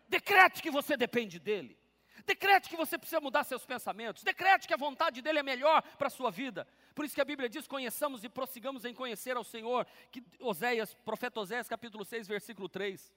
Decrete 0.09 0.63
que 0.63 0.71
você 0.71 0.97
depende 0.97 1.39
dEle. 1.39 1.79
Decrete 2.27 2.69
que 2.69 2.77
você 2.77 2.99
precisa 2.99 3.21
mudar 3.21 3.45
seus 3.45 3.65
pensamentos. 3.65 4.23
Decrete 4.23 4.67
que 4.67 4.75
a 4.75 4.77
vontade 4.77 5.23
dele 5.23 5.39
é 5.39 5.43
melhor 5.43 5.83
para 5.97 6.09
a 6.09 6.11
sua 6.11 6.31
vida. 6.31 6.67
Por 6.95 7.05
isso 7.05 7.15
que 7.15 7.21
a 7.21 7.25
Bíblia 7.25 7.49
diz: 7.49 7.67
conheçamos 7.67 8.25
e 8.25 8.29
prossigamos 8.29 8.85
em 8.85 8.95
conhecer 8.95 9.37
ao 9.37 9.45
Senhor. 9.45 9.87
Que 10.11 10.23
Oséias, 10.41 10.95
profeta 10.95 11.41
Oséias, 11.41 11.69
capítulo 11.69 12.05
6, 12.05 12.27
versículo 12.27 12.69
3. 12.69 13.15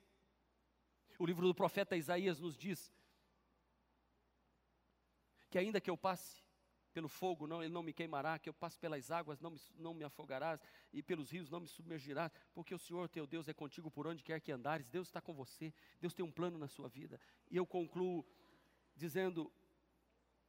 O 1.19 1.25
livro 1.25 1.47
do 1.47 1.53
profeta 1.53 1.95
Isaías 1.95 2.39
nos 2.39 2.57
diz 2.57 2.91
que 5.49 5.57
ainda 5.57 5.81
que 5.81 5.89
eu 5.89 5.97
passe 5.97 6.41
pelo 6.93 7.07
fogo, 7.07 7.47
não, 7.47 7.63
ele 7.63 7.73
não 7.73 7.83
me 7.83 7.93
queimará, 7.93 8.37
que 8.37 8.49
eu 8.49 8.53
passe 8.53 8.77
pelas 8.77 9.09
águas, 9.11 9.39
não 9.39 9.51
me, 9.51 9.61
não 9.77 9.93
me 9.93 10.03
afogarás, 10.03 10.61
e 10.91 11.01
pelos 11.01 11.31
rios 11.31 11.49
não 11.49 11.59
me 11.59 11.67
submergirás, 11.67 12.31
porque 12.53 12.75
o 12.75 12.79
Senhor 12.79 13.07
teu 13.07 13.25
Deus 13.25 13.47
é 13.47 13.53
contigo 13.53 13.89
por 13.89 14.07
onde 14.07 14.23
quer 14.23 14.39
que 14.41 14.51
andares, 14.51 14.87
Deus 14.87 15.07
está 15.07 15.21
com 15.21 15.33
você, 15.33 15.73
Deus 15.99 16.13
tem 16.13 16.25
um 16.25 16.31
plano 16.31 16.57
na 16.57 16.67
sua 16.67 16.89
vida. 16.89 17.19
E 17.49 17.57
eu 17.57 17.65
concluo 17.65 18.25
dizendo, 19.01 19.51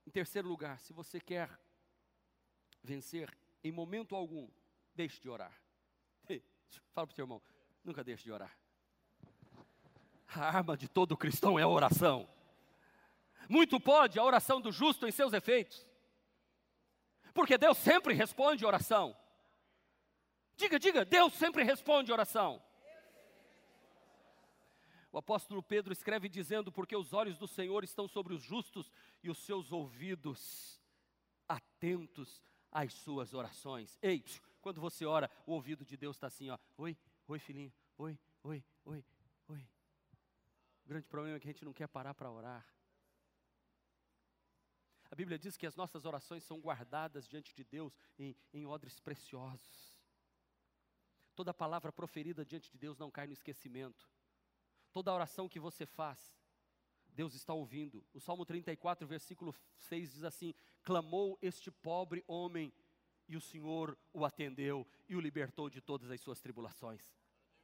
em 0.07 0.11
terceiro 0.11 0.47
lugar, 0.47 0.79
se 0.79 0.93
você 0.93 1.19
quer 1.19 1.49
vencer, 2.83 3.35
em 3.65 3.73
momento 3.73 4.15
algum, 4.15 4.47
deixe 4.95 5.19
de 5.19 5.29
orar. 5.31 5.59
Fala 6.93 7.07
para 7.07 7.13
o 7.13 7.15
seu 7.15 7.23
irmão, 7.23 7.43
nunca 7.83 8.05
deixe 8.05 8.25
de 8.25 8.31
orar. 8.31 8.55
A 10.29 10.45
arma 10.45 10.77
de 10.77 10.87
todo 10.87 11.17
cristão 11.17 11.59
é 11.59 11.63
a 11.63 11.69
oração. 11.69 12.29
Muito 13.49 13.81
pode 13.81 14.19
a 14.19 14.25
oração 14.25 14.61
do 14.61 14.71
justo 14.71 15.07
em 15.07 15.13
seus 15.13 15.33
efeitos. 15.33 15.87
Porque 17.33 17.57
Deus 17.57 17.79
sempre 17.79 18.13
responde 18.13 18.67
oração. 18.67 19.17
Diga, 20.57 20.79
diga, 20.79 21.07
Deus 21.07 21.33
sempre 21.35 21.63
responde 21.63 22.13
oração. 22.13 22.63
O 25.13 25.19
apóstolo 25.19 25.63
Pedro 25.63 25.93
escreve 25.93 26.27
dizendo: 26.27 26.73
Porque 26.73 26.97
os 26.97 27.13
olhos 27.13 27.37
do 27.37 27.47
Senhor 27.47 27.85
estão 27.85 28.09
sobre 28.09 28.33
os 28.33 28.43
justos 28.43 28.91
e 29.23 29.31
os 29.31 29.39
seus 29.39 29.71
ouvidos 29.71 30.81
atentos 31.47 32.43
às 32.71 32.95
suas 32.95 33.35
orações. 33.35 33.99
Ei, 34.01 34.25
quando 34.63 34.81
você 34.81 35.05
ora, 35.05 35.31
o 35.47 35.53
ouvido 35.53 35.85
de 35.85 35.99
Deus 35.99 36.17
está 36.17 36.29
assim: 36.29 36.49
ó, 36.49 36.59
Oi, 36.79 36.97
oi, 37.29 37.39
filhinho, 37.39 37.73
oi, 37.99 38.19
oi, 38.43 38.65
oi, 38.87 39.05
oi. 39.49 39.69
O 40.85 40.89
grande 40.89 41.07
problema 41.07 41.37
é 41.37 41.41
que 41.41 41.47
a 41.47 41.53
gente 41.53 41.65
não 41.65 41.75
quer 41.75 41.89
parar 41.89 42.15
para 42.15 42.31
orar. 42.31 42.67
A 45.11 45.15
Bíblia 45.15 45.39
diz 45.39 45.59
que 45.59 45.67
as 45.67 45.77
nossas 45.77 46.07
orações 46.07 46.43
são 46.43 46.59
guardadas 46.59 47.29
diante 47.29 47.55
de 47.55 47.63
Deus 47.65 47.99
em, 48.19 48.35
em 48.51 48.65
odres 48.65 48.99
preciosos. 48.99 49.95
Toda 51.35 51.53
palavra 51.53 51.93
proferida 51.93 52.47
diante 52.47 52.71
de 52.71 52.79
Deus 52.79 52.97
não 52.97 53.11
cai 53.11 53.27
no 53.27 53.35
esquecimento. 53.35 54.09
Toda 54.93 55.13
oração 55.13 55.49
que 55.49 55.59
você 55.59 55.87
faz, 55.87 56.19
Deus 57.09 57.35
está 57.35 57.53
ouvindo. 57.53 58.05
O 58.13 58.21
Salmo 58.21 58.45
34, 58.45 59.07
versículo 59.07 59.55
6 59.79 60.13
diz 60.13 60.25
assim: 60.25 60.55
Clamou 60.83 61.39
este 61.41 61.71
pobre 61.71 62.23
homem, 62.27 62.73
e 63.29 63.37
o 63.37 63.41
Senhor 63.41 63.97
o 64.13 64.25
atendeu 64.25 64.87
e 65.09 65.17
o 65.17 65.21
libertou 65.21 65.71
de 65.71 65.81
todas 65.81 66.11
as 66.11 66.21
suas 66.21 66.41
tribulações. 66.41 67.15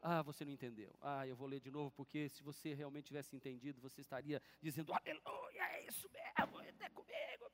Ah, 0.01 0.23
você 0.23 0.45
não 0.45 0.53
entendeu. 0.53 0.97
Ah, 1.01 1.27
eu 1.27 1.37
vou 1.37 1.49
ler 1.49 1.61
de 1.61 1.71
novo, 1.71 1.91
porque 1.91 2.29
se 2.29 2.43
você 2.43 2.73
realmente 2.73 3.07
tivesse 3.07 3.35
entendido, 3.35 3.81
você 3.81 4.01
estaria 4.01 4.41
dizendo, 4.62 4.93
aleluia, 4.93 5.62
é 5.73 5.87
isso 5.87 6.09
mesmo, 6.11 6.61
é 6.61 6.88
comigo, 6.91 7.51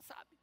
sabe? 0.00 0.38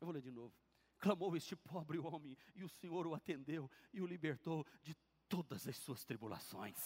Eu 0.00 0.06
vou 0.06 0.12
ler 0.12 0.22
de 0.22 0.30
novo. 0.30 0.52
Clamou 0.98 1.36
este 1.36 1.54
pobre 1.54 1.98
homem, 1.98 2.36
e 2.54 2.64
o 2.64 2.68
Senhor 2.68 3.06
o 3.06 3.14
atendeu 3.14 3.70
e 3.92 4.00
o 4.00 4.06
libertou 4.06 4.66
de 4.82 4.94
todas 5.34 5.66
as 5.66 5.76
suas 5.78 6.04
tribulações. 6.04 6.76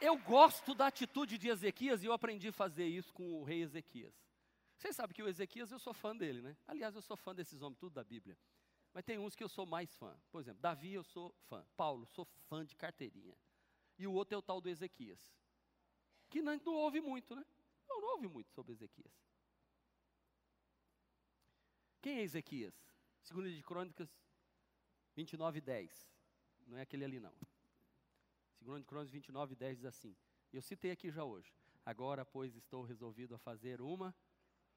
Eu 0.00 0.18
gosto 0.18 0.74
da 0.74 0.88
atitude 0.88 1.38
de 1.38 1.48
Ezequias 1.48 2.02
e 2.02 2.06
eu 2.06 2.12
aprendi 2.12 2.48
a 2.48 2.52
fazer 2.52 2.86
isso 2.86 3.14
com 3.14 3.40
o 3.40 3.44
rei 3.44 3.62
Ezequias. 3.62 4.12
Vocês 4.76 4.96
sabem 4.96 5.14
que 5.14 5.22
o 5.22 5.28
Ezequias, 5.28 5.70
eu 5.70 5.78
sou 5.78 5.94
fã 5.94 6.16
dele, 6.16 6.42
né? 6.42 6.56
Aliás, 6.66 6.96
eu 6.96 7.02
sou 7.02 7.16
fã 7.16 7.32
desses 7.32 7.62
homens, 7.62 7.78
tudo 7.78 7.92
da 7.92 8.02
Bíblia. 8.02 8.36
Mas 8.92 9.04
tem 9.04 9.16
uns 9.16 9.36
que 9.36 9.44
eu 9.44 9.48
sou 9.48 9.64
mais 9.64 9.94
fã. 9.94 10.18
Por 10.32 10.40
exemplo, 10.40 10.60
Davi, 10.60 10.94
eu 10.94 11.04
sou 11.04 11.32
fã. 11.48 11.64
Paulo, 11.76 12.04
sou 12.06 12.24
fã 12.48 12.64
de 12.64 12.74
carteirinha. 12.74 13.36
E 13.96 14.08
o 14.08 14.12
outro 14.12 14.34
é 14.34 14.38
o 14.38 14.42
tal 14.42 14.60
do 14.60 14.68
Ezequias. 14.68 15.20
Que 16.28 16.42
não, 16.42 16.56
não 16.64 16.74
ouve 16.74 17.00
muito, 17.00 17.36
né? 17.36 17.44
Não, 18.00 18.12
ouve 18.12 18.28
muito 18.28 18.50
sobre 18.50 18.72
Ezequias. 18.72 19.12
Quem 22.00 22.18
é 22.18 22.22
Ezequias? 22.22 22.90
Segunda 23.22 23.50
de 23.50 23.62
Crônicas 23.62 24.10
29, 25.14 25.60
10. 25.60 26.10
Não 26.66 26.78
é 26.78 26.82
aquele 26.82 27.04
ali 27.04 27.20
não. 27.20 27.34
Segunda 28.58 28.80
de 28.80 28.86
Crônicas 28.86 29.10
29, 29.10 29.54
10 29.54 29.76
diz 29.78 29.86
assim. 29.86 30.16
Eu 30.52 30.62
citei 30.62 30.90
aqui 30.90 31.10
já 31.10 31.24
hoje. 31.24 31.54
Agora, 31.84 32.24
pois, 32.24 32.54
estou 32.56 32.82
resolvido 32.82 33.34
a 33.34 33.38
fazer 33.38 33.80
uma 33.80 34.14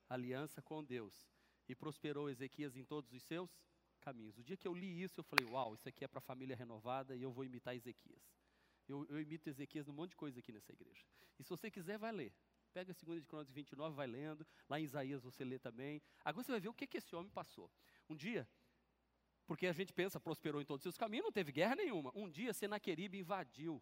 aliança 0.10 0.62
com 0.62 0.84
Deus. 0.84 1.30
E 1.68 1.76
prosperou 1.76 2.30
Ezequias 2.30 2.76
em 2.76 2.84
todos 2.84 3.14
os 3.14 3.24
seus 3.24 3.64
caminhos. 4.02 4.38
O 4.38 4.44
dia 4.44 4.58
que 4.58 4.68
eu 4.68 4.74
li 4.74 5.02
isso, 5.02 5.20
eu 5.20 5.24
falei, 5.24 5.46
uau, 5.46 5.74
isso 5.74 5.88
aqui 5.88 6.04
é 6.04 6.08
para 6.08 6.20
a 6.20 6.22
família 6.22 6.56
renovada 6.56 7.16
e 7.16 7.22
eu 7.22 7.32
vou 7.32 7.46
imitar 7.46 7.74
Ezequias. 7.76 8.36
Eu, 8.88 9.06
eu 9.06 9.22
imito 9.22 9.50
Ezequias 9.50 9.88
num 9.88 9.94
monte 9.94 10.10
de 10.12 10.18
coisa 10.18 10.40
aqui 10.40 10.52
nessa 10.52 10.74
igreja. 10.74 11.06
E 11.40 11.44
se 11.44 11.50
você 11.50 11.72
quiser, 11.72 11.98
vai 11.98 12.12
ler. 12.12 12.34
Pega 12.74 12.92
a 12.92 12.94
segunda 12.96 13.22
de 13.22 13.28
Crônicas 13.28 13.54
29, 13.54 13.96
vai 13.96 14.08
lendo. 14.08 14.46
Lá 14.68 14.80
em 14.80 14.84
Isaías 14.84 15.22
você 15.22 15.46
lê 15.46 15.60
também. 15.60 16.02
Agora 16.26 16.44
você 16.44 16.52
vai 16.52 16.60
ver 16.60 16.70
o 16.70 16.74
que, 16.74 16.88
que 16.88 16.98
esse 16.98 17.16
homem 17.16 17.32
passou. 17.32 17.70
Um 18.10 18.16
dia, 18.16 18.48
porque 19.46 19.68
a 19.68 19.74
gente 19.74 19.94
pensa, 19.94 20.20
prosperou 20.20 20.62
em 20.62 20.66
todos 20.66 20.80
os 20.80 20.84
seus 20.84 20.98
caminhos, 20.98 21.26
não 21.26 21.32
teve 21.32 21.52
guerra 21.52 21.76
nenhuma. 21.76 22.12
Um 22.16 22.30
dia 22.30 22.54
Senaqueribe 22.54 23.20
invadiu. 23.20 23.82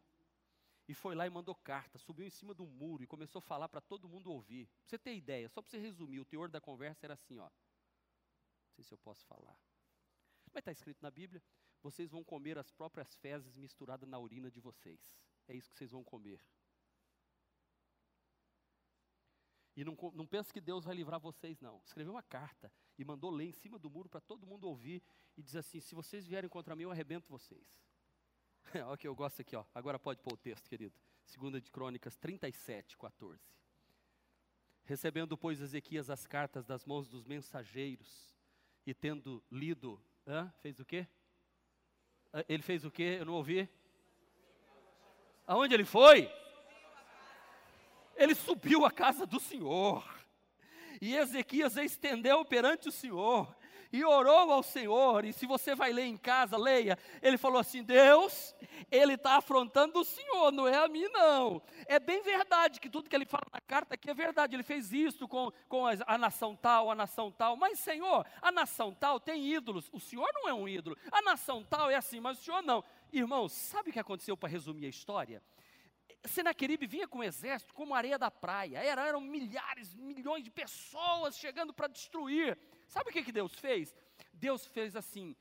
E 0.88 0.94
foi 0.94 1.16
lá 1.16 1.26
e 1.26 1.30
mandou 1.30 1.56
carta, 1.56 1.98
subiu 1.98 2.26
em 2.26 2.30
cima 2.30 2.54
do 2.54 2.66
muro 2.66 3.04
e 3.04 3.08
começou 3.08 3.40
a 3.40 3.42
falar 3.42 3.70
para 3.70 3.80
todo 3.80 4.10
mundo 4.10 4.32
ouvir. 4.32 4.68
Pra 4.68 4.90
você 4.90 4.98
ter 4.98 5.16
ideia, 5.16 5.48
só 5.48 5.62
para 5.62 5.70
você 5.70 5.78
resumir, 5.78 6.20
o 6.20 6.26
teor 6.26 6.50
da 6.50 6.60
conversa 6.60 7.06
era 7.06 7.14
assim, 7.14 7.40
ó. 7.40 7.46
Não 7.46 8.76
sei 8.76 8.84
se 8.84 8.94
eu 8.94 8.98
posso 8.98 9.26
falar. 9.26 9.58
Mas 10.52 10.62
está 10.62 10.72
escrito 10.72 11.02
na 11.02 11.10
Bíblia: 11.10 11.42
vocês 11.82 12.12
vão 12.12 12.24
comer 12.24 12.58
as 12.58 12.72
próprias 12.72 13.16
fezes 13.16 13.56
misturadas 13.56 14.10
na 14.10 14.20
urina 14.20 14.52
de 14.52 14.60
vocês. 14.60 15.00
É 15.48 15.56
isso 15.56 15.70
que 15.70 15.78
vocês 15.78 15.92
vão 15.92 16.04
comer. 16.04 16.44
E 19.76 19.86
não, 19.86 19.98
não 20.14 20.26
pense 20.26 20.52
que 20.52 20.60
Deus 20.60 20.84
vai 20.84 20.96
livrar 20.96 21.20
vocês, 21.20 21.60
não. 21.62 21.82
Escreveu 21.86 22.14
uma 22.14 22.24
carta 22.24 22.72
e 22.98 23.06
mandou 23.06 23.32
ler 23.32 23.46
em 23.46 23.54
cima 23.54 23.80
do 23.80 23.90
muro 23.90 24.10
para 24.10 24.20
todo 24.20 24.46
mundo 24.46 24.68
ouvir 24.68 25.02
e 25.38 25.42
diz 25.42 25.56
assim: 25.56 25.80
se 25.80 25.96
vocês 25.96 26.28
vierem 26.28 26.50
contra 26.50 26.76
mim, 26.76 26.84
eu 26.84 26.92
arrebento 26.92 27.30
vocês. 27.30 27.82
Olha 28.86 28.98
que 28.98 29.08
eu 29.08 29.16
gosto 29.16 29.42
aqui, 29.42 29.56
ó. 29.56 29.66
Agora 29.74 29.98
pode 29.98 30.22
pôr 30.22 30.34
o 30.34 30.38
texto, 30.38 30.68
querido. 30.68 30.94
Segunda 31.26 31.62
de 31.62 31.72
Crônicas 31.72 32.18
37, 32.18 32.98
14. 32.98 33.42
Recebendo, 34.84 35.38
pois, 35.38 35.62
Ezequias 35.62 36.10
as 36.10 36.28
cartas 36.28 36.66
das 36.66 36.86
mãos 36.86 37.08
dos 37.08 37.24
mensageiros 37.24 38.36
e 38.86 38.94
tendo 38.94 39.44
lido, 39.50 40.02
hã? 40.28 40.52
fez 40.62 40.80
o 40.80 40.86
quê? 40.86 41.08
Ele 42.48 42.64
fez 42.64 42.84
o 42.84 42.92
quê? 42.92 43.18
Eu 43.20 43.26
não 43.26 43.34
ouvi. 43.34 43.70
Aonde 45.46 45.74
ele 45.74 45.86
foi? 45.86 46.30
Ele 48.22 48.36
subiu 48.36 48.86
à 48.86 48.92
casa 48.92 49.26
do 49.26 49.40
Senhor. 49.40 50.04
E 51.02 51.16
Ezequias 51.16 51.76
estendeu 51.78 52.46
perante 52.46 52.88
o 52.88 52.92
Senhor. 52.92 53.56
e 53.94 54.06
orou 54.06 54.52
ao 54.52 54.64
Senhor. 54.64 55.26
E 55.26 55.34
se 55.34 55.46
você 55.46 55.76
vai 55.76 55.92
ler 55.92 56.06
em 56.06 56.16
casa, 56.16 56.58
leia. 56.58 56.98
Ele 57.22 57.38
falou 57.38 57.60
assim: 57.60 57.84
Deus, 57.84 58.56
ele 58.90 59.16
está 59.16 59.38
afrontando 59.38 60.00
o 60.00 60.06
Senhor, 60.06 60.52
não 60.52 60.68
é 60.68 60.78
a 60.78 60.88
mim, 60.88 61.08
não. 61.10 61.62
É 61.86 62.00
bem 62.00 62.22
verdade 62.22 62.80
que 62.80 62.90
tudo 62.90 63.10
que 63.10 63.16
ele 63.16 63.26
fala 63.26 63.44
na 63.52 63.60
carta 63.60 63.96
aqui 63.96 64.10
é 64.10 64.14
verdade. 64.14 64.56
Ele 64.56 64.64
fez 64.64 64.94
isso 64.94 65.28
com, 65.28 65.52
com 65.68 65.86
a, 65.86 65.92
a 66.08 66.18
nação 66.18 66.56
tal, 66.56 66.90
a 66.90 66.96
nação 66.96 67.32
tal. 67.32 67.58
Mas, 67.58 67.80
Senhor, 67.80 68.26
a 68.42 68.52
nação 68.52 68.94
tal 68.94 69.20
tem 69.20 69.46
ídolos. 69.46 69.90
O 69.92 70.00
Senhor 70.00 70.30
não 70.34 70.48
é 70.48 70.54
um 70.54 70.68
ídolo. 70.68 70.98
A 71.12 71.22
nação 71.22 71.64
tal 71.64 71.90
é 71.90 71.96
assim, 71.96 72.20
mas 72.20 72.40
o 72.40 72.44
Senhor 72.44 72.62
não. 72.64 72.84
Irmãos, 73.12 73.52
sabe 73.52 73.90
o 73.90 73.94
que 73.94 74.00
aconteceu 74.00 74.38
para 74.38 74.48
resumir 74.48 74.86
a 74.86 74.90
história? 74.90 75.44
Senaqueribe 76.26 76.86
vinha 76.86 77.08
com 77.08 77.20
um 77.20 77.24
exército 77.24 77.74
como 77.74 77.96
areia 77.96 78.18
da 78.18 78.30
praia. 78.30 78.78
Era, 78.78 79.08
eram 79.08 79.22
milhares, 79.22 79.94
milhões 79.96 80.44
de 80.44 80.52
pessoas 80.52 81.38
chegando 81.38 81.74
para 81.74 81.88
destruir. 81.88 82.58
Sabe 82.88 83.10
o 83.10 83.14
que, 83.14 83.24
que 83.24 83.32
Deus 83.32 83.58
fez? 83.58 83.96
Deus 84.34 84.66
fez 84.68 84.96
assim: 84.96 85.36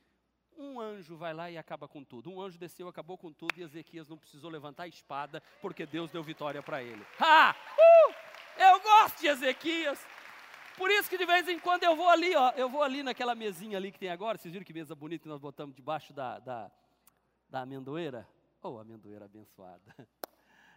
um 0.57 0.79
anjo 0.79 1.15
vai 1.17 1.33
lá 1.33 1.49
e 1.51 1.57
acaba 1.57 1.87
com 1.87 2.03
tudo. 2.03 2.31
Um 2.31 2.41
anjo 2.41 2.57
desceu, 2.57 2.87
acabou 2.87 3.17
com 3.17 3.31
tudo, 3.31 3.53
e 3.57 3.63
Ezequias 3.63 4.07
não 4.07 4.17
precisou 4.17 4.49
levantar 4.49 4.83
a 4.83 4.87
espada, 4.87 5.41
porque 5.61 5.85
Deus 5.85 6.11
deu 6.11 6.23
vitória 6.23 6.61
para 6.63 6.81
ele. 6.83 7.05
Ha! 7.19 7.55
Uh! 7.77 8.13
Eu 8.57 8.79
gosto 8.79 9.19
de 9.19 9.27
Ezequias. 9.27 9.99
Por 10.77 10.89
isso 10.89 11.09
que 11.09 11.17
de 11.17 11.25
vez 11.25 11.47
em 11.47 11.59
quando 11.59 11.83
eu 11.83 11.95
vou 11.95 12.09
ali, 12.09 12.35
ó, 12.35 12.51
eu 12.51 12.69
vou 12.69 12.81
ali 12.81 13.03
naquela 13.03 13.35
mesinha 13.35 13.77
ali 13.77 13.91
que 13.91 13.99
tem 13.99 14.09
agora. 14.09 14.37
Vocês 14.37 14.51
viram 14.51 14.65
que 14.65 14.73
mesa 14.73 14.95
bonita 14.95 15.23
que 15.23 15.29
nós 15.29 15.39
botamos 15.39 15.75
debaixo 15.75 16.13
da, 16.13 16.39
da, 16.39 16.71
da 17.49 17.61
amendoeira? 17.61 18.27
Oh, 18.63 18.79
amendoeira 18.79 19.25
abençoada. 19.25 19.81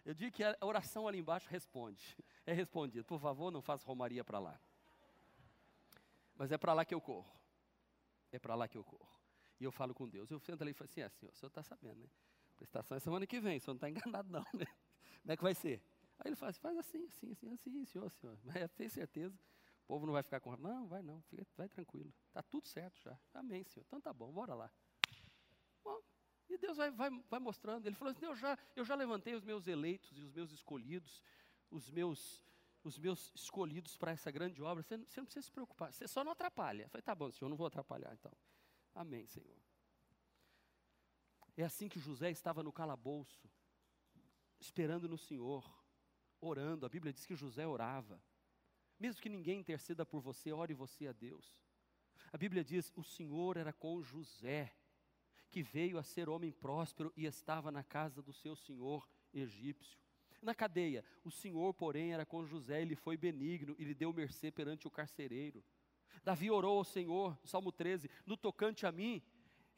Eu 0.05 0.13
digo 0.13 0.31
que 0.31 0.43
a 0.43 0.55
oração 0.61 1.07
ali 1.07 1.17
embaixo 1.17 1.49
responde. 1.49 2.15
É 2.45 2.53
respondido. 2.53 3.03
Por 3.03 3.19
favor, 3.19 3.49
não 3.49 3.59
faça 3.59 3.83
romaria 3.87 4.23
para 4.23 4.37
lá. 4.37 4.61
Mas 6.35 6.51
é 6.51 6.59
para 6.59 6.73
lá 6.73 6.85
que 6.85 6.93
eu 6.93 7.01
corro. 7.01 7.35
É 8.31 8.37
para 8.37 8.53
lá 8.53 8.67
que 8.67 8.77
eu 8.77 8.83
corro. 8.83 9.09
E 9.59 9.63
eu 9.63 9.71
falo 9.71 9.95
com 9.95 10.07
Deus. 10.07 10.29
Eu 10.29 10.39
sento 10.39 10.61
ali 10.61 10.71
e 10.71 10.73
falo 10.75 10.89
assim: 10.91 11.01
é, 11.01 11.09
senhor, 11.09 11.31
o 11.31 11.35
senhor 11.35 11.47
está 11.47 11.63
sabendo, 11.63 12.01
né? 12.01 12.09
Prestação 12.55 12.95
é 12.95 12.99
semana 12.99 13.25
que 13.25 13.39
vem, 13.39 13.57
o 13.57 13.61
senhor 13.61 13.73
não 13.73 13.77
está 13.77 13.89
enganado, 13.89 14.29
não, 14.31 14.45
né? 14.53 14.65
Como 15.21 15.31
é 15.31 15.35
que 15.35 15.43
vai 15.43 15.55
ser? 15.55 15.81
Aí 16.19 16.29
ele 16.29 16.35
fala 16.35 16.51
assim: 16.51 16.59
faz 16.59 16.77
assim, 16.77 17.05
assim, 17.05 17.31
assim, 17.31 17.53
assim, 17.53 17.85
senhor, 17.85 18.09
senhor. 18.11 18.37
Mas 18.43 18.71
tem 18.73 18.87
certeza. 18.87 19.35
O 19.83 19.87
povo 19.87 20.05
não 20.05 20.13
vai 20.13 20.21
ficar 20.21 20.39
com. 20.39 20.55
Não, 20.57 20.87
vai 20.87 21.01
não, 21.01 21.21
fica, 21.23 21.45
vai 21.57 21.67
tranquilo. 21.67 22.13
Está 22.27 22.43
tudo 22.43 22.67
certo 22.67 22.99
já. 23.01 23.17
Amém, 23.33 23.63
senhor. 23.63 23.83
Então 23.87 23.99
tá 23.99 24.13
bom, 24.13 24.31
bora 24.31 24.53
lá. 24.53 24.71
E 26.49 26.57
Deus 26.57 26.77
vai, 26.77 26.91
vai, 26.91 27.09
vai 27.29 27.39
mostrando. 27.39 27.85
Ele 27.85 27.95
falou 27.95 28.11
assim: 28.11 28.25
eu 28.25 28.35
já, 28.35 28.57
eu 28.75 28.85
já 28.85 28.95
levantei 28.95 29.33
os 29.33 29.43
meus 29.43 29.67
eleitos 29.67 30.17
e 30.17 30.21
os 30.21 30.31
meus 30.31 30.51
escolhidos, 30.51 31.21
os 31.69 31.89
meus, 31.89 32.43
os 32.83 32.97
meus 32.97 33.31
escolhidos 33.33 33.97
para 33.97 34.11
essa 34.11 34.29
grande 34.31 34.61
obra. 34.61 34.83
Você, 34.83 34.97
você, 34.97 35.19
não 35.19 35.25
precisa 35.25 35.45
se 35.45 35.51
preocupar, 35.51 35.93
você 35.93 36.07
só 36.07 36.23
não 36.23 36.31
atrapalha. 36.31 36.83
Eu 36.83 36.89
falei: 36.89 37.01
tá 37.01 37.15
bom, 37.15 37.31
senhor, 37.31 37.49
não 37.49 37.57
vou 37.57 37.67
atrapalhar 37.67 38.13
então. 38.13 38.31
Amém, 38.93 39.25
Senhor. 39.27 39.57
É 41.57 41.63
assim 41.63 41.87
que 41.87 41.99
José 41.99 42.29
estava 42.31 42.61
no 42.61 42.71
calabouço, 42.71 43.49
esperando 44.59 45.07
no 45.07 45.17
Senhor, 45.17 45.69
orando. 46.39 46.85
A 46.85 46.89
Bíblia 46.89 47.13
diz 47.13 47.25
que 47.25 47.35
José 47.35 47.65
orava. 47.65 48.21
Mesmo 48.99 49.21
que 49.21 49.29
ninguém 49.29 49.59
interceda 49.59 50.05
por 50.05 50.21
você, 50.21 50.51
ore 50.51 50.73
você 50.73 51.07
a 51.07 51.11
Deus. 51.11 51.59
A 52.31 52.37
Bíblia 52.37 52.63
diz: 52.63 52.91
o 52.95 53.03
Senhor 53.03 53.57
era 53.57 53.73
com 53.73 54.01
José 54.01 54.73
que 55.55 55.63
veio 55.63 55.97
a 55.97 56.03
ser 56.03 56.27
homem 56.27 56.51
próspero 56.51 57.13
e 57.15 57.25
estava 57.25 57.71
na 57.71 57.81
casa 57.81 58.21
do 58.21 58.33
seu 58.33 58.57
senhor 58.57 59.07
egípcio. 59.33 59.97
Na 60.41 60.53
cadeia, 60.53 61.01
o 61.23 61.31
senhor, 61.31 61.73
porém, 61.73 62.11
era 62.11 62.25
com 62.25 62.45
José, 62.45 62.81
ele 62.81 62.93
foi 62.93 63.15
benigno 63.15 63.73
e 63.79 63.85
lhe 63.85 63.95
deu 63.95 64.11
mercê 64.11 64.51
perante 64.51 64.85
o 64.85 64.91
carcereiro. 64.91 65.63
Davi 66.25 66.51
orou 66.51 66.79
ao 66.79 66.83
Senhor, 66.83 67.39
Salmo 67.45 67.71
13, 67.71 68.09
no 68.25 68.35
tocante 68.35 68.85
a 68.85 68.91
mim, 68.91 69.23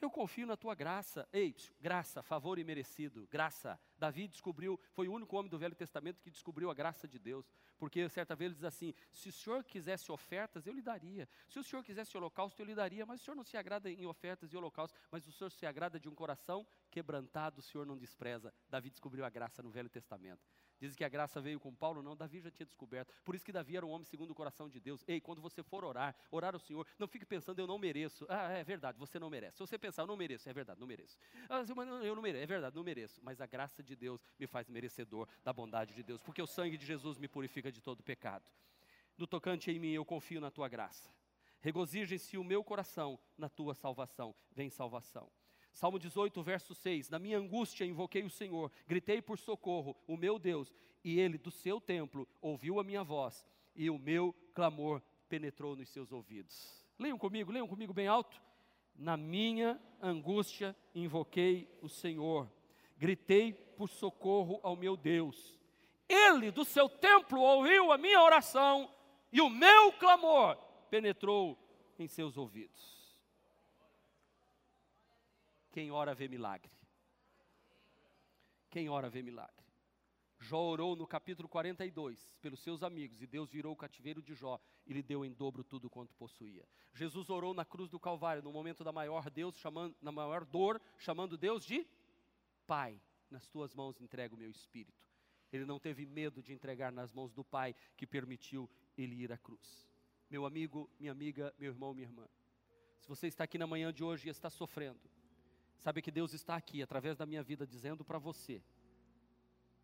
eu 0.05 0.11
confio 0.11 0.45
na 0.45 0.55
tua 0.55 0.75
graça. 0.75 1.27
Ei, 1.31 1.55
graça, 1.79 2.21
favor 2.21 2.59
imerecido, 2.59 3.27
graça. 3.31 3.79
Davi 3.97 4.27
descobriu, 4.27 4.79
foi 4.91 5.07
o 5.07 5.13
único 5.13 5.35
homem 5.35 5.49
do 5.49 5.57
Velho 5.57 5.75
Testamento 5.75 6.21
que 6.21 6.29
descobriu 6.29 6.69
a 6.69 6.73
graça 6.73 7.07
de 7.07 7.17
Deus. 7.17 7.51
Porque 7.77 8.07
certa 8.09 8.35
vez 8.35 8.51
ele 8.51 8.55
diz 8.55 8.63
assim: 8.63 8.93
se 9.11 9.29
o 9.29 9.31
senhor 9.31 9.63
quisesse 9.63 10.11
ofertas, 10.11 10.65
eu 10.65 10.73
lhe 10.73 10.81
daria. 10.81 11.27
Se 11.47 11.59
o 11.59 11.63
senhor 11.63 11.83
quisesse 11.83 12.15
holocausto, 12.17 12.61
eu 12.61 12.65
lhe 12.65 12.75
daria. 12.75 13.05
Mas 13.05 13.21
o 13.21 13.23
senhor 13.23 13.35
não 13.35 13.43
se 13.43 13.57
agrada 13.57 13.89
em 13.89 14.05
ofertas 14.05 14.53
e 14.53 14.57
holocaustos, 14.57 14.99
mas 15.11 15.27
o 15.27 15.31
senhor 15.31 15.49
se 15.49 15.65
agrada 15.65 15.99
de 15.99 16.07
um 16.07 16.15
coração 16.15 16.65
quebrantado, 16.89 17.59
o 17.59 17.63
senhor 17.63 17.85
não 17.85 17.97
despreza. 17.97 18.53
Davi 18.69 18.89
descobriu 18.89 19.25
a 19.25 19.29
graça 19.29 19.61
no 19.63 19.69
Velho 19.69 19.89
Testamento. 19.89 20.47
Dizem 20.79 20.95
que 20.95 21.03
a 21.03 21.09
graça 21.09 21.41
veio 21.41 21.59
com 21.59 21.73
Paulo, 21.73 22.01
não, 22.01 22.15
Davi 22.15 22.39
já 22.39 22.51
tinha 22.51 22.65
descoberto. 22.65 23.13
Por 23.23 23.35
isso 23.35 23.45
que 23.45 23.51
Davi 23.51 23.75
era 23.77 23.85
um 23.85 23.89
homem 23.89 24.05
segundo 24.05 24.31
o 24.31 24.35
coração 24.35 24.69
de 24.69 24.79
Deus. 24.79 25.03
Ei, 25.07 25.19
quando 25.19 25.41
você 25.41 25.63
for 25.63 25.83
orar, 25.83 26.15
orar 26.31 26.53
ao 26.53 26.59
Senhor, 26.59 26.85
não 26.99 27.07
fique 27.07 27.25
pensando, 27.25 27.59
eu 27.59 27.67
não 27.67 27.77
mereço. 27.77 28.25
Ah, 28.29 28.51
é 28.51 28.63
verdade, 28.63 28.97
você 28.97 29.19
não 29.19 29.29
merece. 29.29 29.57
Se 29.57 29.59
você 29.59 29.77
pensar, 29.77 30.03
eu 30.03 30.07
não 30.07 30.17
mereço, 30.17 30.47
é 30.47 30.53
verdade, 30.53 30.79
não 30.79 30.87
mereço. 30.87 31.17
Ah, 31.49 31.63
eu 32.03 32.15
não 32.15 32.21
mereço, 32.21 32.43
é 32.43 32.47
verdade, 32.47 32.75
não 32.75 32.83
mereço. 32.83 33.19
Mas 33.23 33.41
a 33.41 33.45
graça 33.45 33.81
de 33.81 33.95
Deus 33.95 34.21
me 34.39 34.45
faz 34.45 34.69
merecedor 34.69 35.27
da 35.43 35.51
bondade 35.51 35.93
de 35.95 36.03
Deus, 36.03 36.21
porque 36.21 36.41
o 36.41 36.47
sangue 36.47 36.77
de 36.77 36.85
Jesus 36.85 37.17
me 37.17 37.27
purifica 37.27 37.71
de 37.71 37.81
todo 37.81 38.03
pecado. 38.03 38.45
No 39.17 39.25
tocante 39.25 39.71
em 39.71 39.79
mim, 39.79 39.91
eu 39.91 40.05
confio 40.05 40.39
na 40.39 40.51
tua 40.51 40.67
graça. 40.67 41.11
Regozijem-se 41.59 42.37
o 42.37 42.43
meu 42.43 42.63
coração 42.63 43.19
na 43.37 43.49
tua 43.49 43.73
salvação. 43.73 44.35
Vem 44.51 44.69
salvação. 44.69 45.31
Salmo 45.77 45.99
18, 45.99 46.41
verso 46.41 46.73
6: 46.73 47.07
Na 47.07 47.19
minha 47.19 47.37
angústia 47.37 47.85
invoquei 47.85 48.23
o 48.23 48.31
Senhor, 48.31 48.71
gritei 48.87 49.21
por 49.21 49.37
socorro, 49.37 49.95
o 50.07 50.17
meu 50.17 50.39
Deus, 50.39 50.73
e 51.03 51.19
ele 51.19 51.37
do 51.37 51.51
seu 51.51 51.79
templo 51.79 52.27
ouviu 52.41 52.79
a 52.79 52.83
minha 52.83 53.03
voz, 53.03 53.45
e 53.75 53.87
o 53.87 53.99
meu 53.99 54.33
clamor 54.55 55.03
penetrou 55.29 55.75
nos 55.75 55.87
seus 55.89 56.11
ouvidos. 56.11 56.83
Leiam 56.97 57.15
comigo, 57.15 57.51
leiam 57.51 57.67
comigo 57.67 57.93
bem 57.93 58.07
alto. 58.07 58.41
Na 58.95 59.15
minha 59.15 59.79
angústia 60.01 60.75
invoquei 60.95 61.69
o 61.79 61.87
Senhor, 61.87 62.51
gritei 62.97 63.53
por 63.53 63.87
socorro 63.87 64.59
ao 64.63 64.75
meu 64.75 64.97
Deus. 64.97 65.59
Ele 66.09 66.49
do 66.49 66.65
seu 66.65 66.89
templo 66.89 67.39
ouviu 67.39 67.91
a 67.91 67.99
minha 67.99 68.23
oração, 68.23 68.91
e 69.31 69.39
o 69.39 69.47
meu 69.47 69.93
clamor 69.93 70.55
penetrou 70.89 71.55
em 71.99 72.07
seus 72.07 72.35
ouvidos. 72.35 72.96
Quem 75.71 75.91
ora 75.91 76.13
vê 76.13 76.27
milagre. 76.27 76.71
Quem 78.69 78.89
ora 78.89 79.09
vê 79.09 79.21
milagre. 79.21 79.67
Jó 80.39 80.61
orou 80.61 80.95
no 80.95 81.07
capítulo 81.07 81.49
42 81.49 82.37
pelos 82.41 82.59
seus 82.59 82.83
amigos 82.83 83.21
e 83.21 83.27
Deus 83.27 83.51
virou 83.51 83.73
o 83.73 83.75
cativeiro 83.75 84.21
de 84.21 84.35
Jó 84.35 84.59
e 84.85 84.93
lhe 84.93 85.01
deu 85.01 85.25
em 85.25 85.33
dobro 85.33 85.63
tudo 85.63 85.89
quanto 85.89 86.13
possuía. 86.13 86.63
Jesus 86.93 87.29
orou 87.29 87.53
na 87.53 87.65
cruz 87.65 87.89
do 87.89 87.99
Calvário 87.99 88.43
no 88.43 88.51
momento 88.51 88.83
da 88.83 88.91
maior 88.91 89.29
Deus 89.29 89.57
chamando 89.57 89.95
na 90.01 90.11
maior 90.11 90.45
dor, 90.45 90.81
chamando 90.97 91.37
Deus 91.37 91.65
de 91.65 91.85
Pai. 92.65 93.01
Nas 93.29 93.47
tuas 93.47 93.73
mãos 93.73 93.99
entrego 93.99 94.35
o 94.35 94.39
meu 94.39 94.49
espírito. 94.49 95.05
Ele 95.51 95.65
não 95.65 95.79
teve 95.79 96.05
medo 96.05 96.41
de 96.41 96.53
entregar 96.53 96.91
nas 96.91 97.11
mãos 97.11 97.33
do 97.33 97.43
Pai 97.43 97.75
que 97.95 98.05
permitiu 98.05 98.69
ele 98.97 99.15
ir 99.15 99.31
à 99.31 99.37
cruz. 99.37 99.87
Meu 100.29 100.45
amigo, 100.45 100.89
minha 100.99 101.11
amiga, 101.11 101.53
meu 101.57 101.71
irmão, 101.71 101.93
minha 101.93 102.07
irmã. 102.07 102.27
Se 102.99 103.07
você 103.07 103.27
está 103.27 103.43
aqui 103.43 103.57
na 103.57 103.67
manhã 103.67 103.91
de 103.91 104.03
hoje 104.03 104.27
e 104.27 104.31
está 104.31 104.49
sofrendo, 104.49 104.99
Sabe 105.79 106.01
que 106.01 106.11
Deus 106.11 106.33
está 106.33 106.55
aqui, 106.55 106.81
através 106.81 107.17
da 107.17 107.25
minha 107.25 107.43
vida, 107.43 107.65
dizendo 107.65 108.03
para 108.03 108.17
você 108.17 108.61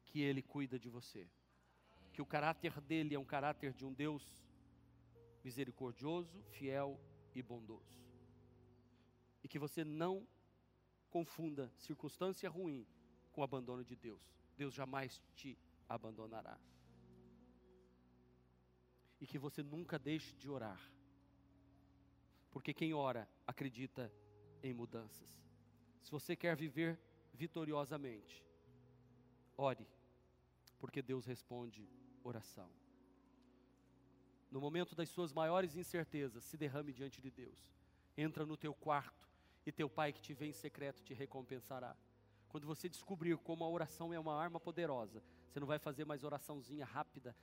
que 0.06 0.22
Ele 0.22 0.42
cuida 0.42 0.78
de 0.78 0.90
você. 0.90 1.28
Que 2.12 2.22
o 2.22 2.26
caráter 2.26 2.80
dele 2.82 3.16
é 3.16 3.20
um 3.20 3.26
caráter 3.26 3.74
de 3.74 3.86
um 3.86 3.94
Deus 3.94 4.44
misericordioso, 5.44 6.42
fiel 6.52 7.00
e 7.34 7.42
bondoso. 7.42 8.00
E 9.44 9.48
que 9.48 9.60
você 9.60 9.84
não 9.84 10.28
confunda 11.10 11.72
circunstância 11.78 12.50
ruim 12.50 12.88
com 13.32 13.42
o 13.42 13.44
abandono 13.44 13.84
de 13.84 13.96
Deus. 13.96 14.22
Deus 14.58 14.74
jamais 14.74 15.22
te 15.36 15.58
abandonará. 15.88 16.58
E 19.20 19.28
que 19.28 19.38
você 19.38 19.62
nunca 19.62 20.00
deixe 20.00 20.36
de 20.36 20.50
orar. 20.50 20.82
Porque 22.52 22.74
quem 22.74 22.94
ora 22.94 23.28
acredita 23.48 24.12
em 24.62 24.74
mudanças. 24.74 25.28
Se 26.04 26.12
você 26.12 26.36
quer 26.36 26.56
viver 26.56 27.00
vitoriosamente, 27.34 28.46
ore, 29.58 29.88
porque 30.78 31.02
Deus 31.02 31.26
responde 31.26 31.90
oração. 32.24 32.70
No 34.52 34.60
momento 34.60 34.96
das 34.96 35.10
suas 35.10 35.34
maiores 35.34 35.76
incertezas, 35.76 36.44
se 36.44 36.58
derrame 36.58 36.94
diante 36.94 37.22
de 37.22 37.32
Deus. 37.32 37.74
Entra 38.16 38.46
no 38.46 38.56
teu 38.56 38.74
quarto 38.74 39.28
e 39.66 39.72
teu 39.72 39.90
pai 39.90 40.14
que 40.14 40.22
te 40.22 40.34
vê 40.34 40.46
em 40.46 40.54
secreto 40.54 41.02
te 41.02 41.14
recompensará. 41.14 41.96
Quando 42.50 42.68
você 42.68 42.88
descobrir 42.88 43.36
como 43.38 43.64
a 43.64 43.70
oração 43.70 44.14
é 44.14 44.20
uma 44.20 44.36
arma 44.36 44.60
poderosa, 44.60 45.24
você 45.50 45.60
não 45.60 45.66
vai 45.66 45.80
fazer 45.80 46.06
mais 46.06 46.24
oraçãozinha 46.24 46.86
rápida. 46.86 47.36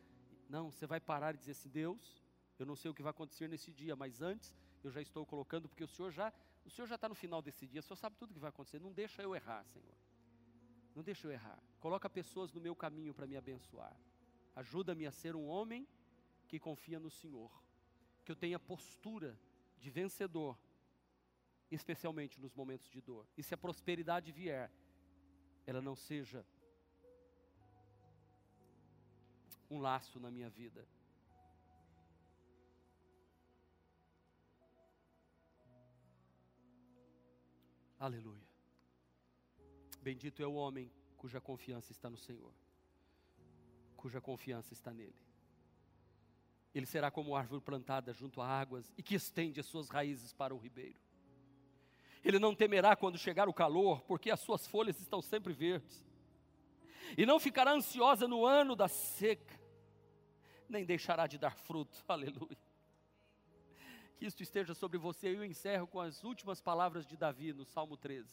Não, 0.49 0.71
você 0.71 0.87
vai 0.87 1.01
parar 1.01 1.35
e 1.35 1.39
dizer 1.39 1.53
assim: 1.53 1.69
Deus, 1.69 2.23
eu 2.59 2.67
não 2.67 2.77
sei 2.77 2.91
o 2.91 2.95
que 2.95 3.03
vai 3.03 3.11
acontecer 3.11 3.49
nesse 3.49 3.73
dia, 3.73 3.97
mas 3.97 4.23
antes 4.23 4.55
eu 4.85 4.91
já 4.91 5.01
estou 5.01 5.27
colocando, 5.27 5.69
porque 5.69 5.83
o 5.83 5.89
Senhor 5.89 6.13
já 6.13 6.33
o 6.65 6.71
Senhor 6.71 6.87
já 6.87 6.95
está 6.95 7.09
no 7.09 7.15
final 7.15 7.41
desse 7.43 7.67
dia, 7.67 7.81
o 7.81 7.83
Senhor 7.83 7.97
sabe 7.97 8.17
tudo 8.17 8.31
o 8.31 8.35
que 8.35 8.41
vai 8.41 8.51
acontecer. 8.51 8.79
Não 8.81 8.93
deixa 8.93 9.23
eu 9.23 9.35
errar, 9.35 9.65
Senhor. 9.65 9.97
Não 10.95 11.03
deixa 11.03 11.27
eu 11.27 11.33
errar. 11.33 11.59
Coloca 11.79 12.09
pessoas 12.11 12.53
no 12.53 12.61
meu 12.61 12.75
caminho 12.75 13.15
para 13.15 13.27
me 13.27 13.37
abençoar. 13.37 13.97
Ajuda-me 14.55 15.07
a 15.07 15.13
ser 15.13 15.35
um 15.35 15.47
homem 15.47 15.87
que 16.49 16.59
confia 16.59 16.99
no 16.99 17.11
Senhor. 17.11 17.51
Que 18.25 18.33
eu 18.33 18.37
tenha 18.37 18.59
postura 18.59 19.39
de 19.79 19.89
vencedor, 19.89 20.59
especialmente 21.71 22.41
nos 22.41 22.55
momentos 22.55 22.89
de 22.91 23.01
dor. 23.01 23.27
E 23.37 23.43
se 23.43 23.55
a 23.55 23.59
prosperidade 23.59 24.31
vier, 24.31 24.71
ela 25.67 25.81
não 25.81 25.97
seja 25.97 26.45
um 29.71 29.79
laço 29.79 30.19
na 30.19 30.31
minha 30.31 30.51
vida. 30.51 30.87
Aleluia. 38.01 38.49
Bendito 40.01 40.43
é 40.43 40.47
o 40.47 40.55
homem 40.55 40.91
cuja 41.19 41.39
confiança 41.39 41.93
está 41.93 42.09
no 42.09 42.17
Senhor, 42.17 42.51
cuja 43.95 44.23
confiança 44.23 44.73
está 44.73 44.91
nele. 44.91 45.21
Ele 46.75 46.87
será 46.87 47.11
como 47.11 47.37
árvore 47.37 47.61
plantada 47.61 48.15
junto 48.15 48.41
a 48.41 48.47
águas 48.47 48.91
e 48.97 49.03
que 49.03 49.15
estende 49.15 49.61
as 49.61 49.67
suas 49.67 49.91
raízes 49.91 50.33
para 50.33 50.55
o 50.55 50.59
ribeiro. 50.59 50.99
Ele 52.25 52.39
não 52.39 52.55
temerá 52.55 52.97
quando 52.97 53.19
chegar 53.19 53.51
o 53.51 53.55
calor, 53.55 54.01
porque 54.05 54.31
as 54.31 54.41
suas 54.41 54.67
folhas 54.67 54.99
estão 54.99 55.21
sempre 55.21 55.53
verdes. 55.53 56.03
E 57.19 57.27
não 57.27 57.39
ficará 57.39 57.73
ansiosa 57.73 58.27
no 58.27 58.47
ano 58.47 58.75
da 58.75 58.89
seca, 58.89 59.61
nem 60.67 60.87
deixará 60.87 61.27
de 61.27 61.37
dar 61.37 61.55
fruto. 61.55 62.03
Aleluia. 62.09 62.70
Que 64.21 64.27
isto 64.27 64.43
esteja 64.43 64.75
sobre 64.75 64.99
você. 64.99 65.35
Eu 65.35 65.43
encerro 65.43 65.87
com 65.87 65.99
as 65.99 66.23
últimas 66.23 66.61
palavras 66.61 67.07
de 67.07 67.17
Davi 67.17 67.55
no 67.55 67.65
Salmo 67.65 67.97
13. 67.97 68.29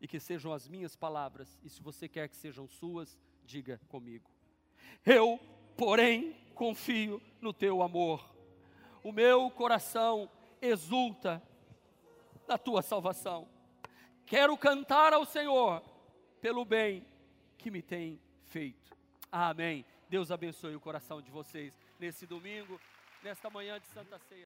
E 0.00 0.08
que 0.08 0.18
sejam 0.18 0.50
as 0.50 0.66
minhas 0.66 0.96
palavras, 0.96 1.60
e 1.62 1.68
se 1.68 1.82
você 1.82 2.08
quer 2.08 2.26
que 2.26 2.36
sejam 2.36 2.66
suas, 2.66 3.18
diga 3.44 3.78
comigo. 3.86 4.30
Eu, 5.04 5.38
porém, 5.76 6.32
confio 6.54 7.20
no 7.38 7.52
teu 7.52 7.82
amor. 7.82 8.34
O 9.02 9.12
meu 9.12 9.50
coração 9.50 10.30
exulta 10.62 11.42
na 12.48 12.56
tua 12.56 12.80
salvação. 12.80 13.46
Quero 14.24 14.56
cantar 14.56 15.12
ao 15.12 15.26
Senhor 15.26 15.82
pelo 16.40 16.64
bem 16.64 17.06
que 17.58 17.70
me 17.70 17.82
tem 17.82 18.18
feito. 18.46 18.96
Amém. 19.30 19.84
Deus 20.08 20.30
abençoe 20.30 20.74
o 20.74 20.80
coração 20.80 21.20
de 21.20 21.30
vocês 21.30 21.78
nesse 21.98 22.24
domingo, 22.24 22.80
nesta 23.22 23.50
manhã 23.50 23.78
de 23.78 23.86
Santa 23.88 24.18
Ceia. 24.18 24.45